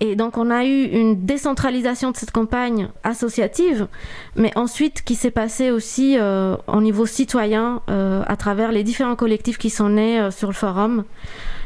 Et 0.00 0.16
donc 0.16 0.36
on 0.36 0.50
a 0.50 0.64
eu 0.64 0.84
une 0.84 1.24
décentralisation 1.24 2.10
de 2.10 2.16
cette 2.16 2.32
campagne 2.32 2.88
associative, 3.04 3.86
mais 4.34 4.50
ensuite 4.56 5.02
qui 5.02 5.14
s'est 5.14 5.30
passée 5.30 5.70
aussi 5.70 6.18
euh, 6.18 6.56
au 6.66 6.80
niveau 6.80 7.06
citoyen 7.06 7.80
euh, 7.88 8.22
à 8.26 8.36
travers 8.36 8.72
les 8.72 8.82
différents 8.82 9.14
collectifs 9.14 9.56
qui 9.56 9.70
sont 9.70 9.90
nés 9.90 10.20
euh, 10.20 10.30
sur 10.30 10.48
le 10.48 10.54
forum 10.54 11.04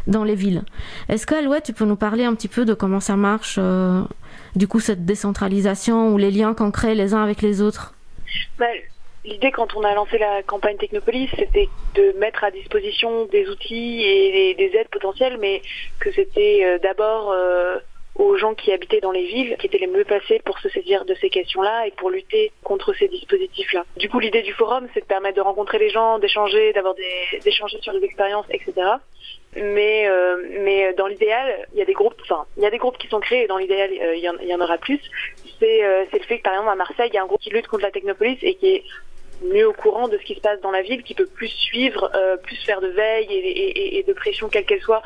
dans 0.06 0.24
les 0.24 0.34
villes. 0.34 0.62
Est-ce 1.08 1.26
que 1.26 1.34
Alouette, 1.34 1.64
tu 1.64 1.72
peux 1.72 1.86
nous 1.86 1.96
parler 1.96 2.24
un 2.24 2.34
petit 2.34 2.48
peu 2.48 2.64
de 2.64 2.74
comment 2.74 3.00
ça 3.00 3.16
marche, 3.16 3.56
euh, 3.58 4.02
du 4.56 4.68
coup 4.68 4.80
cette 4.80 5.06
décentralisation 5.06 6.12
ou 6.12 6.18
les 6.18 6.30
liens 6.30 6.52
qu'on 6.52 6.70
crée 6.70 6.94
les 6.94 7.14
uns 7.14 7.22
avec 7.22 7.40
les 7.40 7.62
autres? 7.62 7.94
Bah, 8.58 8.66
L'idée 9.24 9.50
quand 9.50 9.74
on 9.74 9.82
a 9.82 9.94
lancé 9.94 10.16
la 10.16 10.42
campagne 10.42 10.76
Technopolis, 10.76 11.28
c'était 11.36 11.68
de 11.94 12.14
mettre 12.18 12.44
à 12.44 12.50
disposition 12.50 13.26
des 13.26 13.46
outils 13.48 14.02
et 14.02 14.54
des, 14.54 14.68
des 14.70 14.76
aides 14.78 14.88
potentielles, 14.88 15.36
mais 15.38 15.60
que 15.98 16.10
c'était 16.12 16.78
d'abord 16.82 17.34
aux 18.18 18.36
gens 18.36 18.54
qui 18.54 18.72
habitaient 18.72 19.00
dans 19.00 19.12
les 19.12 19.24
villes 19.24 19.56
qui 19.58 19.66
étaient 19.66 19.78
les 19.78 19.86
mieux 19.86 20.04
placés 20.04 20.40
pour 20.44 20.58
se 20.58 20.68
saisir 20.68 21.04
de 21.04 21.14
ces 21.14 21.30
questions-là 21.30 21.86
et 21.86 21.92
pour 21.92 22.10
lutter 22.10 22.52
contre 22.64 22.92
ces 22.92 23.06
dispositifs-là. 23.08 23.84
Du 23.96 24.08
coup, 24.08 24.18
l'idée 24.18 24.42
du 24.42 24.52
forum, 24.52 24.88
c'est 24.92 25.00
de 25.00 25.06
permettre 25.06 25.36
de 25.36 25.40
rencontrer 25.40 25.78
les 25.78 25.88
gens, 25.88 26.18
d'échanger, 26.18 26.72
d'avoir 26.72 26.94
des 26.94 27.38
d'échanger 27.44 27.78
sur 27.80 27.92
les 27.92 28.04
expériences, 28.04 28.46
etc. 28.50 28.72
Mais 29.56 30.08
euh, 30.08 30.36
mais 30.64 30.92
dans 30.94 31.06
l'idéal, 31.06 31.66
il 31.72 31.78
y 31.78 31.82
a 31.82 31.84
des 31.84 31.92
groupes, 31.92 32.16
enfin, 32.22 32.44
il 32.56 32.64
y 32.64 32.66
a 32.66 32.70
des 32.70 32.78
groupes 32.78 32.98
qui 32.98 33.08
sont 33.08 33.20
créés. 33.20 33.44
Et 33.44 33.46
dans 33.46 33.56
l'idéal, 33.56 33.90
euh, 33.90 34.16
il 34.16 34.22
y, 34.22 34.28
en, 34.28 34.36
il 34.42 34.48
y 34.48 34.54
en 34.54 34.60
aura 34.60 34.78
plus. 34.78 35.00
C'est 35.60 35.84
euh, 35.84 36.04
c'est 36.10 36.18
le 36.18 36.24
fait 36.24 36.38
que 36.38 36.42
par 36.42 36.54
exemple 36.54 36.70
à 36.70 36.76
Marseille, 36.76 37.10
il 37.12 37.14
y 37.14 37.18
a 37.18 37.22
un 37.22 37.26
groupe 37.26 37.40
qui 37.40 37.50
lutte 37.50 37.68
contre 37.68 37.84
la 37.84 37.92
technopolis 37.92 38.38
et 38.42 38.54
qui 38.56 38.66
est 38.66 38.84
mieux 39.42 39.68
au 39.68 39.72
courant 39.72 40.08
de 40.08 40.18
ce 40.18 40.24
qui 40.24 40.34
se 40.34 40.40
passe 40.40 40.60
dans 40.60 40.72
la 40.72 40.82
ville, 40.82 41.04
qui 41.04 41.14
peut 41.14 41.26
plus 41.26 41.48
suivre, 41.48 42.10
euh, 42.16 42.36
plus 42.36 42.56
faire 42.64 42.80
de 42.80 42.88
veille 42.88 43.28
et 43.30 44.02
de 44.02 44.12
pression 44.12 44.48
quelle 44.48 44.64
qu'elle 44.64 44.80
soit 44.80 45.02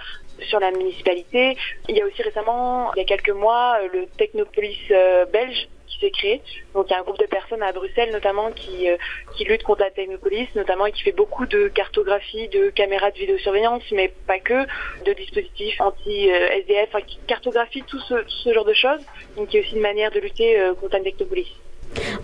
sur 0.48 0.61
la 0.61 0.70
municipalité. 0.70 1.57
Il 1.88 1.96
y 1.96 2.02
a 2.02 2.07
aussi 2.07 2.22
récemment, 2.22 2.92
il 2.94 2.98
y 2.98 3.02
a 3.02 3.05
quelques 3.05 3.31
mois, 3.31 3.78
euh, 3.83 3.88
le 3.92 4.07
Technopolis 4.16 4.78
euh, 4.90 5.24
belge 5.26 5.68
qui 5.92 5.98
s'est 5.98 6.11
créé. 6.11 6.42
Donc 6.74 6.87
il 6.88 6.92
y 6.92 6.94
a 6.94 7.00
un 7.00 7.02
groupe 7.02 7.18
de 7.18 7.26
personnes 7.26 7.62
à 7.62 7.72
Bruxelles 7.72 8.11
notamment 8.12 8.50
qui, 8.52 8.88
euh, 8.88 8.96
qui 9.37 9.44
lutte 9.44 9.62
contre 9.62 9.83
la 9.83 9.90
technopolis, 9.90 10.48
notamment 10.55 10.87
et 10.87 10.92
qui 10.92 11.02
fait 11.02 11.12
beaucoup 11.12 11.46
de 11.46 11.68
cartographie, 11.68 12.48
de 12.48 12.70
caméras 12.70 13.11
de 13.11 13.18
vidéosurveillance, 13.18 13.83
mais 13.92 14.12
pas 14.26 14.38
que, 14.38 14.66
de 15.05 15.12
dispositifs 15.12 15.81
anti-SDF, 15.81 16.90
qui 17.07 17.18
cartographie 17.26 17.83
tout 17.87 18.00
ce, 18.00 18.52
genre 18.52 18.64
de 18.64 18.74
choses. 18.74 19.00
Donc 19.37 19.52
y 19.52 19.59
a 19.59 19.61
aussi 19.61 19.74
une 19.74 19.83
manière 19.83 20.11
de 20.11 20.20
lutter 20.20 20.59
euh, 20.59 20.74
contre 20.74 20.96
la 20.96 21.05
technopolis. 21.05 21.52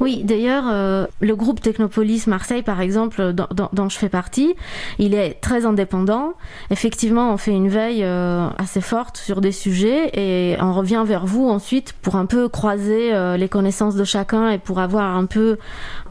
Oui, 0.01 0.23
d'ailleurs, 0.23 0.65
euh, 0.69 1.07
le 1.21 1.35
groupe 1.35 1.61
Technopolis 1.61 2.29
Marseille, 2.29 2.63
par 2.63 2.81
exemple, 2.81 3.33
dont, 3.33 3.89
je 3.89 3.99
fais 3.99 4.09
partie, 4.09 4.55
il 4.99 5.15
est 5.15 5.41
très 5.41 5.67
indépendant. 5.67 6.35
Effectivement, 6.71 7.33
on 7.33 7.37
fait 7.37 7.51
une 7.51 7.69
veille 7.69 8.05
euh, 8.05 8.49
assez 8.59 8.81
forte 8.81 9.17
sur 9.17 9.41
des 9.41 9.51
sujets 9.51 10.11
et 10.15 10.57
on 10.61 10.73
revient 10.73 11.03
vers 11.05 11.27
vous 11.27 11.49
ensuite 11.49 11.95
pour 12.01 12.15
un 12.15 12.27
peu 12.27 12.49
croiser 12.49 13.13
euh, 13.13 13.37
les 13.37 13.49
connaissances 13.49 13.97
de 13.97 14.05
chacun 14.05 14.51
et 14.51 14.59
pour 14.59 14.79
avoir 14.79 15.17
un 15.17 15.27
peu 15.27 15.59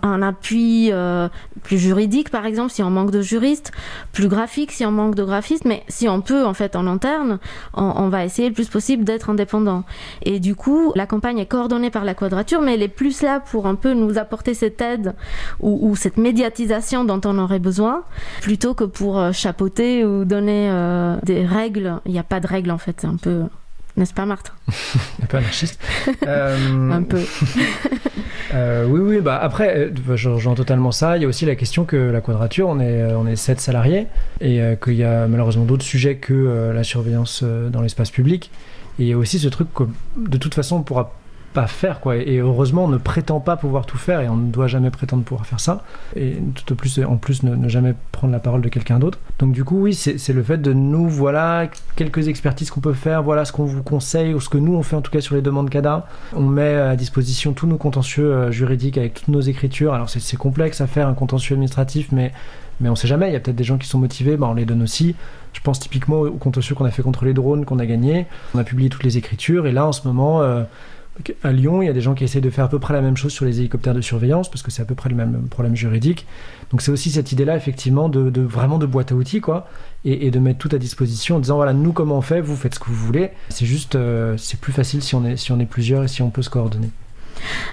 un 0.02 0.22
appui 0.22 0.90
euh, 0.92 1.30
plus 1.64 1.78
juridique, 1.78 2.30
par 2.30 2.46
exemple, 2.46 2.72
si 2.72 2.84
on 2.84 2.90
manque 2.90 3.12
de 3.12 3.22
juristes, 3.22 3.72
plus 4.12 4.28
graphique 4.28 4.72
si 4.72 4.86
on 4.86 4.92
manque 4.92 5.16
de 5.16 5.24
graphistes, 5.24 5.66
mais 5.66 5.84
si 5.88 6.10
on 6.10 6.22
peut, 6.22 6.46
en 6.46 6.54
fait, 6.54 6.76
en 6.76 6.88
interne, 6.88 7.40
on, 7.74 7.94
on 7.96 8.10
va 8.10 8.26
essayer 8.26 8.50
le 8.50 8.54
plus 8.54 8.68
possible 8.68 9.06
d'être 9.06 9.30
indépendant. 9.30 9.84
Et 10.24 10.40
du 10.40 10.56
coup, 10.56 10.92
la 10.96 11.06
campagne 11.06 11.40
est 11.40 11.46
coordonnée 11.46 11.90
par 11.90 12.04
la 12.04 12.14
Quadrature, 12.14 12.62
mais 12.62 12.74
elle 12.74 12.84
est 12.84 12.88
plus 12.90 13.22
là 13.22 13.40
pour 13.40 13.66
un 13.66 13.77
peu 13.78 13.94
nous 13.94 14.18
apporter 14.18 14.54
cette 14.54 14.82
aide 14.82 15.16
ou, 15.62 15.90
ou 15.90 15.96
cette 15.96 16.18
médiatisation 16.18 17.06
dont 17.06 17.22
on 17.26 17.38
aurait 17.38 17.60
besoin, 17.60 18.04
plutôt 18.42 18.74
que 18.74 18.84
pour 18.84 19.18
euh, 19.20 19.32
chapeauter 19.32 20.04
ou 20.04 20.26
donner 20.26 20.70
euh, 20.70 21.16
des 21.24 21.46
règles. 21.46 22.00
Il 22.06 22.12
n'y 22.12 22.20
a 22.20 22.24
pas 22.24 22.40
de 22.40 22.48
règles, 22.48 22.72
en 22.72 22.78
fait, 22.78 22.98
c'est 23.02 23.08
un 23.08 23.18
peu... 23.18 23.44
N'est-ce 23.96 24.14
pas, 24.14 24.28
Marthe? 24.28 24.54
Un 25.24 25.26
peu 25.26 25.38
anarchiste. 25.38 25.80
Euh, 26.28 26.92
Un 26.92 27.04
peu. 27.04 27.22
Euh, 28.54 28.86
oui, 28.88 29.02
oui, 29.02 29.20
bah 29.20 29.38
après, 29.42 29.92
bah, 30.08 30.16
je 30.16 30.30
rejoins 30.30 30.56
totalement 30.56 30.94
ça. 30.94 31.18
Il 31.18 31.22
y 31.22 31.26
a 31.26 31.28
aussi 31.28 31.46
la 31.46 31.56
question 31.56 31.84
que 31.84 31.98
la 31.98 32.22
quadrature, 32.22 32.70
on 32.70 32.80
est, 32.80 33.04
on 33.14 33.28
est 33.28 33.36
7 33.36 33.60
salariés 33.60 34.08
et 34.40 34.62
qu'il 34.82 34.94
y 34.94 35.04
a 35.04 35.28
malheureusement 35.28 35.66
d'autres 35.66 35.84
sujets 35.84 36.16
que 36.16 36.72
la 36.74 36.84
surveillance 36.86 37.44
dans 37.44 37.82
l'espace 37.82 38.10
public. 38.10 38.50
Et 39.00 39.04
il 39.04 39.08
y 39.10 39.14
a 39.14 39.18
aussi 39.18 39.38
ce 39.38 39.50
truc 39.50 39.68
que 39.74 39.84
de 40.16 40.38
toute 40.38 40.56
façon 40.56 40.78
on 40.78 40.82
pourra 40.82 41.14
pas 41.54 41.68
faire, 41.68 42.00
quoi. 42.00 42.18
Et 42.18 42.38
heureusement, 42.38 42.86
on 42.86 42.88
ne 42.88 42.98
prétend 42.98 43.40
pas 43.40 43.58
pouvoir 43.58 43.86
tout 43.86 43.98
faire 43.98 44.22
et 44.22 44.30
on 44.30 44.36
ne 44.36 44.52
doit 44.52 44.68
jamais 44.68 44.92
prétendre 44.92 45.24
pouvoir 45.24 45.46
faire 45.46 45.60
ça. 45.60 45.84
Et 46.16 46.38
tout 46.56 46.72
au 46.72 46.76
plus, 46.76 47.00
en 47.00 47.18
plus, 47.18 47.44
ne, 47.44 47.68
jamais 47.68 47.96
prendre 48.12 48.34
la 48.34 48.40
parole 48.40 48.62
de 48.62 48.70
quelqu'un 48.70 49.00
d'autre. 49.00 49.20
Donc, 49.40 49.54
du 49.54 49.64
coup, 49.64 49.82
oui, 49.82 49.94
c'est 49.94 50.34
le 50.34 50.44
fait 50.44 50.58
de 50.58 50.74
nous, 50.74 51.08
voilà, 51.08 51.68
quelques 51.96 52.28
expertises 52.28 52.70
qu'on 52.70 52.82
peut 52.82 52.94
faire, 52.94 53.24
voilà 53.24 53.46
ce 53.46 53.52
qu'on 53.52 53.66
vous 53.66 53.84
conseille 53.84 54.34
ou 54.34 54.40
ce 54.40 54.50
que 54.50 54.58
nous 54.58 54.74
on 54.74 54.84
fait 54.84 54.96
en 54.96 55.02
tout 55.02 55.12
cas 55.12 55.22
sur 55.22 55.36
les 55.36 55.42
demandes 55.42 55.70
CADA. 55.70 56.08
On 56.36 56.42
met 56.42 56.76
à 56.76 56.96
disposition 56.96 57.54
tous 57.54 57.68
nos 57.68 57.78
contentieux 57.78 58.32
euh, 58.32 58.52
juridiques 58.52 58.98
avec 58.98 59.16
toutes 59.16 59.28
nos 59.30 59.42
écritures. 59.42 59.94
Alors, 59.94 60.10
c'est 60.10 60.20
c'est 60.20 60.38
complexe 60.38 60.82
à 60.82 60.88
faire 60.88 61.08
un 61.08 61.14
contentieux 61.14 61.54
administratif, 61.54 62.10
mais 62.12 62.32
mais 62.80 62.90
on 62.90 62.96
sait 62.96 63.08
jamais, 63.08 63.30
il 63.30 63.34
y 63.34 63.36
a 63.36 63.40
peut-être 63.40 63.56
des 63.56 63.64
gens 63.64 63.78
qui 63.78 63.88
sont 63.88 63.98
motivés, 63.98 64.38
bah 64.38 64.48
on 64.50 64.54
les 64.54 64.66
donne 64.66 64.84
aussi. 64.84 65.16
Je 65.54 65.62
pense 65.62 65.80
typiquement 65.80 66.20
au 66.20 66.32
contentieux 66.34 66.76
qu'on 66.76 66.86
a 66.86 66.92
fait 66.92 67.02
contre 67.02 67.26
les 67.26 67.34
drones, 67.34 67.66
qu'on 67.66 67.80
a 67.80 67.86
gagné. 67.86 68.28
On 68.54 68.60
a 68.60 68.64
publié 68.64 68.90
toutes 68.90 69.04
les 69.04 69.18
écritures, 69.18 69.66
et 69.66 69.72
là 69.72 69.88
en 69.88 69.92
ce 69.92 70.08
moment, 70.08 70.42
euh, 70.42 70.64
à 71.44 71.52
Lyon, 71.52 71.82
il 71.82 71.86
y 71.86 71.90
a 71.90 71.94
des 71.94 72.02
gens 72.02 72.14
qui 72.14 72.24
essaient 72.24 72.42
de 72.42 72.50
faire 72.50 72.66
à 72.66 72.70
peu 72.70 72.80
près 72.80 72.94
la 72.94 73.02
même 73.02 73.18
chose 73.18 73.32
sur 73.32 73.46
les 73.46 73.60
hélicoptères 73.60 73.94
de 73.94 74.02
surveillance, 74.02 74.50
parce 74.50 74.62
que 74.62 74.72
c'est 74.72 74.82
à 74.82 74.86
peu 74.86 74.96
près 74.96 75.10
le 75.10 75.16
même 75.16 75.48
problème 75.50 75.76
juridique. 75.76 76.26
Donc 76.72 76.82
c'est 76.82 76.92
aussi 76.92 77.12
cette 77.12 77.32
idée-là, 77.32 77.56
effectivement, 77.56 78.10
de, 78.10 78.42
vraiment 78.42 78.78
de 78.78 78.86
boîte 78.86 79.12
à 79.12 79.16
outils, 79.16 79.42
quoi, 79.42 79.68
et, 80.06 80.28
et 80.28 80.32
de 80.32 80.40
mettre 80.40 80.60
tout 80.60 80.70
à 80.74 80.78
disposition 80.78 81.38
en 81.38 81.40
disant 81.40 81.56
voilà, 81.56 81.74
nous 81.74 81.94
comment 81.94 82.18
on 82.18 82.22
fait, 82.22 82.42
vous 82.42 82.56
faites 82.56 82.76
ce 82.76 82.80
que 82.80 82.88
vous 82.88 82.96
voulez. 82.96 83.32
C'est 83.50 83.66
juste, 83.66 83.96
euh, 83.96 84.36
c'est 84.38 84.60
plus 84.60 84.74
facile 84.74 85.02
si 85.02 85.16
on 85.16 85.26
est 85.26 85.38
si 85.38 85.52
on 85.52 85.60
est 85.60 85.66
plusieurs 85.66 86.04
et 86.04 86.08
si 86.08 86.22
on 86.22 86.30
peut 86.30 86.42
se 86.42 86.50
coordonner. 86.50 86.90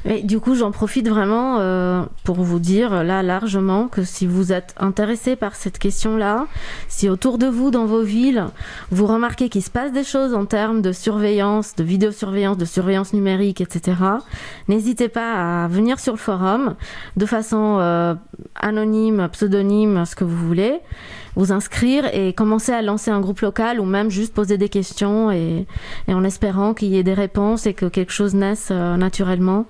Et 0.04 0.22
du 0.22 0.40
coup, 0.40 0.54
j'en 0.54 0.70
profite 0.70 1.08
vraiment 1.08 1.58
euh, 1.58 2.02
pour 2.24 2.36
vous 2.36 2.58
dire 2.58 3.04
là 3.04 3.22
largement 3.22 3.88
que 3.88 4.04
si 4.04 4.26
vous 4.26 4.52
êtes 4.52 4.74
intéressé 4.78 5.36
par 5.36 5.54
cette 5.54 5.78
question-là, 5.78 6.46
si 6.88 7.08
autour 7.08 7.38
de 7.38 7.46
vous, 7.46 7.70
dans 7.70 7.86
vos 7.86 8.02
villes, 8.02 8.46
vous 8.90 9.06
remarquez 9.06 9.48
qu'il 9.48 9.62
se 9.62 9.70
passe 9.70 9.92
des 9.92 10.04
choses 10.04 10.34
en 10.34 10.46
termes 10.46 10.82
de 10.82 10.92
surveillance, 10.92 11.74
de 11.76 11.84
vidéosurveillance, 11.84 12.58
de 12.58 12.64
surveillance 12.64 13.12
numérique, 13.12 13.60
etc., 13.60 13.96
n'hésitez 14.68 15.08
pas 15.08 15.64
à 15.64 15.68
venir 15.68 16.00
sur 16.00 16.12
le 16.12 16.18
forum 16.18 16.74
de 17.16 17.26
façon 17.26 17.78
euh, 17.80 18.14
anonyme, 18.54 19.28
pseudonyme, 19.32 20.04
ce 20.04 20.16
que 20.16 20.24
vous 20.24 20.46
voulez, 20.46 20.80
vous 21.36 21.52
inscrire 21.52 22.04
et 22.14 22.32
commencer 22.32 22.72
à 22.72 22.82
lancer 22.82 23.10
un 23.10 23.20
groupe 23.20 23.40
local 23.40 23.80
ou 23.80 23.84
même 23.84 24.10
juste 24.10 24.32
poser 24.34 24.58
des 24.58 24.68
questions 24.68 25.30
et, 25.32 25.66
et 26.08 26.14
en 26.14 26.24
espérant 26.24 26.74
qu'il 26.74 26.88
y 26.88 26.98
ait 26.98 27.02
des 27.02 27.14
réponses 27.14 27.66
et 27.66 27.74
que 27.74 27.86
quelque 27.86 28.12
chose 28.12 28.34
naisse 28.34 28.68
euh, 28.70 28.96
naturellement. 28.96 29.66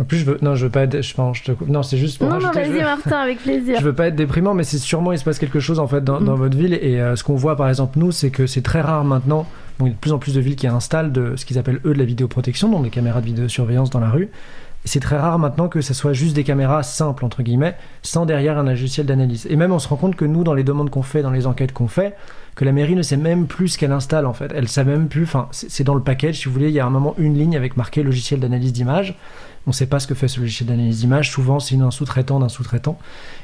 En 0.00 0.04
plus, 0.04 0.18
je 0.18 0.24
veux, 0.24 0.38
non, 0.42 0.54
je 0.54 0.64
veux 0.66 0.70
pas 0.70 0.82
être, 0.84 1.02
je 1.02 1.14
pense, 1.14 1.38
je 1.38 1.52
te. 1.52 1.64
Non, 1.66 1.82
c'est 1.82 1.98
juste 1.98 2.18
pour 2.18 2.28
Non, 2.28 2.40
non, 2.40 2.50
vas-y 2.50 2.70
veux- 2.70 2.80
Martin, 2.80 3.18
avec 3.18 3.38
plaisir. 3.42 3.76
Je 3.78 3.84
veux 3.84 3.92
pas 3.92 4.08
être 4.08 4.16
déprimant, 4.16 4.54
mais 4.54 4.64
c'est 4.64 4.78
sûrement 4.78 5.12
il 5.12 5.18
se 5.18 5.24
passe 5.24 5.38
quelque 5.38 5.60
chose 5.60 5.78
en 5.78 5.86
fait 5.86 6.02
dans, 6.02 6.20
dans 6.20 6.32
Mm. 6.34 6.38
votre 6.40 6.56
ville. 6.56 6.74
Et 6.74 7.00
euh, 7.00 7.14
ce 7.14 7.22
qu'on 7.22 7.36
voit 7.36 7.56
par 7.56 7.68
exemple 7.68 7.98
nous, 7.98 8.10
c'est 8.10 8.30
que 8.30 8.46
c'est 8.46 8.62
très 8.62 8.80
rare 8.80 9.04
maintenant. 9.04 9.46
Bon, 9.78 9.86
il 9.86 9.90
y 9.90 9.92
a 9.92 9.94
de 9.94 10.00
plus 10.00 10.12
en 10.12 10.18
plus 10.18 10.34
de 10.34 10.40
villes 10.40 10.56
qui 10.56 10.66
installent 10.66 11.12
de 11.12 11.34
ce 11.36 11.44
qu'ils 11.44 11.58
appellent 11.58 11.80
eux 11.84 11.92
de 11.92 11.98
la 11.98 12.04
vidéoprotection, 12.04 12.68
donc 12.70 12.84
des 12.84 12.90
caméras 12.90 13.20
de 13.20 13.26
vidéosurveillance 13.26 13.90
dans 13.90 14.00
la 14.00 14.10
rue. 14.10 14.30
C'est 14.84 15.00
très 15.00 15.16
rare 15.16 15.38
maintenant 15.38 15.68
que 15.68 15.80
ce 15.80 15.94
soit 15.94 16.12
juste 16.12 16.34
des 16.34 16.42
caméras 16.42 16.82
simples 16.82 17.24
entre 17.24 17.42
guillemets, 17.42 17.76
sans 18.02 18.26
derrière 18.26 18.58
un 18.58 18.64
logiciel 18.64 19.06
d'analyse. 19.06 19.46
Et 19.48 19.56
même 19.56 19.72
on 19.72 19.78
se 19.78 19.86
rend 19.88 19.96
compte 19.96 20.16
que 20.16 20.24
nous, 20.24 20.42
dans 20.42 20.54
les 20.54 20.64
demandes 20.64 20.90
qu'on 20.90 21.02
fait, 21.02 21.22
dans 21.22 21.30
les 21.30 21.46
enquêtes 21.46 21.72
qu'on 21.72 21.86
fait, 21.86 22.16
que 22.56 22.64
la 22.64 22.72
mairie 22.72 22.96
ne 22.96 23.02
sait 23.02 23.16
même 23.16 23.46
plus 23.46 23.68
ce 23.68 23.78
qu'elle 23.78 23.92
installe 23.92 24.26
en 24.26 24.32
fait. 24.32 24.50
Elle 24.54 24.68
sait 24.68 24.84
même 24.84 25.08
plus. 25.08 25.22
Enfin, 25.22 25.48
c'est 25.52 25.84
dans 25.84 25.94
le 25.94 26.02
package. 26.02 26.40
Si 26.40 26.46
vous 26.46 26.52
voulez, 26.52 26.68
il 26.68 26.74
y 26.74 26.80
a 26.80 26.86
un 26.86 26.90
moment 26.90 27.14
une 27.18 27.38
ligne 27.38 27.56
avec 27.56 27.76
marqué 27.76 28.02
logiciel 28.02 28.40
d'analyse 28.40 28.72
d'image. 28.72 29.16
On 29.66 29.70
ne 29.70 29.74
sait 29.74 29.86
pas 29.86 30.00
ce 30.00 30.08
que 30.08 30.14
fait 30.14 30.26
ce 30.26 30.40
logiciel 30.40 30.68
d'analyse 30.68 30.98
d'image. 30.98 31.30
Souvent, 31.30 31.60
c'est 31.60 31.76
un 31.76 31.92
sous-traitant 31.92 32.40
d'un 32.40 32.48
sous-traitant. 32.48 32.98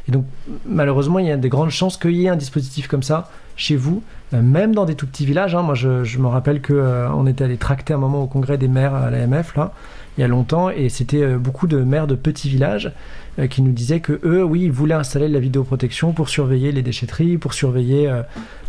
Et 0.09 0.12
donc, 0.12 0.24
malheureusement, 0.66 1.20
il 1.20 1.26
y 1.26 1.30
a 1.30 1.36
des 1.36 1.49
grandes 1.49 1.70
chances 1.70 1.97
qu'il 1.97 2.16
y 2.16 2.26
ait 2.26 2.28
un 2.28 2.36
dispositif 2.36 2.89
comme 2.89 3.05
ça 3.05 3.30
chez 3.55 3.76
vous, 3.76 4.03
euh, 4.34 4.43
même 4.43 4.74
dans 4.74 4.84
des 4.84 4.95
tout 4.95 5.07
petits 5.07 5.26
villages. 5.26 5.55
hein. 5.55 5.62
Moi, 5.62 5.74
je, 5.74 6.18
me 6.18 6.26
rappelle 6.26 6.61
que 6.61 6.72
euh, 6.72 7.26
était 7.26 7.45
allé 7.45 7.57
tracter 7.57 7.95
un 7.95 7.99
moment 7.99 8.22
au 8.22 8.26
congrès 8.26 8.59
des 8.59 8.68
maires 8.68 8.95
à 8.95 9.11
l'AMF 9.11 9.55
là, 9.57 9.72
il 10.19 10.21
y 10.21 10.25
a 10.25 10.29
longtemps, 10.29 10.69
et 10.69 10.89
c'était 10.91 11.23
euh, 11.23 11.39
beaucoup 11.39 11.66
de 11.69 11.79
maires 11.79 12.07
de 12.09 12.14
petits 12.16 12.49
villages 12.51 12.93
euh, 13.39 13.47
qui 13.47 13.62
nous 13.62 13.73
disaient 13.73 14.01
que 14.01 14.21
eux, 14.25 14.43
oui, 14.45 14.64
ils 14.64 14.73
voulaient 14.73 14.95
installer 14.95 15.29
de 15.29 15.33
la 15.33 15.39
vidéoprotection 15.41 16.12
pour 16.12 16.29
surveiller 16.29 16.73
les 16.73 16.83
déchetteries, 16.83 17.39
pour 17.39 17.55
surveiller 17.55 18.09
euh, 18.11 18.23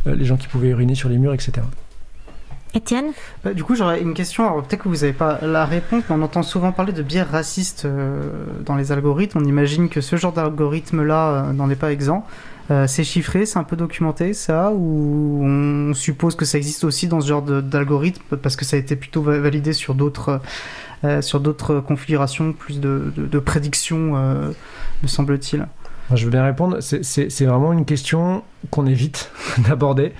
les 0.06 0.24
gens 0.26 0.38
qui 0.38 0.48
pouvaient 0.48 0.70
uriner 0.70 0.96
sur 0.96 1.10
les 1.10 1.18
murs, 1.18 1.34
etc. 1.34 1.54
Étienne? 2.76 3.08
Bah, 3.44 3.54
du 3.56 3.64
coup, 3.64 3.74
j'aurais 3.74 4.00
une 4.00 4.14
question. 4.14 4.46
Alors, 4.46 4.64
peut-être 4.64 4.84
que 4.84 4.90
vous 4.90 4.98
n'avez 4.98 5.12
pas 5.14 5.40
la 5.42 5.66
réponse, 5.66 6.04
mais 6.08 6.16
on 6.16 6.22
entend 6.22 6.44
souvent 6.44 6.72
parler 6.72 6.94
de 6.94 7.02
biais 7.02 7.24
racistes 7.24 7.86
euh, 7.86 8.22
dans 8.64 8.76
les 8.76 8.92
algorithmes. 8.92 9.40
On 9.42 9.46
imagine 9.46 9.90
que 9.90 10.02
ce 10.02 10.18
genre 10.18 10.34
d'algorithme-là 10.34 11.30
euh, 11.50 11.54
n'en 11.54 11.68
est 11.72 11.76
pas 11.76 11.92
exempt. 11.92 12.28
Euh, 12.70 12.86
c'est 12.86 13.04
chiffré, 13.04 13.48
c'est 13.48 13.58
un 13.58 13.64
peu 13.64 13.76
documenté, 13.76 14.34
ça 14.34 14.72
Ou 14.72 15.42
on 15.44 15.96
suppose 15.96 16.36
que 16.36 16.46
ça 16.46 16.60
existe 16.60 16.84
aussi 16.84 17.08
dans 17.08 17.20
ce 17.22 17.28
genre 17.28 17.42
de- 17.42 17.62
d'algorithme 17.62 18.22
parce 18.38 18.56
que 18.56 18.64
ça 18.64 18.76
a 18.76 18.80
été 18.80 18.96
plutôt 18.96 19.24
va- 19.24 19.40
validé 19.40 19.74
sur 19.74 19.96
d'autres 19.96 20.30
euh, 20.30 20.38
sur 21.22 21.40
d'autres 21.40 21.80
configurations, 21.80 22.54
plus 22.54 22.80
de, 22.80 23.12
prédictions, 23.40 24.14
euh, 24.16 24.52
me 25.04 25.08
semble-t-il. 25.08 25.68
Je 26.14 26.26
veux 26.26 26.32
bien 26.32 26.44
répondre. 26.44 26.78
C'est- 26.82 27.46
vraiment 27.46 27.72
une 27.74 27.86
question 27.86 28.44
qu'on 28.72 28.86
évite 28.86 29.32
d'aborder 29.68 30.14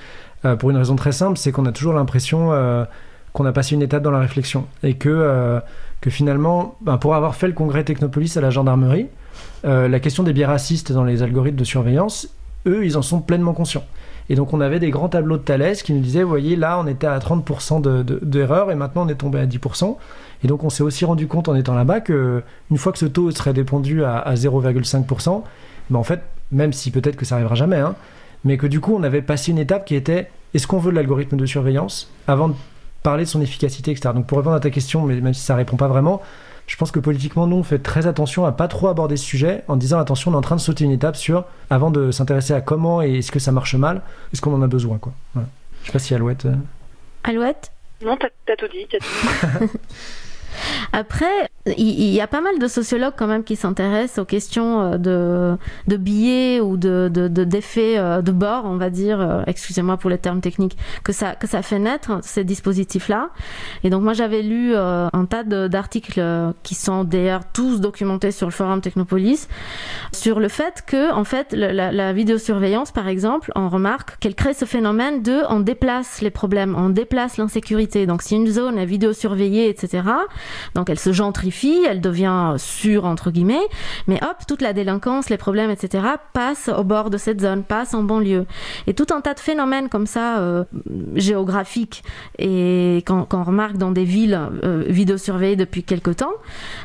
euh, 0.46 0.56
pour 0.56 0.70
une 0.70 0.78
raison 0.78 0.96
très 0.96 1.12
simple, 1.12 1.38
c'est 1.38 1.52
qu'on 1.52 1.66
a 1.66 1.72
toujours 1.72 1.94
l'impression 1.94 2.54
euh, 2.54 2.86
qu'on 3.34 3.46
a 3.46 3.52
passé 3.52 3.76
une 3.76 3.82
étape 3.82 4.04
dans 4.04 4.12
la 4.12 4.20
réflexion 4.20 4.66
et 4.84 4.94
que, 4.96 5.10
euh, 5.10 5.60
finalement, 6.08 6.78
ben, 6.82 6.98
pour 6.98 7.14
avoir 7.16 7.36
fait 7.36 7.48
le 7.48 7.54
congrès 7.54 7.84
Technopolis 7.84 8.38
à 8.38 8.42
la 8.42 8.50
gendarmerie, 8.50 9.08
euh, 9.66 9.88
la 9.90 10.00
question 10.00 10.24
des 10.24 10.32
biais 10.34 10.46
racistes 10.46 10.92
dans 10.94 11.04
les 11.04 11.24
algorithmes 11.24 11.58
de 11.58 11.64
surveillance, 11.66 12.30
eux, 12.68 12.86
ils 12.86 12.98
en 12.98 13.02
sont 13.02 13.20
pleinement 13.22 13.54
conscients. 13.54 13.84
Et 14.30 14.36
donc 14.36 14.54
on 14.54 14.62
avait 14.62 14.80
des 14.80 14.92
grands 14.92 15.10
tableaux 15.10 15.38
de 15.38 15.42
Thalès 15.44 15.82
qui 15.84 15.92
nous 15.92 16.02
disaient, 16.02 16.24
vous 16.24 16.30
voyez, 16.30 16.56
là 16.56 16.80
on 16.80 16.88
était 16.88 17.08
à 17.08 17.18
30% 17.20 17.82
de- 17.82 18.04
de- 18.04 18.20
d'erreurs 18.22 18.70
et 18.72 18.76
maintenant 18.76 19.06
on 19.06 19.10
est 19.10 19.16
tombé 19.16 19.40
à 19.40 19.46
10%. 19.48 19.98
Et 20.44 20.48
donc 20.48 20.64
on 20.64 20.70
s'est 20.70 20.84
aussi 20.84 21.06
rendu 21.06 21.28
compte 21.28 21.50
en 21.50 21.56
étant 21.56 21.74
là-bas 21.76 22.00
que 22.02 22.44
une 22.72 22.78
fois 22.78 22.92
que 22.92 22.98
ce 23.00 23.06
taux 23.06 23.30
serait 23.32 23.54
dépendu 23.54 24.04
à, 24.04 24.18
à 24.18 24.36
0,5%, 24.36 25.44
ben 25.90 26.00
en 26.00 26.04
fait, 26.04 26.22
même 26.52 26.74
si 26.74 26.92
peut-être 26.92 27.16
que 27.16 27.26
ça 27.26 27.36
arrivera 27.36 27.56
jamais, 27.56 27.78
hein, 27.80 27.96
mais 28.46 28.58
que 28.58 28.68
du 28.68 28.80
coup 28.80 28.96
on 28.96 29.04
avait 29.04 29.22
passé 29.22 29.52
une 29.52 29.60
étape 29.60 29.86
qui 29.86 29.96
était 29.96 30.30
est-ce 30.54 30.66
qu'on 30.68 30.80
veut 30.80 30.92
de 30.92 30.96
l'algorithme 30.96 31.38
de 31.38 31.46
surveillance 31.46 32.10
avant 32.28 32.50
de 32.50 32.56
parler 33.04 33.24
de 33.26 33.30
son 33.30 33.42
efficacité, 33.42 33.92
etc. 33.92 34.12
Donc 34.14 34.28
pour 34.28 34.38
répondre 34.38 34.56
à 34.56 34.60
ta 34.60 34.70
question, 34.70 35.04
mais 35.06 35.20
même 35.22 35.34
si 35.34 35.42
ça 35.42 35.56
répond 35.56 35.78
pas 35.78 35.88
vraiment, 35.88 36.22
je 36.68 36.76
pense 36.78 36.92
que 36.92 37.00
politiquement, 37.00 37.48
nous, 37.48 37.56
on 37.58 37.64
fait 37.64 37.80
très 37.80 38.06
attention 38.08 38.46
à 38.46 38.52
pas 38.52 38.68
trop 38.68 38.88
aborder 38.90 39.18
ce 39.18 39.26
sujet 39.26 39.64
en 39.68 39.76
disant 39.76 40.00
attention, 40.00 40.32
on 40.32 40.36
est 40.36 40.38
en 40.38 40.42
train 40.42 40.56
de 40.56 40.62
sauter 40.62 40.84
une 40.86 40.92
étape 40.92 41.16
sur 41.16 41.46
avant 41.70 41.90
de 41.92 42.12
s'intéresser 42.12 42.54
à 42.54 42.62
comment 42.62 43.02
et 43.02 43.18
est-ce 43.18 43.32
que 43.32 43.40
ça 43.40 43.52
marche 43.52 43.74
mal, 43.76 44.02
est-ce 44.34 44.42
qu'on 44.42 44.54
en 44.54 44.62
a 44.62 44.68
besoin, 44.68 44.98
quoi. 45.00 45.12
Voilà. 45.34 45.48
Je 45.82 45.88
sais 45.88 45.94
pas 45.94 46.00
si 46.00 46.14
Alouette. 46.14 46.46
euh, 46.46 46.54
Alouette? 47.24 47.72
Non, 48.06 48.16
t'as 48.20 48.28
t'as 48.46 48.56
tout 48.56 48.68
dit. 48.68 48.86
t'as 48.90 49.00
tout 49.00 49.66
dit. 49.66 49.72
Après, 50.94 51.50
il 51.78 52.10
y, 52.14 52.22
a 52.22 52.28
pas 52.28 52.42
mal 52.42 52.58
de 52.60 52.68
sociologues 52.68 53.14
quand 53.18 53.28
même 53.28 53.44
qui 53.44 53.56
s'intéressent 53.56 54.20
aux 54.20 54.26
questions 54.26 54.82
euh, 54.82 54.98
de, 54.98 55.58
de 55.88 55.98
biais 55.98 56.60
ou 56.60 56.78
de, 56.78 57.10
de, 57.14 57.28
de- 57.28 57.44
d'effets 57.44 57.98
euh, 57.98 58.22
de 58.22 58.32
bord, 58.32 58.64
on 58.66 58.78
va 58.78 58.90
dire, 58.90 59.22
euh, 59.22 59.44
excusez-moi 59.46 59.98
pour 59.98 60.10
les 60.10 60.18
termes 60.18 60.42
techniques, 60.42 60.78
que 61.04 61.12
ça, 61.12 61.36
que 61.36 61.48
ça 61.48 61.62
fait 61.62 61.80
naître, 61.80 62.20
ces 62.24 62.44
dispositifs-là. 62.44 63.30
Et 63.84 63.90
donc 63.90 64.04
moi 64.04 64.14
j'avais 64.14 64.42
lu 64.42 64.76
un 64.76 65.26
tas 65.30 65.44
d'articles 65.44 66.22
qui 66.64 66.76
sont 66.76 67.04
d'ailleurs 67.04 67.42
tous 67.54 67.80
documentés 67.82 68.32
sur 68.32 68.48
le 68.48 68.52
forum 68.52 68.82
Technopolis, 68.82 69.48
sur 70.12 70.40
le 70.40 70.48
fait 70.48 70.84
que, 70.86 71.12
en 71.14 71.24
fait, 71.24 71.54
la, 71.54 71.92
la 71.92 72.14
vidéosurveillance, 72.14 72.92
par 72.92 73.08
exemple, 73.08 73.52
on 73.56 73.70
remarque 73.70 74.18
qu'elle 74.20 74.36
crée 74.36 74.54
ce 74.54 74.66
phénomène 74.66 75.22
de 75.22 75.42
on 75.50 75.60
déplace 75.60 76.22
les 76.22 76.30
problèmes, 76.32 76.76
on 76.78 76.90
déplace 76.90 77.38
l'insécurité. 77.38 78.06
Donc 78.06 78.22
si 78.22 78.36
une 78.36 78.48
zone 78.48 78.78
est 78.78 78.86
vidéosurveillée, 78.86 79.70
etc., 79.70 80.04
donc 80.76 80.90
elle 80.90 81.00
se 81.00 81.12
gentrifie, 81.12 81.80
elle 81.88 82.02
devient 82.02 82.56
sûre 82.58 83.06
entre 83.06 83.32
guillemets, 83.32 83.68
mais 84.08 84.20
hop, 84.24 84.38
toute 84.48 84.62
la 84.62 84.74
délinquance, 84.74 85.30
les 85.30 85.38
problèmes, 85.38 85.70
etc. 85.70 86.04
passent 86.34 86.70
au 86.70 86.84
bord 86.84 87.10
de 87.10 87.18
cette 87.18 87.42
zone, 87.42 87.64
passent 87.64 87.94
en 87.94 88.04
banlieue. 88.04 88.46
Et 88.88 88.94
tout 88.94 89.08
un 89.12 89.22
tas 89.22 89.34
de 89.34 89.40
phénomènes 89.40 89.90
comme 89.90 90.08
ça, 90.08 90.40
euh, 90.40 90.64
géographiques, 91.16 92.04
et 92.38 93.04
qu'on 93.06 93.44
remarque 93.44 93.78
dans 93.78 93.92
des 93.92 94.04
villes 94.04 94.40
euh, 94.64 94.84
vidéosurveillées 94.88 95.56
depuis 95.56 95.84
quelque 95.84 96.12
temps, 96.12 96.34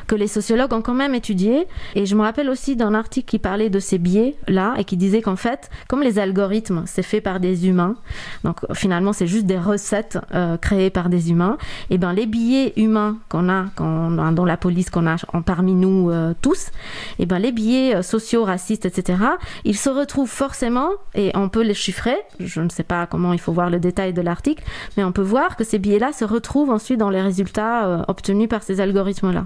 que 0.07 0.15
les 0.15 0.27
sociologues 0.27 0.73
ont 0.73 0.81
quand 0.81 0.93
même 0.93 1.15
étudié. 1.15 1.67
Et 1.95 2.05
je 2.05 2.15
me 2.15 2.21
rappelle 2.21 2.49
aussi 2.49 2.75
d'un 2.75 2.93
article 2.93 3.27
qui 3.27 3.39
parlait 3.39 3.69
de 3.69 3.79
ces 3.79 3.97
biais-là, 3.97 4.75
et 4.77 4.83
qui 4.83 4.97
disait 4.97 5.21
qu'en 5.21 5.35
fait, 5.35 5.69
comme 5.87 6.01
les 6.01 6.19
algorithmes, 6.19 6.83
c'est 6.85 7.03
fait 7.03 7.21
par 7.21 7.39
des 7.39 7.67
humains, 7.67 7.95
donc 8.43 8.59
finalement 8.73 9.13
c'est 9.13 9.27
juste 9.27 9.45
des 9.45 9.57
recettes 9.57 10.17
euh, 10.33 10.57
créées 10.57 10.89
par 10.89 11.09
des 11.09 11.31
humains, 11.31 11.57
et 11.89 11.97
ben 11.97 12.13
les 12.13 12.25
biais 12.25 12.73
humains 12.77 13.17
qu'on 13.29 13.44
a, 13.49 13.65
qu'on, 13.75 14.11
dans 14.31 14.45
la 14.45 14.57
police 14.57 14.89
qu'on 14.89 15.07
a 15.07 15.15
en, 15.33 15.41
parmi 15.41 15.73
nous 15.73 16.09
euh, 16.09 16.33
tous, 16.41 16.71
et 17.19 17.25
ben 17.25 17.39
les 17.39 17.51
biais 17.51 17.95
euh, 17.95 18.01
sociaux, 18.01 18.43
racistes, 18.43 18.85
etc., 18.85 19.19
ils 19.63 19.77
se 19.77 19.89
retrouvent 19.89 20.29
forcément, 20.29 20.89
et 21.13 21.31
on 21.35 21.49
peut 21.49 21.63
les 21.63 21.73
chiffrer, 21.73 22.17
je 22.39 22.61
ne 22.61 22.69
sais 22.69 22.83
pas 22.83 23.05
comment 23.07 23.33
il 23.33 23.39
faut 23.39 23.53
voir 23.53 23.69
le 23.69 23.79
détail 23.79 24.13
de 24.13 24.21
l'article, 24.21 24.63
mais 24.97 25.03
on 25.03 25.11
peut 25.11 25.21
voir 25.21 25.55
que 25.55 25.63
ces 25.63 25.79
biais-là 25.79 26.13
se 26.13 26.25
retrouvent 26.25 26.69
ensuite 26.69 26.99
dans 26.99 27.09
les 27.09 27.21
résultats 27.21 28.05
obtenus 28.07 28.49
par 28.49 28.63
ces 28.63 28.81
algorithmes-là. 28.81 29.45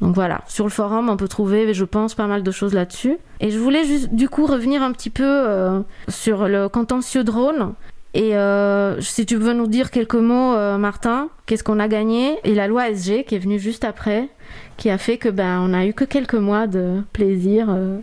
Donc 0.00 0.14
voilà, 0.14 0.40
sur 0.48 0.64
le 0.64 0.70
forum, 0.70 1.08
on 1.08 1.16
peut 1.16 1.28
trouver, 1.28 1.74
je 1.74 1.84
pense, 1.84 2.14
pas 2.14 2.26
mal 2.26 2.42
de 2.42 2.50
choses 2.50 2.74
là-dessus. 2.74 3.18
Et 3.40 3.50
je 3.50 3.58
voulais 3.58 3.84
juste, 3.84 4.12
du 4.12 4.28
coup, 4.28 4.46
revenir 4.46 4.82
un 4.82 4.90
petit 4.90 5.10
peu 5.10 5.84
sur 6.08 6.48
le 6.48 6.68
contentieux 6.68 7.22
drone. 7.22 7.74
Et 8.14 8.36
euh, 8.36 9.00
si 9.00 9.24
tu 9.24 9.36
veux 9.36 9.54
nous 9.54 9.66
dire 9.66 9.90
quelques 9.90 10.14
mots, 10.14 10.54
euh, 10.54 10.76
Martin, 10.76 11.30
qu'est-ce 11.46 11.64
qu'on 11.64 11.78
a 11.78 11.88
gagné 11.88 12.38
Et 12.44 12.54
la 12.54 12.66
loi 12.66 12.90
SG 12.90 13.24
qui 13.24 13.34
est 13.34 13.38
venue 13.38 13.58
juste 13.58 13.84
après, 13.84 14.28
qui 14.76 14.90
a 14.90 14.98
fait 14.98 15.16
que 15.16 15.30
ben 15.30 15.60
on 15.60 15.72
a 15.72 15.86
eu 15.86 15.94
que 15.94 16.04
quelques 16.04 16.34
mois 16.34 16.66
de 16.66 17.02
plaisir. 17.12 17.68
Euh, 17.70 17.98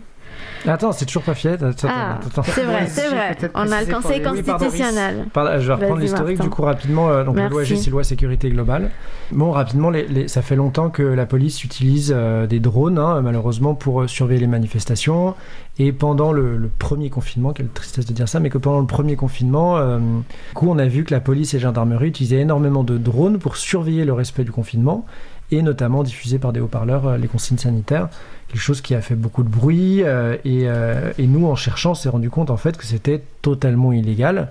Attends, 0.66 0.92
c'est 0.92 1.06
toujours 1.06 1.22
pas 1.22 1.34
fait. 1.34 1.58
Ah, 1.84 2.20
c'est 2.44 2.64
vrai, 2.64 2.86
c'est 2.86 3.08
vrai. 3.08 3.36
On 3.54 3.70
a 3.70 3.82
le 3.82 3.92
Conseil 3.92 4.22
constitutionnel. 4.22 5.26
je 5.34 5.66
vais 5.66 5.74
reprendre 5.74 6.00
l'historique 6.00 6.40
du 6.40 6.50
coup 6.50 6.62
rapidement. 6.62 7.08
Euh, 7.08 7.24
donc 7.24 7.36
la 7.36 7.48
loi 7.48 7.64
G, 7.64 7.76
c'est 7.76 7.90
loi 7.90 8.04
sécurité 8.04 8.50
globale. 8.50 8.90
Bon, 9.32 9.50
rapidement, 9.52 9.92
ça 10.26 10.42
fait 10.42 10.56
longtemps 10.56 10.90
que 10.90 11.02
la 11.02 11.26
police 11.26 11.64
utilise 11.64 12.12
euh, 12.14 12.46
des 12.46 12.60
drones, 12.60 12.98
hein, 12.98 13.20
malheureusement, 13.22 13.74
pour 13.74 14.02
euh, 14.02 14.06
surveiller 14.06 14.40
les 14.40 14.46
manifestations. 14.46 15.34
Et 15.78 15.92
pendant 15.92 16.32
le, 16.32 16.70
premier 16.78 17.08
confinement, 17.08 17.52
quelle 17.52 17.68
tristesse 17.68 18.04
de 18.04 18.12
dire 18.12 18.28
ça, 18.28 18.38
mais 18.38 18.50
que 18.50 18.58
pendant 18.58 18.80
le 18.80 18.86
premier 18.86 19.16
confinement, 19.16 19.80
du 19.98 20.22
coup, 20.54 20.68
on 20.68 20.78
a 20.78 20.86
vu 20.86 21.04
que 21.04 21.14
la 21.14 21.20
police 21.20 21.54
et 21.54 21.56
la 21.56 21.62
gendarmerie 21.62 22.08
utilisaient 22.08 22.40
énormément 22.40 22.84
de 22.84 22.98
drones 22.98 23.38
pour 23.38 23.56
surveiller 23.56 24.04
le 24.04 24.12
respect 24.12 24.44
du 24.44 24.52
confinement 24.52 25.06
et 25.50 25.62
notamment 25.62 26.02
diffuser 26.02 26.38
par 26.38 26.52
des 26.52 26.60
haut-parleurs 26.60 27.18
les 27.18 27.28
consignes 27.28 27.58
sanitaires 27.58 28.08
quelque 28.50 28.60
chose 28.60 28.80
qui 28.80 28.94
a 28.94 29.00
fait 29.00 29.14
beaucoup 29.14 29.42
de 29.42 29.48
bruit. 29.48 30.02
Euh, 30.02 30.36
euh, 30.44 31.12
et, 31.18 31.26
nous, 31.26 31.46
en 31.46 31.54
cherchant, 31.54 31.92
on 31.92 31.94
s'est 31.94 32.08
rendu 32.08 32.30
compte 32.30 32.50
en 32.50 32.56
fait 32.56 32.76
que 32.76 32.84
c'était 32.84 33.22
totalement 33.42 33.92
illégal. 33.92 34.48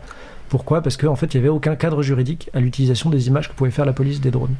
Pourquoi? 0.50 0.82
Parce 0.82 0.98
qu'en 0.98 1.16
fait, 1.16 1.34
il 1.34 1.38
n'y 1.38 1.42
avait 1.42 1.56
aucun 1.56 1.76
cadre 1.76 2.02
juridique 2.02 2.50
à 2.54 2.60
l'utilisation 2.60 3.10
des 3.10 3.28
images 3.28 3.50
que 3.50 3.54
pouvait 3.54 3.72
faire 3.72 3.86
la 3.86 3.94
police 3.94 4.20
des 4.20 4.32
drones. 4.32 4.56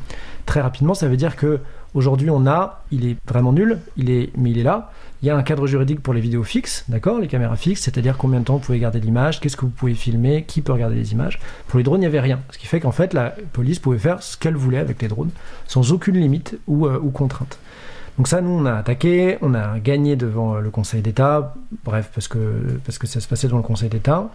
Très 0.46 0.62
rapidement, 0.62 0.94
ça 0.94 1.08
veut 1.08 1.18
dire 1.18 1.36
que 1.36 1.60
aujourd'hui, 1.96 2.30
on 2.30 2.46
a, 2.46 2.84
il 2.92 3.08
est 3.08 3.18
vraiment 3.28 3.52
nul, 3.52 3.80
il 3.98 4.12
est, 4.12 4.30
mais 4.38 4.52
il 4.52 4.60
est 4.60 4.64
là. 4.64 4.92
Il 5.22 5.28
y 5.28 5.32
a 5.32 5.36
un 5.36 5.44
cadre 5.44 5.68
juridique 5.68 6.02
pour 6.02 6.14
les 6.14 6.22
vidéos 6.22 6.44
fixes, 6.44 6.86
d'accord, 6.88 7.20
les 7.20 7.28
caméras 7.28 7.56
fixes, 7.56 7.82
c'est-à-dire 7.82 8.18
combien 8.18 8.40
de 8.40 8.46
temps 8.46 8.54
vous 8.54 8.60
pouvez 8.60 8.80
garder 8.80 9.00
l'image, 9.00 9.40
qu'est-ce 9.40 9.58
que 9.58 9.66
vous 9.66 9.72
pouvez 9.72 9.96
filmer, 9.96 10.44
qui 10.48 10.62
peut 10.62 10.72
regarder 10.72 10.96
les 10.96 11.12
images. 11.12 11.40
Pour 11.68 11.78
les 11.78 11.84
drones, 11.84 12.00
il 12.00 12.02
n'y 12.02 12.08
avait 12.08 12.22
rien, 12.22 12.40
ce 12.52 12.58
qui 12.58 12.68
fait 12.68 12.80
qu'en 12.80 12.92
fait, 12.92 13.14
la 13.14 13.34
police 13.52 13.80
pouvait 13.80 13.98
faire 13.98 14.22
ce 14.24 14.38
qu'elle 14.38 14.56
voulait 14.56 14.78
avec 14.78 15.02
les 15.02 15.08
drones, 15.08 15.32
sans 15.68 15.92
aucune 15.92 16.16
limite 16.16 16.58
ou, 16.68 16.86
euh, 16.86 17.00
ou 17.02 17.10
contrainte. 17.10 17.60
Donc 18.18 18.28
ça, 18.28 18.42
nous, 18.42 18.52
on 18.52 18.66
a 18.66 18.76
attaqué, 18.76 19.38
on 19.42 19.54
a 19.56 19.80
gagné 19.80 20.16
devant 20.16 20.56
le 20.56 20.70
Conseil 20.70 21.02
d'État, 21.02 21.56
bref, 21.84 22.12
parce 22.14 22.28
que, 22.28 22.80
parce 22.86 22.98
que 22.98 23.08
ça 23.08 23.20
se 23.20 23.28
passait 23.28 23.48
devant 23.48 23.58
le 23.58 23.64
Conseil 23.64 23.90
d'État, 23.90 24.30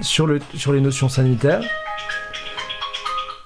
sur, 0.00 0.26
le, 0.26 0.40
sur 0.54 0.72
les 0.72 0.80
notions 0.80 1.08
sanitaires. 1.08 1.62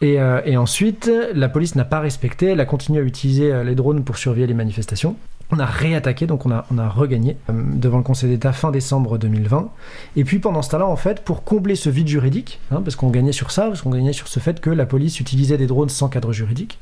Et, 0.00 0.18
euh, 0.18 0.40
et 0.44 0.56
ensuite, 0.56 1.10
la 1.34 1.48
police 1.48 1.74
n'a 1.74 1.84
pas 1.84 2.00
respecté, 2.00 2.46
elle 2.46 2.60
a 2.60 2.64
continué 2.64 3.00
à 3.00 3.02
utiliser 3.02 3.52
euh, 3.52 3.64
les 3.64 3.74
drones 3.74 4.02
pour 4.02 4.16
surveiller 4.16 4.46
les 4.46 4.54
manifestations. 4.54 5.16
On 5.52 5.58
a 5.58 5.66
réattaqué, 5.66 6.26
donc 6.26 6.46
on 6.46 6.52
a, 6.52 6.64
on 6.72 6.78
a 6.78 6.88
regagné 6.88 7.36
euh, 7.50 7.52
devant 7.74 7.98
le 7.98 8.04
Conseil 8.04 8.30
d'État 8.30 8.52
fin 8.52 8.70
décembre 8.70 9.18
2020. 9.18 9.68
Et 10.16 10.24
puis 10.24 10.38
pendant 10.38 10.62
ce 10.62 10.70
temps-là, 10.70 10.86
en 10.86 10.96
fait, 10.96 11.24
pour 11.24 11.42
combler 11.42 11.74
ce 11.74 11.90
vide 11.90 12.06
juridique, 12.06 12.60
hein, 12.70 12.80
parce 12.82 12.94
qu'on 12.94 13.10
gagnait 13.10 13.32
sur 13.32 13.50
ça, 13.50 13.66
parce 13.66 13.82
qu'on 13.82 13.90
gagnait 13.90 14.12
sur 14.12 14.28
ce 14.28 14.38
fait 14.38 14.60
que 14.60 14.70
la 14.70 14.86
police 14.86 15.18
utilisait 15.18 15.58
des 15.58 15.66
drones 15.66 15.88
sans 15.88 16.08
cadre 16.08 16.32
juridique, 16.32 16.78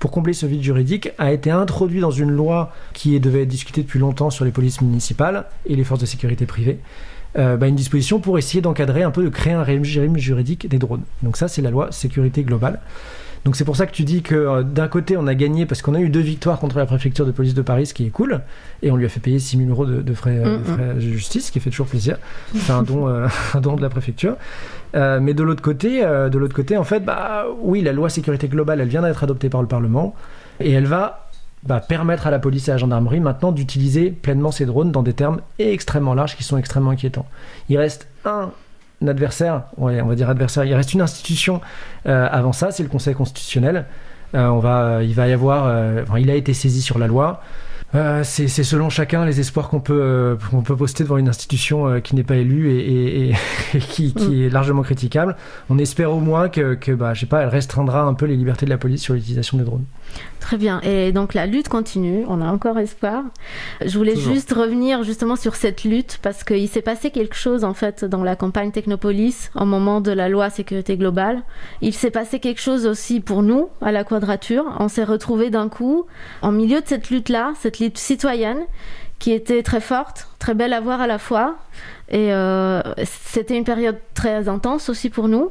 pour 0.00 0.10
combler 0.10 0.32
ce 0.32 0.46
vide 0.46 0.62
juridique, 0.62 1.10
a 1.18 1.32
été 1.32 1.50
introduit 1.50 2.00
dans 2.00 2.10
une 2.10 2.30
loi 2.30 2.72
qui 2.92 3.18
devait 3.20 3.42
être 3.42 3.48
discutée 3.48 3.82
depuis 3.82 4.00
longtemps 4.00 4.30
sur 4.30 4.44
les 4.44 4.50
polices 4.50 4.80
municipales 4.80 5.46
et 5.64 5.76
les 5.76 5.84
forces 5.84 6.00
de 6.00 6.06
sécurité 6.06 6.44
privées. 6.44 6.80
Euh, 7.36 7.56
bah, 7.56 7.68
une 7.68 7.74
disposition 7.76 8.20
pour 8.20 8.38
essayer 8.38 8.62
d'encadrer 8.62 9.02
un 9.02 9.10
peu, 9.10 9.22
de 9.22 9.28
créer 9.28 9.52
un 9.52 9.62
régime 9.62 10.16
juridique 10.16 10.68
des 10.68 10.78
drones. 10.78 11.02
Donc 11.22 11.36
ça, 11.36 11.46
c'est 11.46 11.60
la 11.60 11.70
loi 11.70 11.92
sécurité 11.92 12.42
globale. 12.42 12.80
Donc 13.44 13.56
c'est 13.56 13.64
pour 13.64 13.76
ça 13.76 13.86
que 13.86 13.92
tu 13.92 14.04
dis 14.04 14.22
que 14.22 14.34
euh, 14.34 14.62
d'un 14.62 14.88
côté 14.88 15.16
on 15.16 15.26
a 15.26 15.34
gagné 15.34 15.66
parce 15.66 15.82
qu'on 15.82 15.94
a 15.94 16.00
eu 16.00 16.08
deux 16.08 16.20
victoires 16.20 16.58
contre 16.58 16.78
la 16.78 16.86
préfecture 16.86 17.26
de 17.26 17.30
police 17.30 17.54
de 17.54 17.62
Paris, 17.62 17.86
ce 17.86 17.94
qui 17.94 18.06
est 18.06 18.10
cool, 18.10 18.40
et 18.82 18.90
on 18.90 18.96
lui 18.96 19.06
a 19.06 19.08
fait 19.08 19.20
payer 19.20 19.38
6 19.38 19.58
000 19.58 19.70
euros 19.70 19.86
de, 19.86 20.14
frais, 20.14 20.36
de, 20.38 20.58
frais, 20.64 20.94
de, 20.94 21.00
justice, 21.00 21.46
ce 21.46 21.52
qui 21.52 21.60
fait 21.60 21.70
toujours 21.70 21.86
plaisir. 21.86 22.18
C'est 22.54 22.72
un 22.72 22.82
don, 22.82 23.08
euh, 23.08 23.26
un 23.54 23.60
don 23.60 23.76
de 23.76 23.82
la 23.82 23.88
préfecture. 23.88 24.36
Euh, 24.94 25.20
mais 25.20 25.34
de 25.34 25.42
l'autre 25.42 25.62
côté, 25.62 26.00
de 26.00 26.38
l'autre 26.38 26.54
côté, 26.54 26.76
en 26.76 26.84
fait, 26.84 27.00
bah 27.00 27.46
oui, 27.60 27.82
la 27.82 27.92
loi 27.92 28.08
sécurité 28.08 28.48
globale, 28.48 28.80
elle 28.80 28.88
vient 28.88 29.02
d'être 29.02 29.22
adoptée 29.22 29.48
par 29.48 29.62
le 29.62 29.68
Parlement, 29.68 30.14
et 30.60 30.72
elle 30.72 30.86
va 30.86 31.27
bah, 31.64 31.80
permettre 31.80 32.26
à 32.26 32.30
la 32.30 32.38
police 32.38 32.68
et 32.68 32.70
à 32.70 32.74
la 32.74 32.78
gendarmerie 32.78 33.20
maintenant 33.20 33.52
d'utiliser 33.52 34.10
pleinement 34.10 34.50
ces 34.50 34.66
drones 34.66 34.92
dans 34.92 35.02
des 35.02 35.12
termes 35.12 35.40
extrêmement 35.58 36.14
larges 36.14 36.36
qui 36.36 36.44
sont 36.44 36.56
extrêmement 36.56 36.90
inquiétants. 36.90 37.26
Il 37.68 37.78
reste 37.78 38.08
un 38.24 38.50
adversaire, 39.06 39.64
on 39.76 39.86
va 39.86 40.14
dire 40.14 40.28
adversaire, 40.28 40.64
il 40.64 40.74
reste 40.74 40.94
une 40.94 41.00
institution 41.00 41.60
euh, 42.06 42.28
avant 42.30 42.52
ça, 42.52 42.70
c'est 42.70 42.82
le 42.82 42.88
Conseil 42.88 43.14
constitutionnel. 43.14 43.86
Euh, 44.34 44.46
on 44.48 44.58
va, 44.58 45.02
il 45.02 45.14
va 45.14 45.26
y 45.28 45.32
avoir, 45.32 45.66
euh, 45.66 46.02
il 46.18 46.30
a 46.30 46.34
été 46.34 46.52
saisi 46.52 46.82
sur 46.82 46.98
la 46.98 47.06
loi. 47.06 47.42
c'est 48.22 48.48
selon 48.48 48.90
chacun 48.90 49.24
les 49.24 49.40
espoirs 49.40 49.68
qu'on 49.68 49.80
peut, 49.80 50.36
qu'on 50.50 50.62
peut 50.62 50.76
poster 50.76 51.04
devant 51.04 51.16
une 51.16 51.28
institution 51.28 52.00
qui 52.00 52.14
n'est 52.14 52.24
pas 52.24 52.36
élue 52.36 52.70
et, 52.78 53.32
qui, 53.78 54.12
qui 54.12 54.28
mm. 54.28 54.42
est 54.42 54.50
largement 54.50 54.82
critiquable. 54.82 55.36
On 55.70 55.78
espère 55.78 56.12
au 56.12 56.20
moins 56.20 56.48
que, 56.48 56.74
que 56.74 56.92
bah, 56.92 57.14
je 57.14 57.20
sais 57.20 57.26
pas, 57.26 57.42
elle 57.42 57.48
restreindra 57.48 58.02
un 58.02 58.14
peu 58.14 58.26
les 58.26 58.36
libertés 58.36 58.66
de 58.66 58.70
la 58.70 58.78
police 58.78 59.02
sur 59.02 59.14
l'utilisation 59.14 59.58
des 59.58 59.64
drones. 59.64 59.84
Très 60.40 60.56
bien. 60.56 60.80
Et 60.80 61.12
donc 61.12 61.34
la 61.34 61.44
lutte 61.44 61.68
continue, 61.68 62.24
on 62.26 62.40
a 62.40 62.46
encore 62.50 62.78
espoir. 62.78 63.24
Je 63.84 63.98
voulais 63.98 64.16
juste 64.16 64.52
revenir 64.52 65.02
justement 65.02 65.36
sur 65.36 65.54
cette 65.56 65.84
lutte 65.84 66.18
parce 66.22 66.42
qu'il 66.42 66.68
s'est 66.68 66.80
passé 66.80 67.10
quelque 67.10 67.34
chose 67.34 67.64
en 67.64 67.74
fait 67.74 68.04
dans 68.04 68.24
la 68.24 68.34
campagne 68.34 68.70
Technopolis 68.70 69.50
au 69.54 69.66
moment 69.66 70.00
de 70.00 70.10
la 70.10 70.30
loi 70.30 70.48
sécurité 70.48 70.96
globale. 70.96 71.42
Il 71.82 71.92
s'est 71.92 72.10
passé 72.10 72.40
quelque 72.40 72.62
chose 72.62 72.86
aussi 72.86 73.20
pour 73.20 73.42
nous 73.42 73.68
à 73.82 73.92
la 73.92 74.04
quadrature. 74.04 74.64
On 74.78 74.88
s'est 74.88 75.04
retrouvés 75.04 75.50
d'un 75.50 75.68
coup 75.68 76.06
en 76.40 76.50
milieu 76.50 76.80
de 76.80 76.86
cette 76.86 77.10
lutte-là, 77.10 77.52
cette 77.60 77.78
lutte 77.78 77.98
citoyenne 77.98 78.60
qui 79.18 79.32
était 79.32 79.62
très 79.62 79.80
forte, 79.80 80.28
très 80.38 80.54
belle 80.54 80.72
à 80.72 80.80
voir 80.80 81.00
à 81.00 81.06
la 81.06 81.18
fois. 81.18 81.56
Et 82.08 82.32
euh, 82.32 82.80
c'était 83.04 83.58
une 83.58 83.64
période 83.64 83.98
très 84.14 84.48
intense 84.48 84.88
aussi 84.88 85.10
pour 85.10 85.28
nous. 85.28 85.50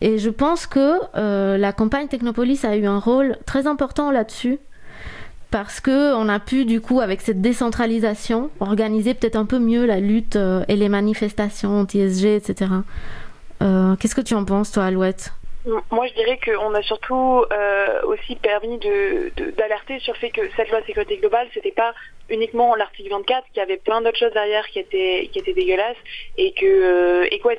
Et 0.00 0.18
je 0.18 0.30
pense 0.30 0.66
que 0.66 0.98
euh, 1.16 1.56
la 1.56 1.72
campagne 1.72 2.08
Technopolis 2.08 2.64
a 2.64 2.76
eu 2.76 2.86
un 2.86 2.98
rôle 2.98 3.38
très 3.46 3.66
important 3.66 4.10
là-dessus 4.10 4.58
parce 5.50 5.80
que 5.80 6.14
on 6.14 6.28
a 6.28 6.38
pu 6.38 6.64
du 6.64 6.80
coup 6.80 7.00
avec 7.00 7.20
cette 7.20 7.40
décentralisation 7.40 8.50
organiser 8.60 9.14
peut-être 9.14 9.36
un 9.36 9.46
peu 9.46 9.58
mieux 9.58 9.86
la 9.86 10.00
lutte 10.00 10.36
euh, 10.36 10.64
et 10.68 10.76
les 10.76 10.88
manifestations 10.88 11.80
anti-SG, 11.80 12.36
etc. 12.36 12.70
Euh, 13.62 13.96
qu'est-ce 13.96 14.14
que 14.14 14.20
tu 14.20 14.34
en 14.34 14.44
penses 14.44 14.72
toi, 14.72 14.84
Alouette? 14.84 15.32
Moi, 15.90 16.06
je 16.06 16.14
dirais 16.14 16.38
qu'on 16.44 16.74
a 16.74 16.82
surtout 16.82 17.44
euh, 17.52 18.02
aussi 18.04 18.36
permis 18.36 18.78
d'alerter 18.78 19.96
de, 19.96 20.00
sur 20.00 20.14
le 20.14 20.18
fait 20.18 20.30
que 20.30 20.42
cette 20.56 20.70
loi 20.70 20.80
sécurité 20.86 21.16
globale, 21.16 21.48
c'était 21.52 21.72
pas 21.72 21.92
uniquement 22.28 22.74
l'article 22.76 23.10
24, 23.10 23.46
qu'il 23.48 23.56
y 23.58 23.60
avait 23.60 23.76
plein 23.76 24.00
d'autres 24.00 24.18
choses 24.18 24.32
derrière 24.32 24.66
qui 24.68 24.78
étaient 24.78 25.28
qui 25.32 25.38
étaient 25.38 25.52
dégueulasses 25.52 25.96
et 26.36 26.52
que 26.52 26.66
euh, 26.66 27.28
et 27.30 27.38
quoi, 27.40 27.52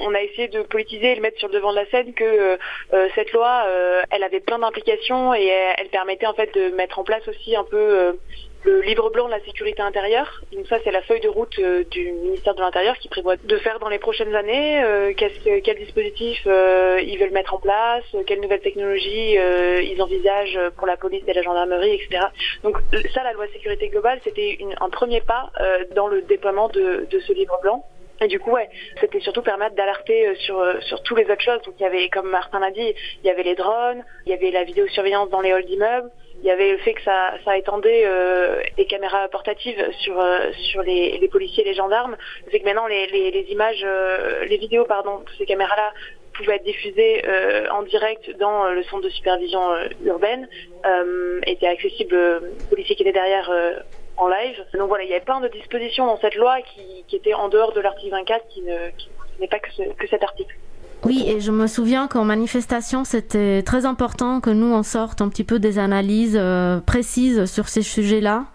on, 0.00 0.14
a 0.14 0.22
essayé 0.22 0.48
de 0.48 0.62
politiser 0.62 1.12
et 1.12 1.14
le 1.14 1.22
mettre 1.22 1.38
sur 1.38 1.48
le 1.48 1.54
devant 1.54 1.70
de 1.70 1.76
la 1.76 1.86
scène 1.86 2.14
que 2.14 2.24
euh, 2.24 3.08
cette 3.14 3.32
loi, 3.32 3.64
elle 4.10 4.22
avait 4.22 4.40
plein 4.40 4.58
d'implications 4.58 5.34
et 5.34 5.46
elle, 5.46 5.76
elle, 5.78 5.88
permettait 5.88 6.26
en 6.26 6.34
fait 6.34 6.52
de 6.54 6.70
mettre 6.74 6.98
en 6.98 7.04
place 7.04 7.26
aussi 7.28 7.54
un 7.54 7.64
peu 7.64 8.18
le 8.66 8.80
livre 8.80 9.10
blanc 9.10 9.26
de 9.26 9.30
la 9.30 9.40
sécurité 9.40 9.80
intérieure. 9.80 10.42
Donc 10.52 10.66
ça, 10.66 10.78
c'est 10.82 10.90
la 10.90 11.02
feuille 11.02 11.20
de 11.20 11.28
route 11.28 11.56
euh, 11.60 11.84
du 11.84 12.10
ministère 12.10 12.54
de 12.54 12.60
l'Intérieur 12.60 12.98
qui 12.98 13.08
prévoit 13.08 13.36
de 13.36 13.56
faire 13.58 13.78
dans 13.78 13.88
les 13.88 14.00
prochaines 14.00 14.34
années, 14.34 14.82
euh, 14.82 15.12
quel 15.16 15.76
dispositif 15.78 16.42
euh, 16.46 17.00
ils 17.00 17.16
veulent 17.18 17.30
mettre 17.30 17.54
en 17.54 17.60
place, 17.60 18.04
quelles 18.26 18.40
nouvelles 18.40 18.60
technologies 18.60 19.36
ils 19.36 20.02
envisagent 20.02 20.58
pour 20.76 20.86
la 20.86 20.96
police 20.96 21.22
et 21.26 21.32
la 21.32 21.42
gendarmerie, 21.42 21.92
etc. 21.92 22.26
Donc 22.64 22.78
ça, 23.14 23.22
la 23.22 23.32
loi 23.32 23.46
sécurité 23.52 23.88
globale, 23.88 24.20
c'était 24.24 24.58
un 24.80 24.88
premier 24.88 25.20
pas 25.20 25.52
dans 25.94 26.08
le 26.08 26.22
déploiement 26.22 26.68
de, 26.68 27.06
de 27.08 27.20
ce 27.20 27.32
livre 27.32 27.58
blanc. 27.62 27.84
Et 28.20 28.28
du 28.28 28.40
coup, 28.40 28.52
ouais, 28.52 28.68
c'était 29.00 29.20
surtout 29.20 29.42
permettre 29.42 29.76
d'alerter 29.76 30.34
sur 30.36 30.56
sur 30.80 31.02
tous 31.02 31.14
les 31.14 31.24
autres 31.24 31.42
choses. 31.42 31.62
Donc 31.62 31.74
il 31.78 31.82
y 31.82 31.86
avait, 31.86 32.08
comme 32.08 32.30
Martin 32.30 32.60
l'a 32.60 32.70
dit, 32.70 32.94
il 33.22 33.26
y 33.26 33.30
avait 33.30 33.42
les 33.42 33.54
drones, 33.54 34.02
il 34.24 34.30
y 34.30 34.34
avait 34.34 34.50
la 34.50 34.64
vidéosurveillance 34.64 35.30
dans 35.30 35.40
les 35.40 35.52
halls 35.52 35.66
d'immeubles, 35.66 36.10
Il 36.40 36.46
y 36.46 36.50
avait 36.50 36.72
le 36.72 36.78
fait 36.78 36.94
que 36.94 37.02
ça, 37.02 37.34
ça 37.44 37.56
étendait 37.56 38.02
euh, 38.04 38.60
les 38.76 38.86
caméras 38.86 39.28
portatives 39.28 39.82
sur 40.00 40.18
euh, 40.20 40.52
sur 40.70 40.82
les, 40.82 41.18
les, 41.18 41.28
policiers 41.28 41.64
et 41.64 41.68
les 41.68 41.74
gendarmes. 41.74 42.16
Le 42.44 42.50
fait 42.50 42.60
que 42.60 42.64
maintenant 42.64 42.86
les, 42.86 43.06
les, 43.06 43.30
les 43.30 43.52
images, 43.52 43.82
euh, 43.84 44.44
les 44.44 44.58
vidéos 44.58 44.84
pardon, 44.84 45.18
de 45.18 45.30
ces 45.38 45.46
caméras-là 45.46 45.92
pouvaient 46.34 46.56
être 46.56 46.64
diffusées 46.64 47.22
en 47.70 47.82
direct 47.82 48.30
dans 48.36 48.68
le 48.68 48.82
centre 48.82 49.02
de 49.02 49.08
supervision 49.08 49.58
urbaine, 50.04 50.46
étaient 51.46 51.66
accessibles 51.66 52.14
aux 52.14 52.68
policiers 52.68 52.94
qui 52.94 53.04
étaient 53.04 53.12
derrière 53.12 53.50
en 54.18 54.28
live. 54.28 54.62
Donc 54.74 54.88
voilà, 54.88 55.04
il 55.04 55.08
y 55.08 55.14
avait 55.14 55.24
plein 55.24 55.40
de 55.40 55.48
dispositions 55.48 56.04
dans 56.04 56.18
cette 56.18 56.34
loi 56.34 56.60
qui, 56.60 57.04
qui 57.08 57.16
étaient 57.16 57.32
en 57.32 57.48
dehors 57.48 57.72
de 57.72 57.80
l'article 57.80 58.10
24 58.10 58.48
qui 58.48 58.60
ne 58.60 58.76
n'est 59.40 59.48
pas 59.48 59.58
que, 59.60 59.72
ce, 59.72 59.82
que 59.94 60.06
cet 60.08 60.22
article. 60.22 60.54
Oui, 61.04 61.24
et 61.26 61.40
je 61.40 61.52
me 61.52 61.66
souviens 61.66 62.08
qu'en 62.08 62.24
manifestation, 62.24 63.04
c'était 63.04 63.62
très 63.62 63.86
important 63.86 64.40
que 64.40 64.50
nous, 64.50 64.72
on 64.72 64.82
sorte 64.82 65.20
un 65.20 65.28
petit 65.28 65.44
peu 65.44 65.58
des 65.58 65.78
analyses 65.78 66.36
euh, 66.38 66.80
précises 66.80 67.44
sur 67.46 67.68
ces 67.68 67.82
sujets-là. 67.82 68.46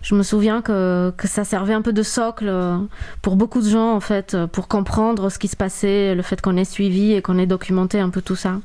Je 0.00 0.16
me 0.16 0.24
souviens 0.24 0.62
que, 0.62 1.12
que, 1.16 1.28
ça 1.28 1.44
servait 1.44 1.74
un 1.74 1.82
peu 1.82 1.92
de 1.92 2.02
socle 2.02 2.48
euh, 2.48 2.76
pour 3.20 3.36
beaucoup 3.36 3.60
de 3.60 3.68
gens, 3.68 3.92
en 3.92 4.00
fait, 4.00 4.36
pour 4.52 4.66
comprendre 4.66 5.30
ce 5.30 5.38
qui 5.38 5.46
se 5.46 5.56
passait, 5.56 6.14
le 6.16 6.22
fait 6.22 6.40
qu'on 6.40 6.56
ait 6.56 6.64
suivi 6.64 7.12
et 7.12 7.22
qu'on 7.22 7.38
ait 7.38 7.46
documenté 7.46 8.00
un 8.00 8.10
peu 8.10 8.20
tout 8.20 8.36
ça. 8.36 8.58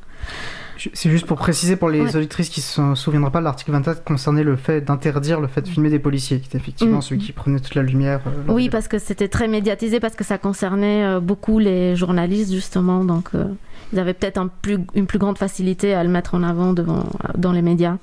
C'est 0.94 1.10
juste 1.10 1.26
pour 1.26 1.38
préciser 1.38 1.76
pour 1.76 1.90
les 1.90 2.16
auditrices 2.16 2.50
qui 2.50 2.60
ne 2.60 2.96
se 2.96 3.02
souviendraient 3.02 3.32
pas, 3.32 3.42
l'article 3.42 3.72
24 3.72 4.04
concernait 4.04 4.44
le 4.44 4.56
fait 4.56 4.82
d'interdire 4.82 5.40
le 5.40 5.48
fait 5.48 5.62
de 5.62 5.68
filmer 5.68 5.90
des 5.90 6.00
policiers, 6.00 6.40
qui 6.40 6.48
était 6.48 6.58
effectivement 6.58 7.00
mm. 7.00 7.02
celui 7.02 7.22
qui 7.22 7.32
prenait 7.32 7.60
toute 7.60 7.76
la 7.76 7.84
lumière. 7.84 8.22
Euh, 8.28 8.54
oui, 8.54 8.70
parce 8.70 8.88
que 8.88 9.00
c'était 9.00 9.28
très 9.28 9.48
médiatisé, 9.48 10.00
parce 10.00 10.16
que 10.16 10.24
ça 10.24 10.38
concernait 10.38 11.04
euh, 11.04 11.20
beaucoup 11.20 11.60
les 11.60 11.96
journalistes, 11.96 12.54
justement. 12.54 13.04
Donc, 13.04 13.30
euh, 13.34 13.46
ils 13.94 14.00
avaient 14.00 14.14
peut-être 14.14 14.38
un 14.38 14.48
plus, 14.48 14.78
une 14.96 15.08
plus 15.08 15.20
grande 15.20 15.38
facilité 15.38 15.94
à 15.94 16.04
le 16.04 16.10
mettre 16.10 16.36
en 16.36 16.44
avant 16.44 16.74
devant, 16.74 17.06
dans 17.38 17.52
les 17.52 17.62
médias. 17.62 17.98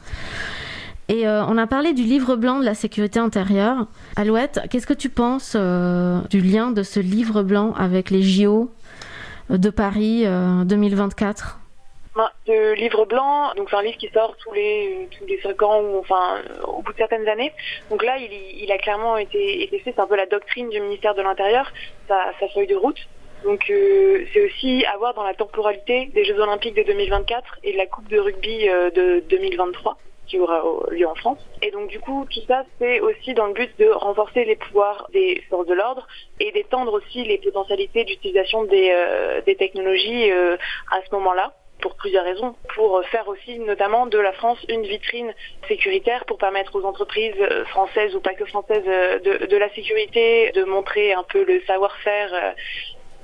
Et 1.10 1.28
on 1.28 1.58
a 1.58 1.66
parlé 1.66 1.92
du 1.92 2.02
livre 2.02 2.34
blanc 2.34 2.60
de 2.60 2.64
la 2.64 2.72
sécurité 2.72 3.18
intérieure. 3.18 3.88
Alouette, 4.16 4.60
qu'est-ce 4.70 4.86
que 4.86 4.94
tu 4.94 5.10
penses 5.10 5.54
du 5.54 6.40
lien 6.40 6.70
de 6.70 6.82
ce 6.82 6.98
livre 6.98 7.42
blanc 7.42 7.74
avec 7.76 8.08
les 8.08 8.22
JO 8.22 8.72
de 9.50 9.68
Paris 9.68 10.24
2024 10.64 11.58
de 12.46 12.72
livre 12.74 13.04
blanc, 13.06 13.52
donc 13.56 13.70
c'est 13.70 13.76
un 13.76 13.82
livre 13.82 13.98
qui 13.98 14.08
sort 14.08 14.36
tous 14.36 14.52
les 14.52 15.08
tous 15.18 15.26
les 15.26 15.40
cinq 15.40 15.62
ans 15.62 15.80
ou 15.80 15.98
enfin 15.98 16.42
au 16.64 16.82
bout 16.82 16.92
de 16.92 16.98
certaines 16.98 17.28
années. 17.28 17.52
Donc 17.90 18.04
là, 18.04 18.16
il, 18.18 18.32
il 18.62 18.70
a 18.70 18.78
clairement 18.78 19.16
été, 19.16 19.62
été 19.62 19.78
fait, 19.80 19.92
c'est 19.94 20.00
un 20.00 20.06
peu 20.06 20.16
la 20.16 20.26
doctrine 20.26 20.68
du 20.68 20.80
ministère 20.80 21.14
de 21.14 21.22
l'Intérieur, 21.22 21.72
sa, 22.08 22.32
sa 22.38 22.48
feuille 22.48 22.66
de 22.66 22.76
route. 22.76 22.98
Donc 23.44 23.68
euh, 23.68 24.24
c'est 24.32 24.44
aussi 24.46 24.84
avoir 24.86 25.14
dans 25.14 25.22
la 25.22 25.34
temporalité 25.34 26.06
des 26.14 26.24
Jeux 26.24 26.40
Olympiques 26.40 26.74
de 26.74 26.82
2024 26.82 27.58
et 27.62 27.72
de 27.72 27.76
la 27.76 27.86
Coupe 27.86 28.08
de 28.08 28.18
rugby 28.18 28.68
euh, 28.68 28.90
de 28.90 29.22
2023 29.28 29.98
qui 30.26 30.38
aura 30.38 30.62
lieu 30.90 31.06
en 31.06 31.14
France. 31.14 31.38
Et 31.60 31.70
donc 31.70 31.90
du 31.90 32.00
coup, 32.00 32.26
tout 32.32 32.40
ça, 32.48 32.64
c'est 32.78 33.00
aussi 33.00 33.34
dans 33.34 33.46
le 33.46 33.52
but 33.52 33.70
de 33.78 33.90
renforcer 33.90 34.46
les 34.46 34.56
pouvoirs 34.56 35.06
des 35.12 35.42
forces 35.50 35.66
de 35.66 35.74
l'ordre 35.74 36.06
et 36.40 36.50
d'étendre 36.52 36.94
aussi 36.94 37.24
les 37.24 37.36
potentialités 37.36 38.04
d'utilisation 38.04 38.64
des, 38.64 38.90
euh, 38.90 39.42
des 39.42 39.56
technologies 39.56 40.30
à 40.30 41.02
ce 41.04 41.14
moment-là 41.14 41.52
pour 41.84 41.96
plusieurs 41.96 42.24
raisons. 42.24 42.54
Pour 42.74 43.04
faire 43.12 43.28
aussi 43.28 43.58
notamment 43.58 44.06
de 44.06 44.18
la 44.18 44.32
France 44.32 44.58
une 44.70 44.84
vitrine 44.84 45.34
sécuritaire 45.68 46.24
pour 46.24 46.38
permettre 46.38 46.74
aux 46.76 46.84
entreprises 46.86 47.34
euh, 47.38 47.66
françaises 47.66 48.16
ou 48.16 48.20
pas 48.20 48.32
que 48.32 48.46
françaises 48.46 48.88
euh, 48.88 49.18
de, 49.18 49.56
la 49.58 49.68
sécurité 49.74 50.50
de 50.52 50.64
montrer 50.64 51.12
un 51.12 51.24
peu 51.24 51.44
le 51.44 51.60
savoir-faire 51.66 52.30
euh, 52.32 52.52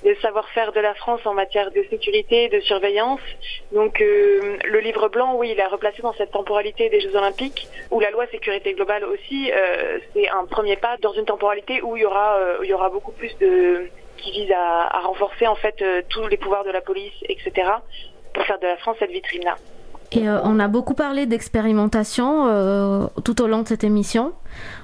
le 0.05 0.15
savoir-faire 0.17 0.73
de 0.73 0.81
la 0.81 0.93
France 0.93 1.23
en 1.25 1.33
matière 1.33 1.71
de 1.71 1.83
sécurité 1.89 2.51
de 2.51 2.61
surveillance. 2.61 3.21
Donc 3.73 3.99
le 4.01 4.81
livre 4.81 5.09
blanc, 5.09 5.35
oui, 5.37 5.51
il 5.53 5.61
est 5.61 5.67
replacé 5.67 6.01
dans 6.01 6.15
cette 6.15 6.31
temporalité 6.31 6.89
des 6.89 7.01
Jeux 7.01 7.15
Olympiques, 7.17 7.69
où 7.91 8.01
la 8.01 8.11
loi 8.11 8.27
sécurité 8.29 8.73
globale 8.73 9.05
aussi, 9.05 9.53
c'est 10.15 10.27
un 10.31 10.47
premier 10.47 10.77
pas 10.77 10.97
dans 11.03 11.13
une 11.13 11.27
temporalité 11.27 11.83
où 11.83 11.99
il 11.99 12.01
y 12.01 12.07
aura, 12.07 12.39
il 12.63 12.71
y 12.71 12.73
aura 12.73 12.89
beaucoup 12.89 13.13
plus 13.13 13.37
de 13.41 13.91
qui 14.17 14.31
vise 14.33 14.53
à, 14.53 14.97
à 14.97 15.01
renforcer 15.01 15.47
en 15.47 15.57
fait 15.57 15.85
tous 16.09 16.27
les 16.29 16.39
pouvoirs 16.39 16.65
de 16.65 16.71
la 16.71 16.81
police, 16.81 17.19
etc 17.29 17.71
pour 18.33 18.45
faire 18.45 18.59
de 18.59 18.67
la 18.67 18.77
France 18.77 18.97
cette 18.99 19.11
vitrine-là. 19.11 19.57
Et 20.13 20.29
euh, 20.29 20.41
on 20.43 20.59
a 20.59 20.67
beaucoup 20.67 20.95
parlé 20.95 21.27
d'expérimentation 21.27 22.47
euh, 22.49 23.07
tout 23.23 23.41
au 23.43 23.47
long 23.47 23.63
de 23.63 23.69
cette 23.69 23.85
émission. 23.85 24.33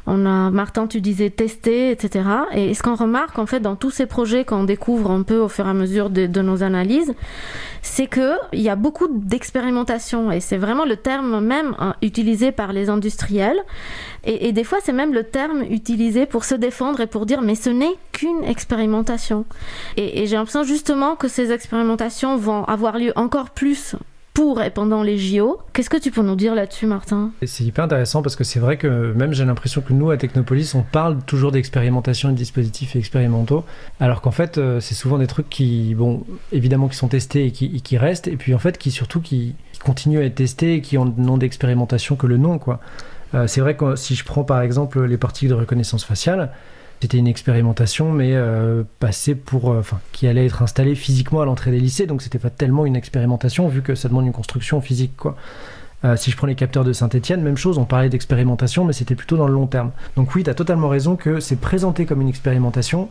On 0.07 0.25
a, 0.25 0.51
Martin, 0.53 0.87
tu 0.87 1.01
disais 1.01 1.31
tester, 1.31 1.91
etc. 1.91 2.25
Et 2.53 2.75
ce 2.75 2.83
qu'on 2.85 2.95
remarque 2.95 3.37
en 3.41 3.47
fait 3.47 3.59
dans 3.59 3.75
tous 3.75 3.91
ces 3.91 4.07
projets 4.07 4.45
qu'on 4.45 4.63
découvre 4.63 5.11
un 5.11 5.23
peu 5.23 5.39
au 5.39 5.49
fur 5.49 5.67
et 5.67 5.71
à 5.71 5.75
mesure 5.75 6.11
de, 6.11 6.43
nos 6.43 6.63
analyses, 6.63 7.13
c'est 7.83 8.07
que 8.07 8.35
il 8.53 8.61
y 8.61 8.69
a 8.69 8.77
beaucoup 8.77 9.09
d'expérimentation 9.11 10.31
et 10.31 10.39
c'est 10.39 10.59
vraiment 10.59 10.85
le 10.85 10.97
terme 10.97 11.41
même 11.41 11.75
hein, 11.81 11.97
utilisé 12.03 12.53
par 12.53 12.73
les 12.73 12.89
industriels. 12.89 13.59
Et, 14.23 14.53
des 14.53 14.65
fois, 14.65 14.79
c'est 14.83 14.93
même 14.93 15.15
le 15.15 15.25
terme 15.25 15.63
utilisé 15.71 16.27
pour 16.27 16.45
se 16.45 16.55
défendre 16.55 17.01
et 17.01 17.07
pour 17.07 17.27
dire 17.27 17.43
mais 17.43 17.55
ce 17.57 17.71
n'est 17.71 17.95
qu'une 18.13 18.45
expérimentation. 18.45 19.45
Et, 19.97 20.23
et 20.23 20.27
j'ai 20.27 20.37
l'impression 20.37 20.63
justement 20.63 21.17
que 21.17 21.27
ces 21.27 21.51
expérimentations 21.51 22.37
vont 22.37 22.65
avoir 22.65 22.99
lieu 22.99 23.13
encore 23.17 23.51
plus 23.51 23.97
pour 24.37 24.61
et 24.61 24.69
pendant 24.69 25.03
les 25.03 25.17
JO. 25.17 25.61
Qu'est-ce 25.73 25.89
que 25.89 25.97
tu 25.97 26.11
peux 26.11 26.21
nous 26.21 26.37
dire 26.37 26.55
là-dessus, 26.55 26.85
Martin? 26.85 27.31
C'est 27.47 27.65
hyper 27.65 27.87
intéressant 27.87 28.21
parce 28.21 28.37
que 28.37 28.45
c'est 28.45 28.61
vrai 28.61 28.77
que 28.77 29.15
même 29.15 29.33
j'ai 29.33 29.47
l'impression 29.47 29.81
que 29.81 29.95
nous, 29.95 30.11
à 30.11 30.19
Technopolis, 30.19 30.75
on 30.75 30.83
parle 30.83 31.17
toujours 31.25 31.53
d'expérimentation 31.53 32.29
et 32.29 32.33
de 32.33 32.37
dispositifs 32.37 32.97
expérimentaux, 32.97 33.65
alors 33.99 34.21
qu'en 34.21 34.33
fait, 34.33 34.59
euh, 34.59 34.79
c'est 34.79 34.95
souvent 34.95 35.17
des 35.17 35.27
trucs 35.27 35.49
qui, 35.49 35.95
bon, 35.95 36.23
évidemment, 36.53 36.89
qui 36.89 36.99
sont 36.99 37.09
testés 37.09 37.47
et 37.47 37.51
qui, 37.51 37.97
restent, 37.97 38.29
et 38.29 38.37
puis 38.37 38.55
en 38.55 38.59
fait, 38.59 38.77
qui 38.77 38.91
surtout 38.91 39.23
qui, 39.23 39.55
continuent 39.83 40.21
à 40.21 40.25
être 40.25 40.35
testés 40.35 40.75
et 40.75 40.81
qui 40.83 40.99
ont 40.99 41.07
nom 41.17 41.39
d'expérimentation 41.39 42.15
que 42.17 42.27
le 42.27 42.37
nom, 42.37 42.59
quoi. 42.59 42.81
Euh, 43.35 43.47
c'est 43.47 43.63
vrai 43.63 43.75
que 43.75 43.97
si 43.97 44.15
je 44.17 44.25
prends 44.25 44.45
par 44.45 44.61
exemple 44.61 45.03
les 45.03 45.17
particules 45.17 45.49
de 45.49 45.55
reconnaissance 45.55 46.05
faciale, 46.05 46.51
c'était 47.07 47.19
une 47.19 47.29
expérimentation, 47.29 48.11
mais 48.11 48.33
euh, 48.35 48.83
pour, 49.45 49.71
euh, 49.71 49.79
enfin, 49.79 50.01
qui 50.11 50.27
allait 50.27 50.45
être 50.45 50.63
installée 50.63 50.97
physiquement 50.97 51.41
à 51.41 51.45
l'entrée 51.45 51.71
des 51.71 51.79
lycées, 51.79 52.07
donc 52.07 52.21
c'était 52.21 52.41
pas 52.41 52.51
tellement 52.51 52.85
une 52.85 52.97
expérimentation 52.97 53.69
vu 53.69 53.81
que 53.81 53.95
ça 53.95 54.09
demande 54.09 54.27
une 54.27 54.33
construction 54.33 54.81
physique, 54.81 55.13
quoi. 55.17 55.37
Euh, 56.05 56.17
si 56.17 56.33
je 56.33 56.37
prends 56.37 56.49
les 56.49 56.57
capteurs 56.57 56.83
de 56.83 56.93
Saint-Etienne, 56.93 57.43
même 57.43 57.57
chose, 57.57 57.79
on 57.79 57.85
parlait 57.85 58.09
d'expérimentation, 58.09 58.85
mais 58.85 58.93
c'était 58.93 59.15
plutôt 59.15 59.37
dans 59.37 59.47
le 59.47 59.55
long 59.55 59.69
terme. 59.69 59.93
Donc 60.17 60.35
oui, 60.35 60.43
tu 60.43 60.51
as 60.51 60.55
totalement 60.55 60.89
raison 60.89 61.15
que 61.15 61.39
c'est 61.39 61.61
présenté 61.61 62.07
comme 62.07 62.21
une 62.21 62.29
expérimentation, 62.29 63.09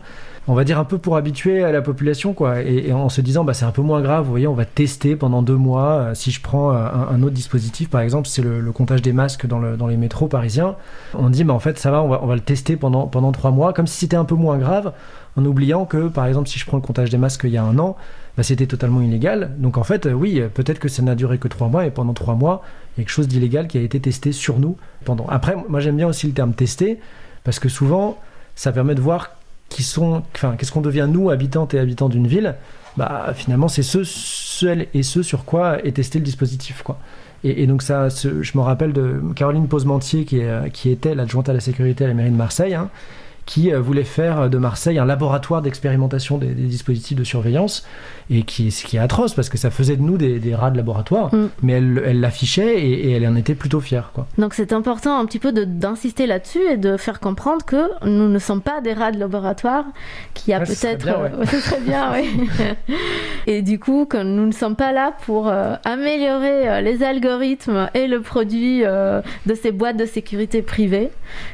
on 0.48 0.54
va 0.54 0.64
dire 0.64 0.78
un 0.78 0.84
peu 0.84 0.98
pour 0.98 1.16
habituer 1.16 1.64
à 1.64 1.72
la 1.72 1.82
population, 1.82 2.32
quoi, 2.32 2.62
et, 2.62 2.92
en 2.92 3.08
se 3.08 3.20
disant, 3.20 3.44
bah, 3.44 3.52
c'est 3.52 3.64
un 3.64 3.72
peu 3.72 3.82
moins 3.82 4.00
grave, 4.00 4.24
vous 4.24 4.30
voyez, 4.30 4.46
on 4.46 4.54
va 4.54 4.64
tester 4.64 5.16
pendant 5.16 5.42
deux 5.42 5.56
mois. 5.56 5.90
Euh, 5.90 6.14
si 6.14 6.30
je 6.30 6.40
prends 6.40 6.72
euh, 6.72 6.86
un, 7.10 7.22
autre 7.22 7.34
dispositif, 7.34 7.90
par 7.90 8.00
exemple, 8.00 8.28
c'est 8.28 8.42
le, 8.42 8.72
comptage 8.72 9.02
des 9.02 9.12
masques 9.12 9.46
dans, 9.46 9.58
le, 9.58 9.76
dans, 9.76 9.88
les 9.88 9.96
métros 9.96 10.28
parisiens, 10.28 10.76
on 11.14 11.30
dit, 11.30 11.42
bah, 11.42 11.54
en 11.54 11.58
fait, 11.58 11.78
ça 11.78 11.90
va 11.90 12.02
on, 12.02 12.08
va, 12.08 12.20
on 12.22 12.26
va 12.26 12.34
le 12.34 12.40
tester 12.40 12.76
pendant, 12.76 13.08
pendant 13.08 13.32
trois 13.32 13.50
mois, 13.50 13.72
comme 13.72 13.88
si 13.88 13.98
c'était 13.98 14.16
un 14.16 14.24
peu 14.24 14.36
moins 14.36 14.58
grave, 14.58 14.92
en 15.36 15.44
oubliant 15.44 15.84
que, 15.84 16.08
par 16.08 16.26
exemple, 16.26 16.48
si 16.48 16.58
je 16.58 16.66
prends 16.66 16.76
le 16.76 16.82
comptage 16.82 17.10
des 17.10 17.18
masques 17.18 17.42
il 17.44 17.50
y 17.50 17.58
a 17.58 17.64
un 17.64 17.78
an, 17.78 17.96
bah, 18.36 18.44
c'était 18.44 18.66
totalement 18.66 19.00
illégal. 19.00 19.50
Donc 19.58 19.78
en 19.78 19.84
fait, 19.84 20.06
oui, 20.06 20.40
peut-être 20.54 20.78
que 20.78 20.88
ça 20.88 21.02
n'a 21.02 21.16
duré 21.16 21.38
que 21.38 21.48
trois 21.48 21.68
mois, 21.68 21.86
et 21.86 21.90
pendant 21.90 22.14
trois 22.14 22.34
mois, 22.34 22.62
il 22.96 23.00
y 23.00 23.02
a 23.02 23.04
quelque 23.04 23.12
chose 23.12 23.28
d'illégal 23.28 23.66
qui 23.66 23.78
a 23.78 23.80
été 23.80 23.98
testé 23.98 24.30
sur 24.30 24.60
nous 24.60 24.76
pendant. 25.04 25.26
Après, 25.28 25.56
moi 25.68 25.80
j'aime 25.80 25.96
bien 25.96 26.06
aussi 26.06 26.26
le 26.26 26.32
terme 26.32 26.52
tester, 26.52 27.00
parce 27.42 27.58
que 27.58 27.68
souvent, 27.68 28.18
ça 28.54 28.72
permet 28.72 28.94
de 28.94 29.00
voir 29.00 29.30
qu'est-ce 29.68 30.72
qu'on 30.72 30.80
devient 30.80 31.08
nous, 31.10 31.30
habitantes 31.30 31.74
et 31.74 31.78
habitants 31.78 32.08
d'une 32.08 32.26
ville. 32.26 32.54
Bah, 32.96 33.32
finalement, 33.34 33.68
c'est 33.68 33.82
ceux, 33.82 34.04
celles 34.04 34.88
et 34.94 35.02
ceux 35.02 35.22
sur 35.22 35.44
quoi 35.44 35.84
est 35.84 35.92
testé 35.92 36.18
le 36.18 36.24
dispositif, 36.24 36.82
quoi. 36.82 36.98
Et, 37.44 37.66
donc 37.66 37.82
ça, 37.82 38.08
je 38.08 38.58
me 38.58 38.60
rappelle 38.60 38.92
de 38.92 39.20
Caroline 39.36 39.68
Posementier, 39.68 40.24
qui, 40.24 40.38
est, 40.38 40.70
qui 40.72 40.90
était 40.90 41.14
l'adjointe 41.14 41.48
à 41.48 41.52
la 41.52 41.60
sécurité 41.60 42.04
à 42.04 42.08
la 42.08 42.14
mairie 42.14 42.30
de 42.30 42.36
Marseille, 42.36 42.74
hein, 42.74 42.90
qui 43.46 43.72
euh, 43.72 43.80
voulait 43.80 44.04
faire 44.04 44.50
de 44.50 44.58
Marseille 44.58 44.98
un 44.98 45.04
laboratoire 45.04 45.62
d'expérimentation 45.62 46.36
des, 46.36 46.48
dispositifs 46.48 47.16
de 47.16 47.24
surveillance, 47.24 47.86
et 48.28 48.42
qui, 48.42 48.72
ce 48.72 48.84
qui 48.84 48.96
est 48.96 49.00
atroce, 49.00 49.34
parce 49.34 49.48
que 49.48 49.56
ça 49.56 49.70
faisait 49.70 49.96
de 49.96 50.02
nous 50.02 50.18
des, 50.18 50.54
rats 50.54 50.72
de 50.72 50.76
laboratoire, 50.76 51.32
mm. 51.32 51.48
mais 51.62 51.74
elle 51.74 52.20
l'affichait 52.20 52.80
et, 52.80 53.12
elle 53.12 53.26
en 53.26 53.36
était 53.36 53.54
plutôt 53.54 53.80
fière. 53.80 54.10
Quoi. 54.12 54.26
Donc 54.36 54.52
c'est 54.52 54.72
important 54.72 55.18
un 55.18 55.24
petit 55.26 55.38
peu 55.38 55.52
d'insister 55.52 56.26
là-dessus 56.26 56.62
et 56.68 56.76
de 56.76 56.96
faire 56.96 57.20
comprendre 57.20 57.64
que 57.64 57.88
nous 58.04 58.28
ne 58.28 58.38
sommes 58.40 58.60
pas 58.60 58.80
des 58.80 58.92
rats 58.92 59.12
de 59.12 59.20
laboratoire, 59.20 59.84
qui 60.34 60.52
a 60.52 60.60
peut-être... 60.60 61.06
Ce 61.50 61.60
serait 61.60 61.80
bien, 61.80 62.12
oui. 62.12 62.48
et 63.46 63.62
du 63.62 63.78
coup, 63.78 64.06
que 64.06 64.16
nous 64.16 64.46
ne 64.46 64.52
sommes 64.52 64.76
pas 64.76 64.92
là 64.92 65.14
pour 65.24 65.48
euh, 65.48 65.76
améliorer 65.84 66.68
euh, 66.68 66.80
les 66.80 67.04
algorithmes 67.04 67.88
et 67.94 68.08
le 68.08 68.20
produit 68.20 68.80
de 68.80 69.54
ces 69.54 69.70
boîtes 69.70 69.96
de 69.96 70.06
sécurité 70.06 70.62
privées, 70.62 71.10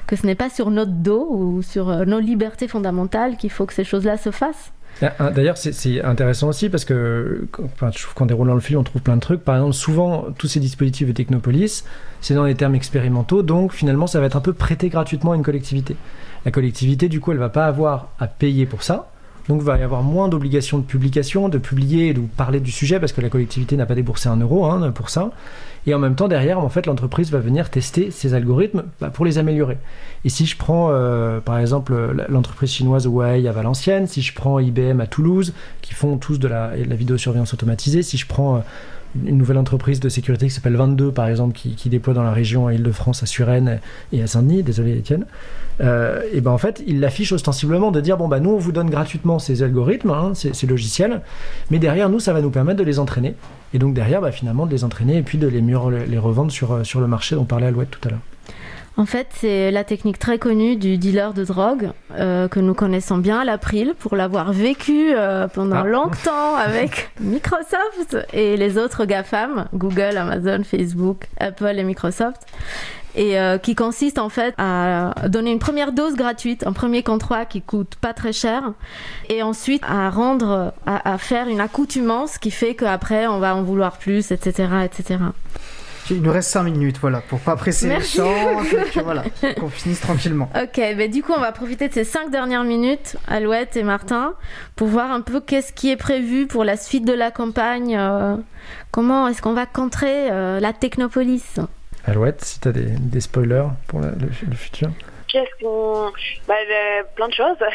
que 0.07 0.17
ce 0.17 0.27
n'est 0.27 0.35
pas 0.35 0.49
sur 0.49 0.71
notre 0.71 0.93
dos 0.93 1.27
ou 1.31 1.61
sur 1.61 1.82
euh, 1.91 2.05
nos 2.05 2.21
libertés 2.21 2.69
fondamentales 2.69 3.37
qu'il 3.37 3.51
faut 3.51 3.67
que 3.67 3.75
ces 3.75 3.85
choses-là 3.85 4.17
se 4.17 4.31
fassent. 4.31 4.73
Ah, 5.01 5.13
ah, 5.19 5.31
d'ailleurs, 5.31 5.57
c'est 5.57 6.03
intéressant 6.03 6.49
aussi 6.49 6.69
parce 6.69 6.85
que 6.85 7.47
enfin, 7.65 7.91
je 7.91 8.03
trouve 8.03 8.15
qu'en 8.15 8.27
déroulant 8.27 8.55
le 8.55 8.61
fil, 8.61 8.77
on 8.77 8.85
trouve 8.85 9.03
plein 9.03 9.17
de 9.17 9.21
trucs. 9.21 9.43
Par 9.43 9.57
exemple, 9.57 9.73
souvent, 9.73 10.27
tous 10.39 10.49
ces 10.49 10.61
dispositifs 10.61 11.09
de 11.09 11.13
Technopolis, 11.13 11.85
c'est 12.21 12.35
dans 12.35 12.45
les 12.45 12.55
termes 12.55 12.75
expérimentaux, 12.75 13.43
donc 13.43 13.73
finalement, 13.73 14.07
ça 14.07 14.21
va 14.21 14.27
être 14.27 14.37
un 14.37 14.41
peu 14.41 14.53
prêté 14.53 14.91
gratuitement 14.91 15.33
à 15.33 15.37
une 15.37 15.43
collectivité. 15.43 15.97
La 16.45 16.51
collectivité, 16.51 17.09
du 17.09 17.21
coup, 17.21 17.33
elle 17.33 17.39
va 17.39 17.49
pas 17.49 17.67
avoir 17.67 18.09
à 18.19 18.27
payer 18.27 18.67
pour 18.67 18.83
ça. 18.83 19.09
Donc 19.49 19.61
il 19.61 19.65
va 19.65 19.77
y 19.77 19.83
avoir 19.83 20.03
moins 20.03 20.29
d'obligations 20.29 20.79
de 20.79 20.85
publication, 20.85 21.49
de 21.49 21.59
publier 21.59 22.15
de 22.15 22.21
parler 22.21 22.61
du 22.61 22.71
sujet 22.71 23.01
parce 23.01 23.13
que 23.13 23.21
la 23.21 23.29
collectivité 23.29 23.77
n'a 23.77 23.87
pas 23.87 23.97
déboursé 23.97 24.29
un 24.29 24.37
euro 24.37 24.67
hein, 24.67 24.93
pour 24.93 25.11
ça. 25.11 25.33
Et 25.87 25.95
en 25.95 25.99
même 25.99 26.15
temps, 26.15 26.29
derrière, 26.29 26.61
en 26.61 26.69
fait, 26.69 26.87
l'entreprise 26.87 27.33
va 27.33 27.41
venir 27.41 27.69
tester 27.69 28.13
ses 28.13 28.35
algorithmes 28.35 28.85
bah, 29.01 29.11
pour 29.11 29.25
les 29.25 29.39
améliorer. 29.39 29.79
Et 30.25 30.29
si 30.29 30.47
je 30.47 30.57
prends, 30.57 30.89
euh, 30.91 31.41
par 31.41 31.59
exemple, 31.59 31.95
l'entreprise 32.29 32.71
chinoise 32.71 33.07
Huawei 33.07 33.49
à 33.49 33.53
Valenciennes, 33.53 34.07
si 34.07 34.23
je 34.23 34.33
prends 34.35 34.59
IBM 34.59 35.01
à 35.01 35.07
Toulouse, 35.07 35.53
qui 35.81 35.95
font 35.95 36.17
tous 36.17 36.39
de 36.39 36.49
la, 36.49 36.77
de 36.77 36.89
la 36.89 36.97
vidéosurveillance 36.97 37.53
automatisée, 37.55 38.03
si 38.03 38.17
je 38.17 38.27
prends 38.27 38.57
euh, 38.57 38.61
une 39.25 39.37
nouvelle 39.37 39.59
entreprise 39.59 40.01
de 40.01 40.09
sécurité 40.09 40.47
qui 40.47 40.53
s'appelle 40.53 40.77
22 40.77 41.13
par 41.13 41.29
exemple 41.29 41.55
qui, 41.55 41.89
déploie 41.89 42.15
dans 42.15 42.23
la 42.23 42.33
région 42.33 42.67
à 42.67 42.75
Île-de-France, 42.75 43.23
à 43.23 43.27
Suresnes 43.27 43.81
et 44.13 44.23
à 44.23 44.27
Saint-Denis, 44.27 44.63
désolé 44.63 44.97
Étienne, 44.97 45.27
euh, 45.81 46.23
et 46.33 46.41
ben 46.41 46.51
en 46.51 46.59
fait 46.59 46.83
il 46.87 47.01
l'affiche 47.01 47.33
ostensiblement 47.33 47.91
de 47.91 48.01
dire 48.01 48.17
bon 48.17 48.29
bah 48.29 48.41
nous 48.41 48.51
on 48.51 48.59
vous 48.59 48.73
donne 48.73 48.89
gratuitement 48.89 49.39
ces 49.39 49.63
algorithmes, 49.63 50.11
hein, 50.11 50.33
ces, 50.35 50.67
logiciels, 50.67 51.21
mais 51.71 51.79
derrière 51.79 52.09
nous 52.09 52.21
ça 52.21 52.33
va 52.33 52.41
nous 52.41 52.51
permettre 52.51 52.79
de 52.79 52.85
les 52.85 52.99
entraîner 52.99 53.35
et 53.75 53.79
donc 53.79 53.95
derrière 53.95 54.21
bah, 54.21 54.33
finalement 54.33 54.67
de 54.67 54.71
les 54.71 54.85
entraîner 54.85 55.19
et 55.19 55.23
puis 55.23 55.39
de 55.39 55.47
les 55.47 55.61
mieux 55.61 55.77
revendre 55.77 56.53
euh, 56.71 56.85
sur 56.85 57.01
le 57.01 57.07
marché 57.07 57.35
dont 57.35 57.45
parlait 57.45 57.67
Alouette 57.67 57.91
tout 57.91 58.09
à 58.09 58.13
l'heure. 58.13 58.21
En 58.99 59.07
fait, 59.07 59.29
c'est 59.35 59.71
la 59.71 59.85
technique 59.85 60.19
très 60.19 60.39
connue 60.39 60.77
du 60.77 60.99
dealer 60.99 61.33
de 61.33 61.45
drogue 61.45 61.91
euh, 62.19 62.47
que 62.47 62.61
nous 62.61 62.75
connaissons 62.75 63.17
bien 63.17 63.41
à 63.41 63.45
l'April 63.45 63.95
pour 63.99 64.17
l'avoir 64.17 64.53
vécu 64.53 65.13
euh, 65.15 65.49
pendant 65.49 65.83
ah. 65.83 65.87
longtemps 65.87 66.57
avec 66.57 67.11
Microsoft 67.21 68.19
et 68.35 68.57
les 68.59 68.77
autres 68.77 69.07
GAFAM, 69.07 69.67
Google, 69.73 70.19
Amazon, 70.19 70.63
Facebook, 70.63 71.27
Apple 71.41 71.79
et 71.79 71.85
Microsoft. 71.85 72.43
Et 73.15 73.39
euh, 73.39 73.59
qui 73.59 73.75
consiste 73.75 74.19
en 74.19 74.31
fait 74.31 74.55
à 74.57 75.15
donner 75.29 75.53
une 75.53 75.59
première 75.59 75.93
dose 75.93 76.15
gratuite, 76.15 76.67
un 76.67 76.73
premier 76.73 77.03
contrat 77.03 77.45
qui 77.45 77.61
coûte 77.61 77.97
pas 78.01 78.15
très 78.15 78.33
cher, 78.33 78.73
et 79.29 79.43
ensuite 79.43 79.83
à 79.87 80.09
rendre, 80.09 80.73
à, 80.87 81.13
à 81.13 81.19
faire 81.19 81.49
une 81.49 81.61
accoutumance 81.61 82.39
qui 82.39 82.51
fait 82.51 82.75
qu'après 82.75 83.27
on 83.27 83.39
va 83.39 83.55
en 83.55 83.63
vouloir 83.63 83.99
plus, 83.99 84.33
etc., 84.33 84.69
etc. 84.87 85.19
Il 86.11 86.21
nous 86.21 86.33
reste 86.33 86.51
5 86.51 86.65
minutes, 86.65 86.99
voilà, 87.01 87.21
pour 87.21 87.41
pas 87.41 87.57
presser 87.57 87.89
les 87.89 88.01
champs, 88.01 88.61
voilà, 89.05 89.25
qu'on 89.59 89.69
finisse 89.69 90.01
tranquillement. 90.01 90.51
Ok, 90.61 90.79
mais 90.97 91.09
du 91.09 91.23
coup, 91.23 91.33
on 91.37 91.41
va 91.41 91.53
profiter 91.53 91.89
de 91.89 91.95
ces 91.95 92.05
5 92.05 92.31
dernières 92.31 92.65
minutes, 92.65 93.17
Alouette 93.29 93.77
et 93.77 93.83
Martin, 93.83 94.35
pour 94.75 94.89
voir 94.89 95.13
un 95.13 95.21
peu 95.21 95.41
qu'est-ce 95.41 95.73
qui 95.73 95.91
est 95.91 95.97
prévu 95.97 96.47
pour 96.47 96.65
la 96.65 96.77
suite 96.77 97.05
de 97.05 97.13
la 97.13 97.31
campagne. 97.31 97.97
Euh, 97.97 98.37
comment 98.91 99.29
est-ce 99.29 99.43
qu'on 99.43 99.55
va 99.55 99.67
contrer 99.67 100.31
euh, 100.31 100.59
la 100.61 100.73
technopolis? 100.73 101.61
Alouette, 102.05 102.45
si 102.45 102.59
tu 102.61 102.69
as 102.69 102.73
des, 102.73 103.21
spoilers 103.21 103.69
pour 103.87 104.01
le, 104.01 104.57
futur 104.57 104.91
Qu'est-ce 105.29 105.65
qu'on. 105.65 106.11
Bah, 106.49 106.55
plein 107.15 107.29
de 107.29 107.35
choses. 107.35 107.57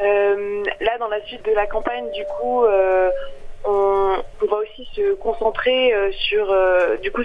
Euh, 0.00 0.62
là, 0.80 0.96
dans 1.00 1.08
la 1.08 1.20
suite 1.22 1.44
de 1.44 1.50
la 1.50 1.66
campagne, 1.66 2.04
du 2.14 2.22
coup, 2.38 2.62
on, 3.68 4.46
va 4.46 4.56
aussi 4.56 4.88
se 4.94 5.14
concentrer 5.14 5.92
euh, 5.92 6.10
sur 6.12 6.50
euh, 6.50 6.96
du 6.96 7.10
coup 7.10 7.22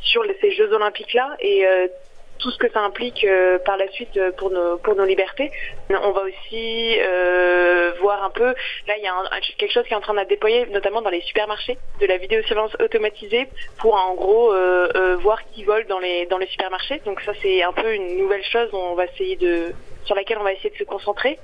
sur 0.00 0.22
ces 0.40 0.52
Jeux 0.52 0.72
Olympiques 0.72 1.14
là 1.14 1.36
et 1.40 1.66
euh, 1.66 1.88
tout 2.38 2.50
ce 2.52 2.58
que 2.58 2.70
ça 2.70 2.80
implique 2.80 3.26
par 3.64 3.76
la 3.76 3.88
suite 3.88 4.16
pour 4.36 4.50
nos 4.50 4.78
pour 4.78 4.94
nos 4.94 5.04
libertés. 5.04 5.50
On 5.90 6.12
va 6.12 6.22
aussi 6.22 6.96
voir 8.00 8.22
un 8.22 8.30
peu. 8.30 8.54
Là, 8.86 8.96
il 8.96 9.02
y 9.02 9.08
a 9.08 9.40
quelque 9.58 9.72
chose 9.72 9.84
qui 9.88 9.92
est 9.92 9.96
en 9.96 10.00
train 10.00 10.14
de 10.14 10.22
déployer, 10.28 10.66
notamment 10.66 11.02
dans 11.02 11.10
les 11.10 11.20
supermarchés, 11.22 11.78
de 12.00 12.06
la 12.06 12.16
vidéosurveillance 12.16 12.76
automatisée 12.78 13.48
pour 13.78 13.96
en 13.96 14.14
gros 14.14 14.54
voir 15.18 15.40
qui 15.50 15.64
vole 15.64 15.86
dans 15.88 15.98
les 15.98 16.26
dans 16.26 16.38
les 16.38 16.46
supermarchés. 16.46 17.02
Donc 17.04 17.20
ça, 17.22 17.32
c'est 17.42 17.64
un 17.64 17.72
peu 17.72 17.92
une 17.92 18.16
nouvelle 18.18 18.44
chose. 18.44 18.68
On 18.72 18.94
va 18.94 19.06
essayer 19.06 19.34
de 19.34 19.74
sur 20.08 20.16
laquelle 20.16 20.38
on 20.38 20.42
va 20.42 20.54
essayer 20.54 20.70
de 20.70 20.76
se 20.76 20.84
concentrer. 20.84 21.38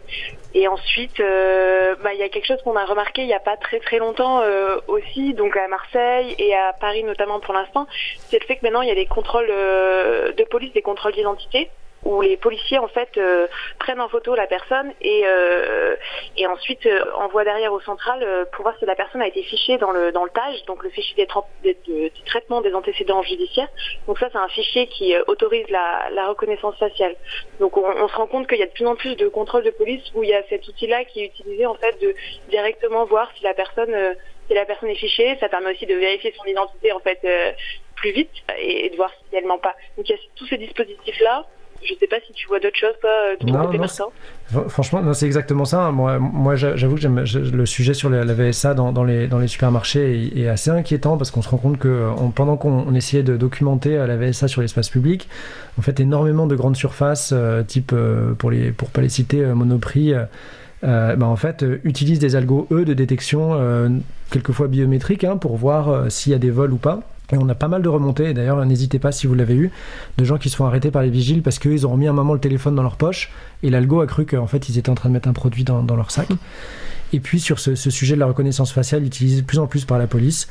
Et 0.54 0.66
ensuite, 0.68 1.20
euh, 1.20 1.94
bah, 2.02 2.14
il 2.14 2.18
y 2.18 2.22
a 2.22 2.30
quelque 2.30 2.46
chose 2.46 2.62
qu'on 2.62 2.76
a 2.76 2.84
remarqué 2.86 3.22
il 3.22 3.26
n'y 3.26 3.34
a 3.34 3.40
pas 3.40 3.56
très 3.58 3.78
très 3.78 3.98
longtemps 3.98 4.40
euh, 4.40 4.78
aussi, 4.88 5.34
donc 5.34 5.54
à 5.56 5.68
Marseille 5.68 6.34
et 6.38 6.54
à 6.54 6.72
Paris 6.72 7.04
notamment 7.04 7.40
pour 7.40 7.52
l'instant, 7.52 7.86
c'est 8.28 8.40
le 8.40 8.46
fait 8.46 8.56
que 8.56 8.64
maintenant 8.64 8.80
il 8.80 8.88
y 8.88 8.92
a 8.92 8.94
des 8.94 9.06
contrôles 9.06 9.50
euh, 9.50 10.32
de 10.32 10.44
police, 10.44 10.72
des 10.72 10.82
contrôles 10.82 11.12
d'identité 11.12 11.70
où 12.04 12.20
les 12.20 12.36
policiers 12.36 12.78
en 12.78 12.88
fait 12.88 13.08
euh, 13.16 13.46
prennent 13.78 14.00
en 14.00 14.08
photo 14.08 14.34
la 14.34 14.46
personne 14.46 14.92
et 15.00 15.22
euh, 15.24 15.96
et 16.36 16.46
ensuite 16.46 16.84
euh, 16.86 17.04
envoient 17.16 17.44
derrière 17.44 17.72
au 17.72 17.80
central 17.80 18.46
pour 18.52 18.62
voir 18.62 18.76
si 18.78 18.84
la 18.84 18.94
personne 18.94 19.22
a 19.22 19.26
été 19.26 19.42
fichée 19.42 19.78
dans 19.78 19.90
le 19.90 20.12
dans 20.12 20.24
le 20.24 20.30
TAGE, 20.30 20.64
donc 20.66 20.82
le 20.82 20.90
fichier 20.90 21.26
des, 21.62 21.76
du 21.84 22.22
traitement 22.26 22.60
des 22.60 22.74
antécédents 22.74 23.22
judiciaires. 23.22 23.68
Donc 24.06 24.18
ça 24.18 24.28
c'est 24.30 24.38
un 24.38 24.48
fichier 24.48 24.86
qui 24.86 25.14
autorise 25.26 25.68
la, 25.68 26.08
la, 26.12 26.28
reconnaissance 26.28 26.76
faciale. 26.78 27.16
Donc 27.60 27.76
on, 27.76 27.84
on 27.84 28.08
se 28.08 28.16
rend 28.16 28.26
compte 28.26 28.48
qu'il 28.48 28.58
y 28.58 28.62
a 28.62 28.66
de 28.66 28.72
plus 28.72 28.86
en 28.86 28.96
plus 28.96 29.16
de 29.16 29.28
contrôles 29.28 29.64
de 29.64 29.70
police 29.70 30.02
où 30.14 30.22
il 30.22 30.30
y 30.30 30.34
a 30.34 30.42
cet 30.48 30.66
outil-là 30.68 31.04
qui 31.04 31.22
est 31.22 31.26
utilisé 31.26 31.66
en 31.66 31.74
fait 31.74 32.00
de 32.00 32.14
directement 32.50 33.04
voir 33.04 33.30
si 33.36 33.44
la 33.44 33.54
personne 33.54 33.94
si 34.48 34.54
la 34.54 34.66
personne 34.66 34.90
est 34.90 34.94
fichée. 34.96 35.36
Ça 35.40 35.48
permet 35.48 35.72
aussi 35.72 35.86
de 35.86 35.94
vérifier 35.94 36.34
son 36.36 36.44
identité 36.44 36.92
en 36.92 37.00
fait 37.00 37.20
plus 37.96 38.12
vite 38.12 38.30
et, 38.58 38.90
de 38.90 38.96
voir 38.96 39.10
si 39.10 39.36
elle 39.36 39.46
ment 39.46 39.58
pas. 39.58 39.74
Donc 39.96 40.08
il 40.08 40.12
y 40.12 40.14
a 40.14 40.18
tous 40.36 40.46
ces 40.46 40.58
dispositifs 40.58 41.20
là 41.20 41.46
je 41.84 41.94
sais 41.98 42.06
pas 42.06 42.16
si 42.26 42.32
tu 42.32 42.46
vois 42.48 42.60
d'autres 42.60 42.76
choses, 42.76 42.94
toi, 43.00 43.10
de 43.38 43.46
ton 43.46 43.66
côté, 43.66 43.78
Franchement, 44.68 45.02
non, 45.02 45.14
c'est 45.14 45.26
exactement 45.26 45.64
ça. 45.64 45.90
Moi, 45.90 46.18
moi 46.18 46.54
j'avoue 46.54 46.94
que 46.96 47.00
j'aime 47.00 47.24
le 47.24 47.66
sujet 47.66 47.94
sur 47.94 48.10
la, 48.10 48.24
VSA 48.24 48.74
dans, 48.74 48.92
dans, 48.92 49.04
les, 49.04 49.26
dans 49.26 49.38
les 49.38 49.48
supermarchés 49.48 50.30
est, 50.38 50.48
assez 50.48 50.70
inquiétant 50.70 51.16
parce 51.16 51.30
qu'on 51.30 51.42
se 51.42 51.48
rend 51.48 51.56
compte 51.56 51.78
que 51.78 52.10
pendant 52.34 52.56
qu'on 52.56 52.94
essayait 52.94 53.22
de 53.22 53.36
documenter 53.36 53.96
euh, 53.96 54.06
la 54.06 54.16
VSA 54.16 54.48
sur 54.48 54.60
l'espace 54.60 54.88
public, 54.88 55.28
en 55.78 55.82
fait, 55.82 56.00
énormément 56.00 56.46
de 56.46 56.54
grandes 56.54 56.76
surfaces, 56.76 57.32
euh, 57.34 57.62
type, 57.62 57.92
euh, 57.92 58.34
pour 58.34 58.50
les 58.50 58.70
pour 58.70 58.90
pas 58.90 59.00
les 59.00 59.08
citer, 59.08 59.44
Monoprix, 59.44 60.14
bah, 60.82 61.16
en 61.22 61.36
fait, 61.36 61.64
utilisent 61.84 62.18
des 62.18 62.36
algos, 62.36 62.66
eux, 62.70 62.84
de 62.84 62.92
détection, 62.92 63.58
quelquefois 64.30 64.68
biométriques, 64.68 65.24
hein, 65.24 65.38
pour 65.38 65.56
voir 65.56 66.10
s'il 66.10 66.32
y 66.32 66.34
a 66.34 66.38
des 66.38 66.50
vols 66.50 66.72
ou 66.72 66.76
pas. 66.76 67.00
Et 67.32 67.38
on 67.38 67.48
a 67.48 67.54
pas 67.54 67.68
mal 67.68 67.82
de 67.82 67.88
remontées, 67.88 68.34
d'ailleurs 68.34 68.64
n'hésitez 68.66 68.98
pas 68.98 69.10
si 69.10 69.26
vous 69.26 69.34
l'avez 69.34 69.54
eu, 69.54 69.70
de 70.18 70.24
gens 70.24 70.36
qui 70.36 70.50
se 70.50 70.56
font 70.56 70.66
arrêter 70.66 70.90
par 70.90 71.02
les 71.02 71.10
vigiles 71.10 71.42
parce 71.42 71.58
qu'ils 71.58 71.86
ont 71.86 71.96
mis 71.96 72.06
un 72.06 72.12
moment 72.12 72.34
le 72.34 72.40
téléphone 72.40 72.74
dans 72.74 72.82
leur 72.82 72.96
poche 72.96 73.30
et 73.62 73.70
l'algo 73.70 74.00
a 74.00 74.06
cru 74.06 74.26
qu'en 74.26 74.46
fait 74.46 74.68
ils 74.68 74.78
étaient 74.78 74.90
en 74.90 74.94
train 74.94 75.08
de 75.08 75.14
mettre 75.14 75.28
un 75.28 75.32
produit 75.32 75.64
dans, 75.64 75.82
dans 75.82 75.96
leur 75.96 76.10
sac. 76.10 76.28
Et 77.14 77.20
puis 77.20 77.38
sur 77.38 77.60
ce, 77.60 77.76
sujet 77.76 78.16
de 78.16 78.20
la 78.20 78.26
reconnaissance 78.26 78.72
faciale 78.72 79.04
utilisé 79.04 79.42
de 79.42 79.46
plus 79.46 79.60
en 79.60 79.68
plus 79.68 79.84
par 79.84 79.98
la 79.98 80.08
police, 80.08 80.48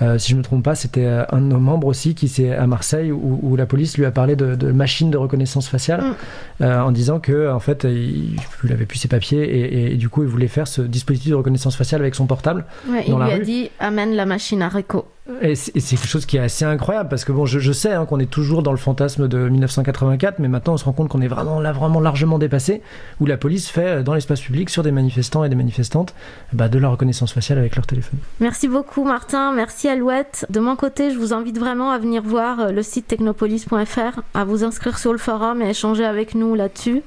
euh, 0.00 0.18
si 0.18 0.30
je 0.30 0.34
ne 0.34 0.38
me 0.38 0.44
trompe 0.44 0.64
pas, 0.64 0.74
c'était 0.74 1.04
euh, 1.04 1.24
un 1.30 1.42
de 1.42 1.46
nos 1.46 1.58
membres 1.58 1.86
aussi 1.86 2.14
qui 2.14 2.28
c'est 2.28 2.54
à 2.54 2.66
Marseille 2.66 3.12
où, 3.12 3.54
la 3.54 3.66
police 3.66 3.98
lui 3.98 4.06
a 4.06 4.10
parlé 4.10 4.34
de, 4.34 4.54
de 4.54 4.72
machine 4.72 5.10
de 5.10 5.18
reconnaissance 5.18 5.68
faciale 5.68 6.00
mm. 6.00 6.14
euh, 6.62 6.80
en 6.80 6.90
disant 6.90 7.20
que 7.20 7.50
en 7.50 7.60
fait 7.60 7.84
il 7.84 8.38
n'avait 8.64 8.86
plus 8.86 8.98
ses 8.98 9.08
papiers 9.08 9.90
et, 9.92 9.96
du 9.96 10.08
coup 10.08 10.22
il 10.22 10.28
voulait 10.28 10.48
faire 10.48 10.68
ce 10.68 10.80
dispositif 10.80 11.30
de 11.30 11.36
reconnaissance 11.36 11.76
faciale 11.76 12.00
avec 12.00 12.14
son 12.14 12.26
portable. 12.26 12.64
il 13.06 13.14
lui 13.14 13.32
a 13.32 13.38
dit 13.38 13.70
amène 13.78 14.14
la 14.14 14.24
machine 14.24 14.62
à 14.62 14.70
Reco. 14.70 15.06
Et 15.42 15.56
c'est 15.56 15.72
quelque 15.72 16.06
chose 16.06 16.24
qui 16.24 16.36
est 16.36 16.40
assez 16.40 16.64
incroyable 16.64 17.08
parce 17.08 17.24
que 17.24 17.32
bon, 17.32 17.46
je, 17.46 17.72
sais 17.72 17.92
hein, 17.92 18.06
qu'on 18.06 18.20
est 18.20 18.30
toujours 18.30 18.62
dans 18.62 18.70
le 18.70 18.76
fantasme 18.76 19.26
de 19.26 19.48
1984, 19.48 20.38
mais 20.38 20.48
maintenant 20.48 20.74
on 20.74 20.76
se 20.76 20.84
rend 20.84 20.92
compte 20.92 21.08
qu'on 21.08 21.20
est 21.20 21.28
vraiment 21.28 21.60
là, 21.60 21.72
vraiment 21.72 22.00
largement 22.00 22.38
dépassé, 22.38 22.80
où 23.20 23.26
la 23.26 23.36
police 23.36 23.68
fait 23.68 24.04
dans 24.04 24.14
l'espace 24.14 24.40
public 24.40 24.70
sur 24.70 24.82
des 24.82 24.92
manifestants 24.92 25.42
et 25.42 25.48
des 25.48 25.56
manifestantes 25.56 26.14
bah, 26.52 26.68
de 26.68 26.78
la 26.78 26.88
reconnaissance 26.88 27.32
faciale 27.32 27.58
avec 27.58 27.74
leur 27.74 27.86
téléphone. 27.86 28.20
Merci 28.40 28.68
beaucoup 28.68 29.04
Martin, 29.04 29.52
merci 29.52 29.88
Alouette. 29.88 30.46
De 30.48 30.60
mon 30.60 30.76
côté, 30.76 31.10
je 31.10 31.18
vous 31.18 31.32
invite 31.32 31.58
vraiment 31.58 31.90
à 31.90 31.98
venir 31.98 32.22
voir 32.22 32.60
euh, 32.60 32.70
le 32.70 32.82
site 32.82 33.08
technopolis.fr, 33.08 34.20
à 34.34 34.44
vous 34.44 34.62
inscrire 34.62 34.98
sur 34.98 35.12
le 35.12 35.18
forum 35.18 35.60
et 35.60 35.70
échanger 35.70 36.04
avec 36.04 36.34
nous 36.34 36.54
là-dessus. 36.54 37.02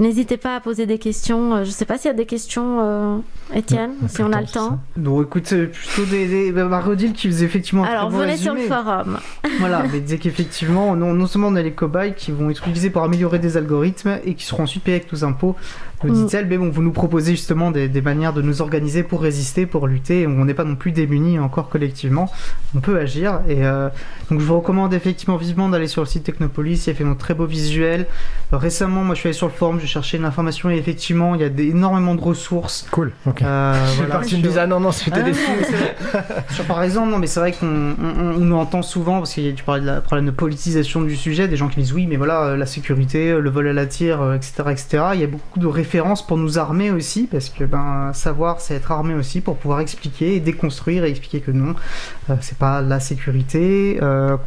N'hésitez 0.00 0.36
pas 0.36 0.54
à 0.54 0.60
poser 0.60 0.86
des 0.86 0.98
questions. 0.98 1.54
Euh, 1.54 1.64
je 1.64 1.68
ne 1.68 1.74
sais 1.74 1.84
pas 1.84 1.98
s'il 1.98 2.06
y 2.06 2.14
a 2.14 2.16
des 2.16 2.26
questions, 2.26 2.78
euh, 2.80 3.18
Étienne, 3.54 3.92
si 4.06 4.22
on 4.22 4.32
a 4.32 4.40
le 4.40 4.46
temps. 4.46 4.78
Non, 4.96 5.22
écoute, 5.22 5.48
plutôt 5.48 6.04
des, 6.08 6.28
des 6.28 6.52
bah, 6.52 6.82
qui 7.14 7.26
faisait 7.28 7.44
effectivement. 7.44 7.84
Alors, 7.84 8.08
venez 8.10 8.36
sur 8.36 8.54
le 8.54 8.60
forum. 8.60 9.18
voilà, 9.58 9.82
mais 9.92 10.00
disait 10.00 10.18
qu'effectivement, 10.18 10.94
non, 10.94 11.14
non, 11.14 11.26
seulement 11.26 11.48
on 11.48 11.56
a 11.56 11.62
les 11.62 11.72
cobayes 11.72 12.14
qui 12.14 12.30
vont 12.30 12.50
être 12.50 12.62
utilisés 12.66 12.90
pour 12.90 13.02
améliorer 13.02 13.38
des 13.38 13.56
algorithmes 13.56 14.18
et 14.24 14.34
qui 14.34 14.44
seront 14.44 14.64
ensuite 14.64 14.84
payés 14.84 14.98
avec 14.98 15.08
tous 15.08 15.24
impôts, 15.24 15.56
mm. 16.04 16.28
mais 16.48 16.58
bon, 16.58 16.70
vous 16.70 16.82
nous 16.82 16.92
proposez 16.92 17.32
justement 17.32 17.70
des, 17.70 17.88
manières 18.00 18.32
de 18.32 18.42
nous 18.42 18.62
organiser 18.62 19.02
pour 19.02 19.22
résister, 19.22 19.66
pour 19.66 19.86
lutter. 19.86 20.26
On 20.26 20.44
n'est 20.44 20.54
pas 20.54 20.64
non 20.64 20.76
plus 20.76 20.92
démunis 20.92 21.38
encore 21.38 21.68
collectivement. 21.68 22.30
On 22.74 22.80
peut 22.80 22.98
agir. 22.98 23.40
Et 23.48 23.64
euh, 23.64 23.88
donc, 24.30 24.40
je 24.40 24.44
vous 24.44 24.56
recommande 24.56 24.94
effectivement 24.94 25.36
vivement 25.36 25.68
d'aller 25.68 25.88
sur 25.88 26.02
le 26.02 26.06
site 26.06 26.24
Technopolis. 26.24 26.86
Il 26.86 26.90
y 26.90 26.92
a 26.92 26.94
fait 26.94 27.04
un 27.04 27.14
très 27.14 27.34
beau 27.34 27.46
visuel. 27.46 28.06
récemment, 28.52 29.04
moi, 29.04 29.14
je 29.14 29.20
suis 29.20 29.28
allé 29.28 29.36
sur 29.36 29.46
le 29.46 29.52
forum, 29.52 29.80
j'ai 29.80 29.86
cherché 29.86 30.16
une 30.16 30.24
information 30.24 30.70
et 30.70 30.76
effectivement, 30.76 31.34
il 31.34 31.40
y 31.40 31.44
a 31.44 31.48
énormément 31.48 32.14
de 32.14 32.20
ressources. 32.20 32.86
Cool. 32.90 33.12
Ok. 33.26 33.42
Euh, 33.42 33.74
voilà, 33.96 34.24
tu 34.24 34.36
me 34.36 34.42
disais, 34.42 34.60
ah 34.60 34.66
non, 34.66 34.80
non, 34.80 34.92
c'était 34.92 35.22
des 35.22 35.32
Sur 36.50 36.64
par 36.64 36.82
exemple, 36.82 37.10
non, 37.10 37.18
mais 37.18 37.26
c'est 37.26 37.40
vrai 37.40 37.52
qu'on 37.52 37.94
on, 37.98 38.38
nous 38.38 38.56
entend 38.56 38.82
souvent, 38.82 39.18
parce 39.18 39.34
que 39.34 39.50
tu 39.52 39.64
parlais 39.64 39.80
de 39.80 39.86
la 39.86 40.00
problème 40.00 40.26
de 40.26 40.30
politisation 40.30 41.02
du 41.02 41.16
sujet, 41.16 41.48
des 41.48 41.56
gens 41.56 41.68
qui 41.68 41.80
disent 41.80 41.92
oui, 41.92 42.06
mais 42.06 42.16
voilà, 42.16 42.42
euh, 42.44 42.56
la 42.56 42.66
sécurité, 42.66 43.30
euh, 43.30 43.40
le 43.40 43.50
vol 43.50 43.68
à 43.68 43.72
la 43.72 43.86
tire, 43.86 44.34
etc., 44.34 44.52
euh, 44.60 44.70
etc. 44.70 45.04
Il 45.14 45.20
y 45.20 45.24
a 45.24 45.26
beaucoup 45.26 45.58
de 45.58 45.66
références 45.88 46.26
pour 46.26 46.36
nous 46.36 46.58
armer 46.58 46.90
aussi, 46.90 47.26
parce 47.30 47.48
que 47.48 47.64
ben, 47.64 48.12
savoir, 48.12 48.60
c'est 48.60 48.74
être 48.74 48.92
armé 48.92 49.14
aussi 49.14 49.40
pour 49.40 49.56
pouvoir 49.56 49.80
expliquer 49.80 50.36
et 50.36 50.40
déconstruire 50.40 51.04
et 51.04 51.10
expliquer 51.10 51.40
que 51.40 51.50
non, 51.50 51.74
c'est 52.40 52.58
pas 52.58 52.82
la 52.82 53.00
sécurité, 53.00 53.98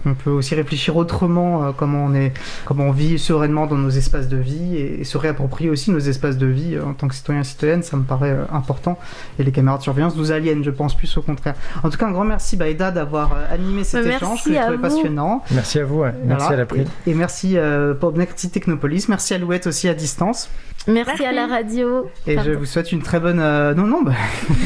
qu'on 0.04 0.14
peut 0.14 0.30
aussi 0.30 0.54
réfléchir 0.56 0.96
autrement, 0.98 1.74
comment 1.74 2.06
on 2.06 2.14
est, 2.14 2.34
comment 2.66 2.86
on 2.86 2.92
vit 2.92 3.18
sereinement 3.18 3.66
dans 3.68 3.78
nos 3.78 3.90
espaces 3.90 4.28
de 4.28 4.38
vie 4.38 4.78
et, 4.78 5.04
se 5.04 5.18
réapproprier 5.18 5.70
aussi 5.70 5.92
nos 5.92 6.00
espaces 6.00 6.38
de 6.38 6.46
vie 6.46 6.76
euh, 6.76 6.86
en 6.86 6.94
tant 6.94 7.08
que 7.08 7.16
citoyens 7.16 7.42
et 7.42 7.46
citoyennes, 7.46 7.84
ça 7.84 7.98
me 7.98 8.04
paraît 8.04 8.32
euh, 8.32 8.44
important. 8.52 8.98
Et 9.40 9.44
les 9.44 9.52
caméras 9.52 9.78
de 9.78 9.84
surveillance 9.84 10.16
nous 10.16 10.32
aliènent, 10.32 10.64
je 10.64 10.70
pense, 10.70 10.96
plus 10.96 11.18
au 11.18 11.22
contraire. 11.22 11.56
En 11.84 11.90
tout 11.90 11.98
cas, 11.98 12.08
un 12.08 12.12
grand 12.12 12.24
merci 12.24 12.56
Baïda 12.58 12.92
d'avoir 12.92 13.34
euh, 13.34 13.54
animé 13.54 13.84
cet 13.84 14.06
Bah, 14.06 14.12
échange, 14.16 14.30
merci 14.30 14.44
que 14.46 14.52
j'ai 14.52 14.58
à 14.60 14.62
trouvé 14.64 14.78
vous. 14.78 14.84
passionnant. 14.84 15.44
Merci 15.52 15.80
à 15.80 15.86
vous, 15.86 16.00
ouais. 16.00 16.14
merci 16.24 16.46
Voilà. 16.46 16.56
à 16.56 16.60
l'April. 16.60 16.88
Et, 17.06 17.12
et 17.12 17.14
merci 17.14 17.58
euh, 17.58 17.94
pour 17.94 18.16
merci 18.16 18.50
Technopolis, 18.50 19.08
merci 19.10 19.34
à 19.34 19.38
Louette 19.38 19.68
aussi 19.68 19.88
à 19.88 19.94
distance. 19.94 20.50
Merci, 20.88 21.26
à 21.26 21.32
la 21.32 21.48
radio. 21.48 22.10
Et 22.28 22.36
Pardon. 22.36 22.50
je 22.52 22.56
vous 22.58 22.66
souhaite 22.66 22.92
une 22.92 23.02
très 23.04 23.20
bonne. 23.20 23.40
euh, 23.40 23.74
Non, 23.74 23.86
non, 23.86 24.02
bah... 24.02 24.14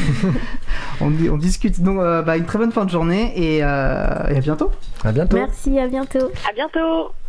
on, 1.00 1.10
di- 1.10 1.28
on 1.28 1.36
discute. 1.36 1.80
Donc, 1.82 1.98
euh, 1.98 2.22
bah, 2.22 2.36
une 2.36 2.44
très 2.46 2.58
bonne 2.58 2.72
fin 2.72 2.84
de 2.84 2.90
journée 2.90 3.32
et, 3.36 3.62
euh, 3.62 4.06
et 4.30 4.36
à 4.36 4.40
bientôt. 4.40 4.70
À 5.04 5.12
bientôt. 5.12 5.36
Merci, 5.36 5.78
à 5.78 5.86
bientôt. 5.88 6.30
À 6.48 6.52
bientôt 6.54 7.10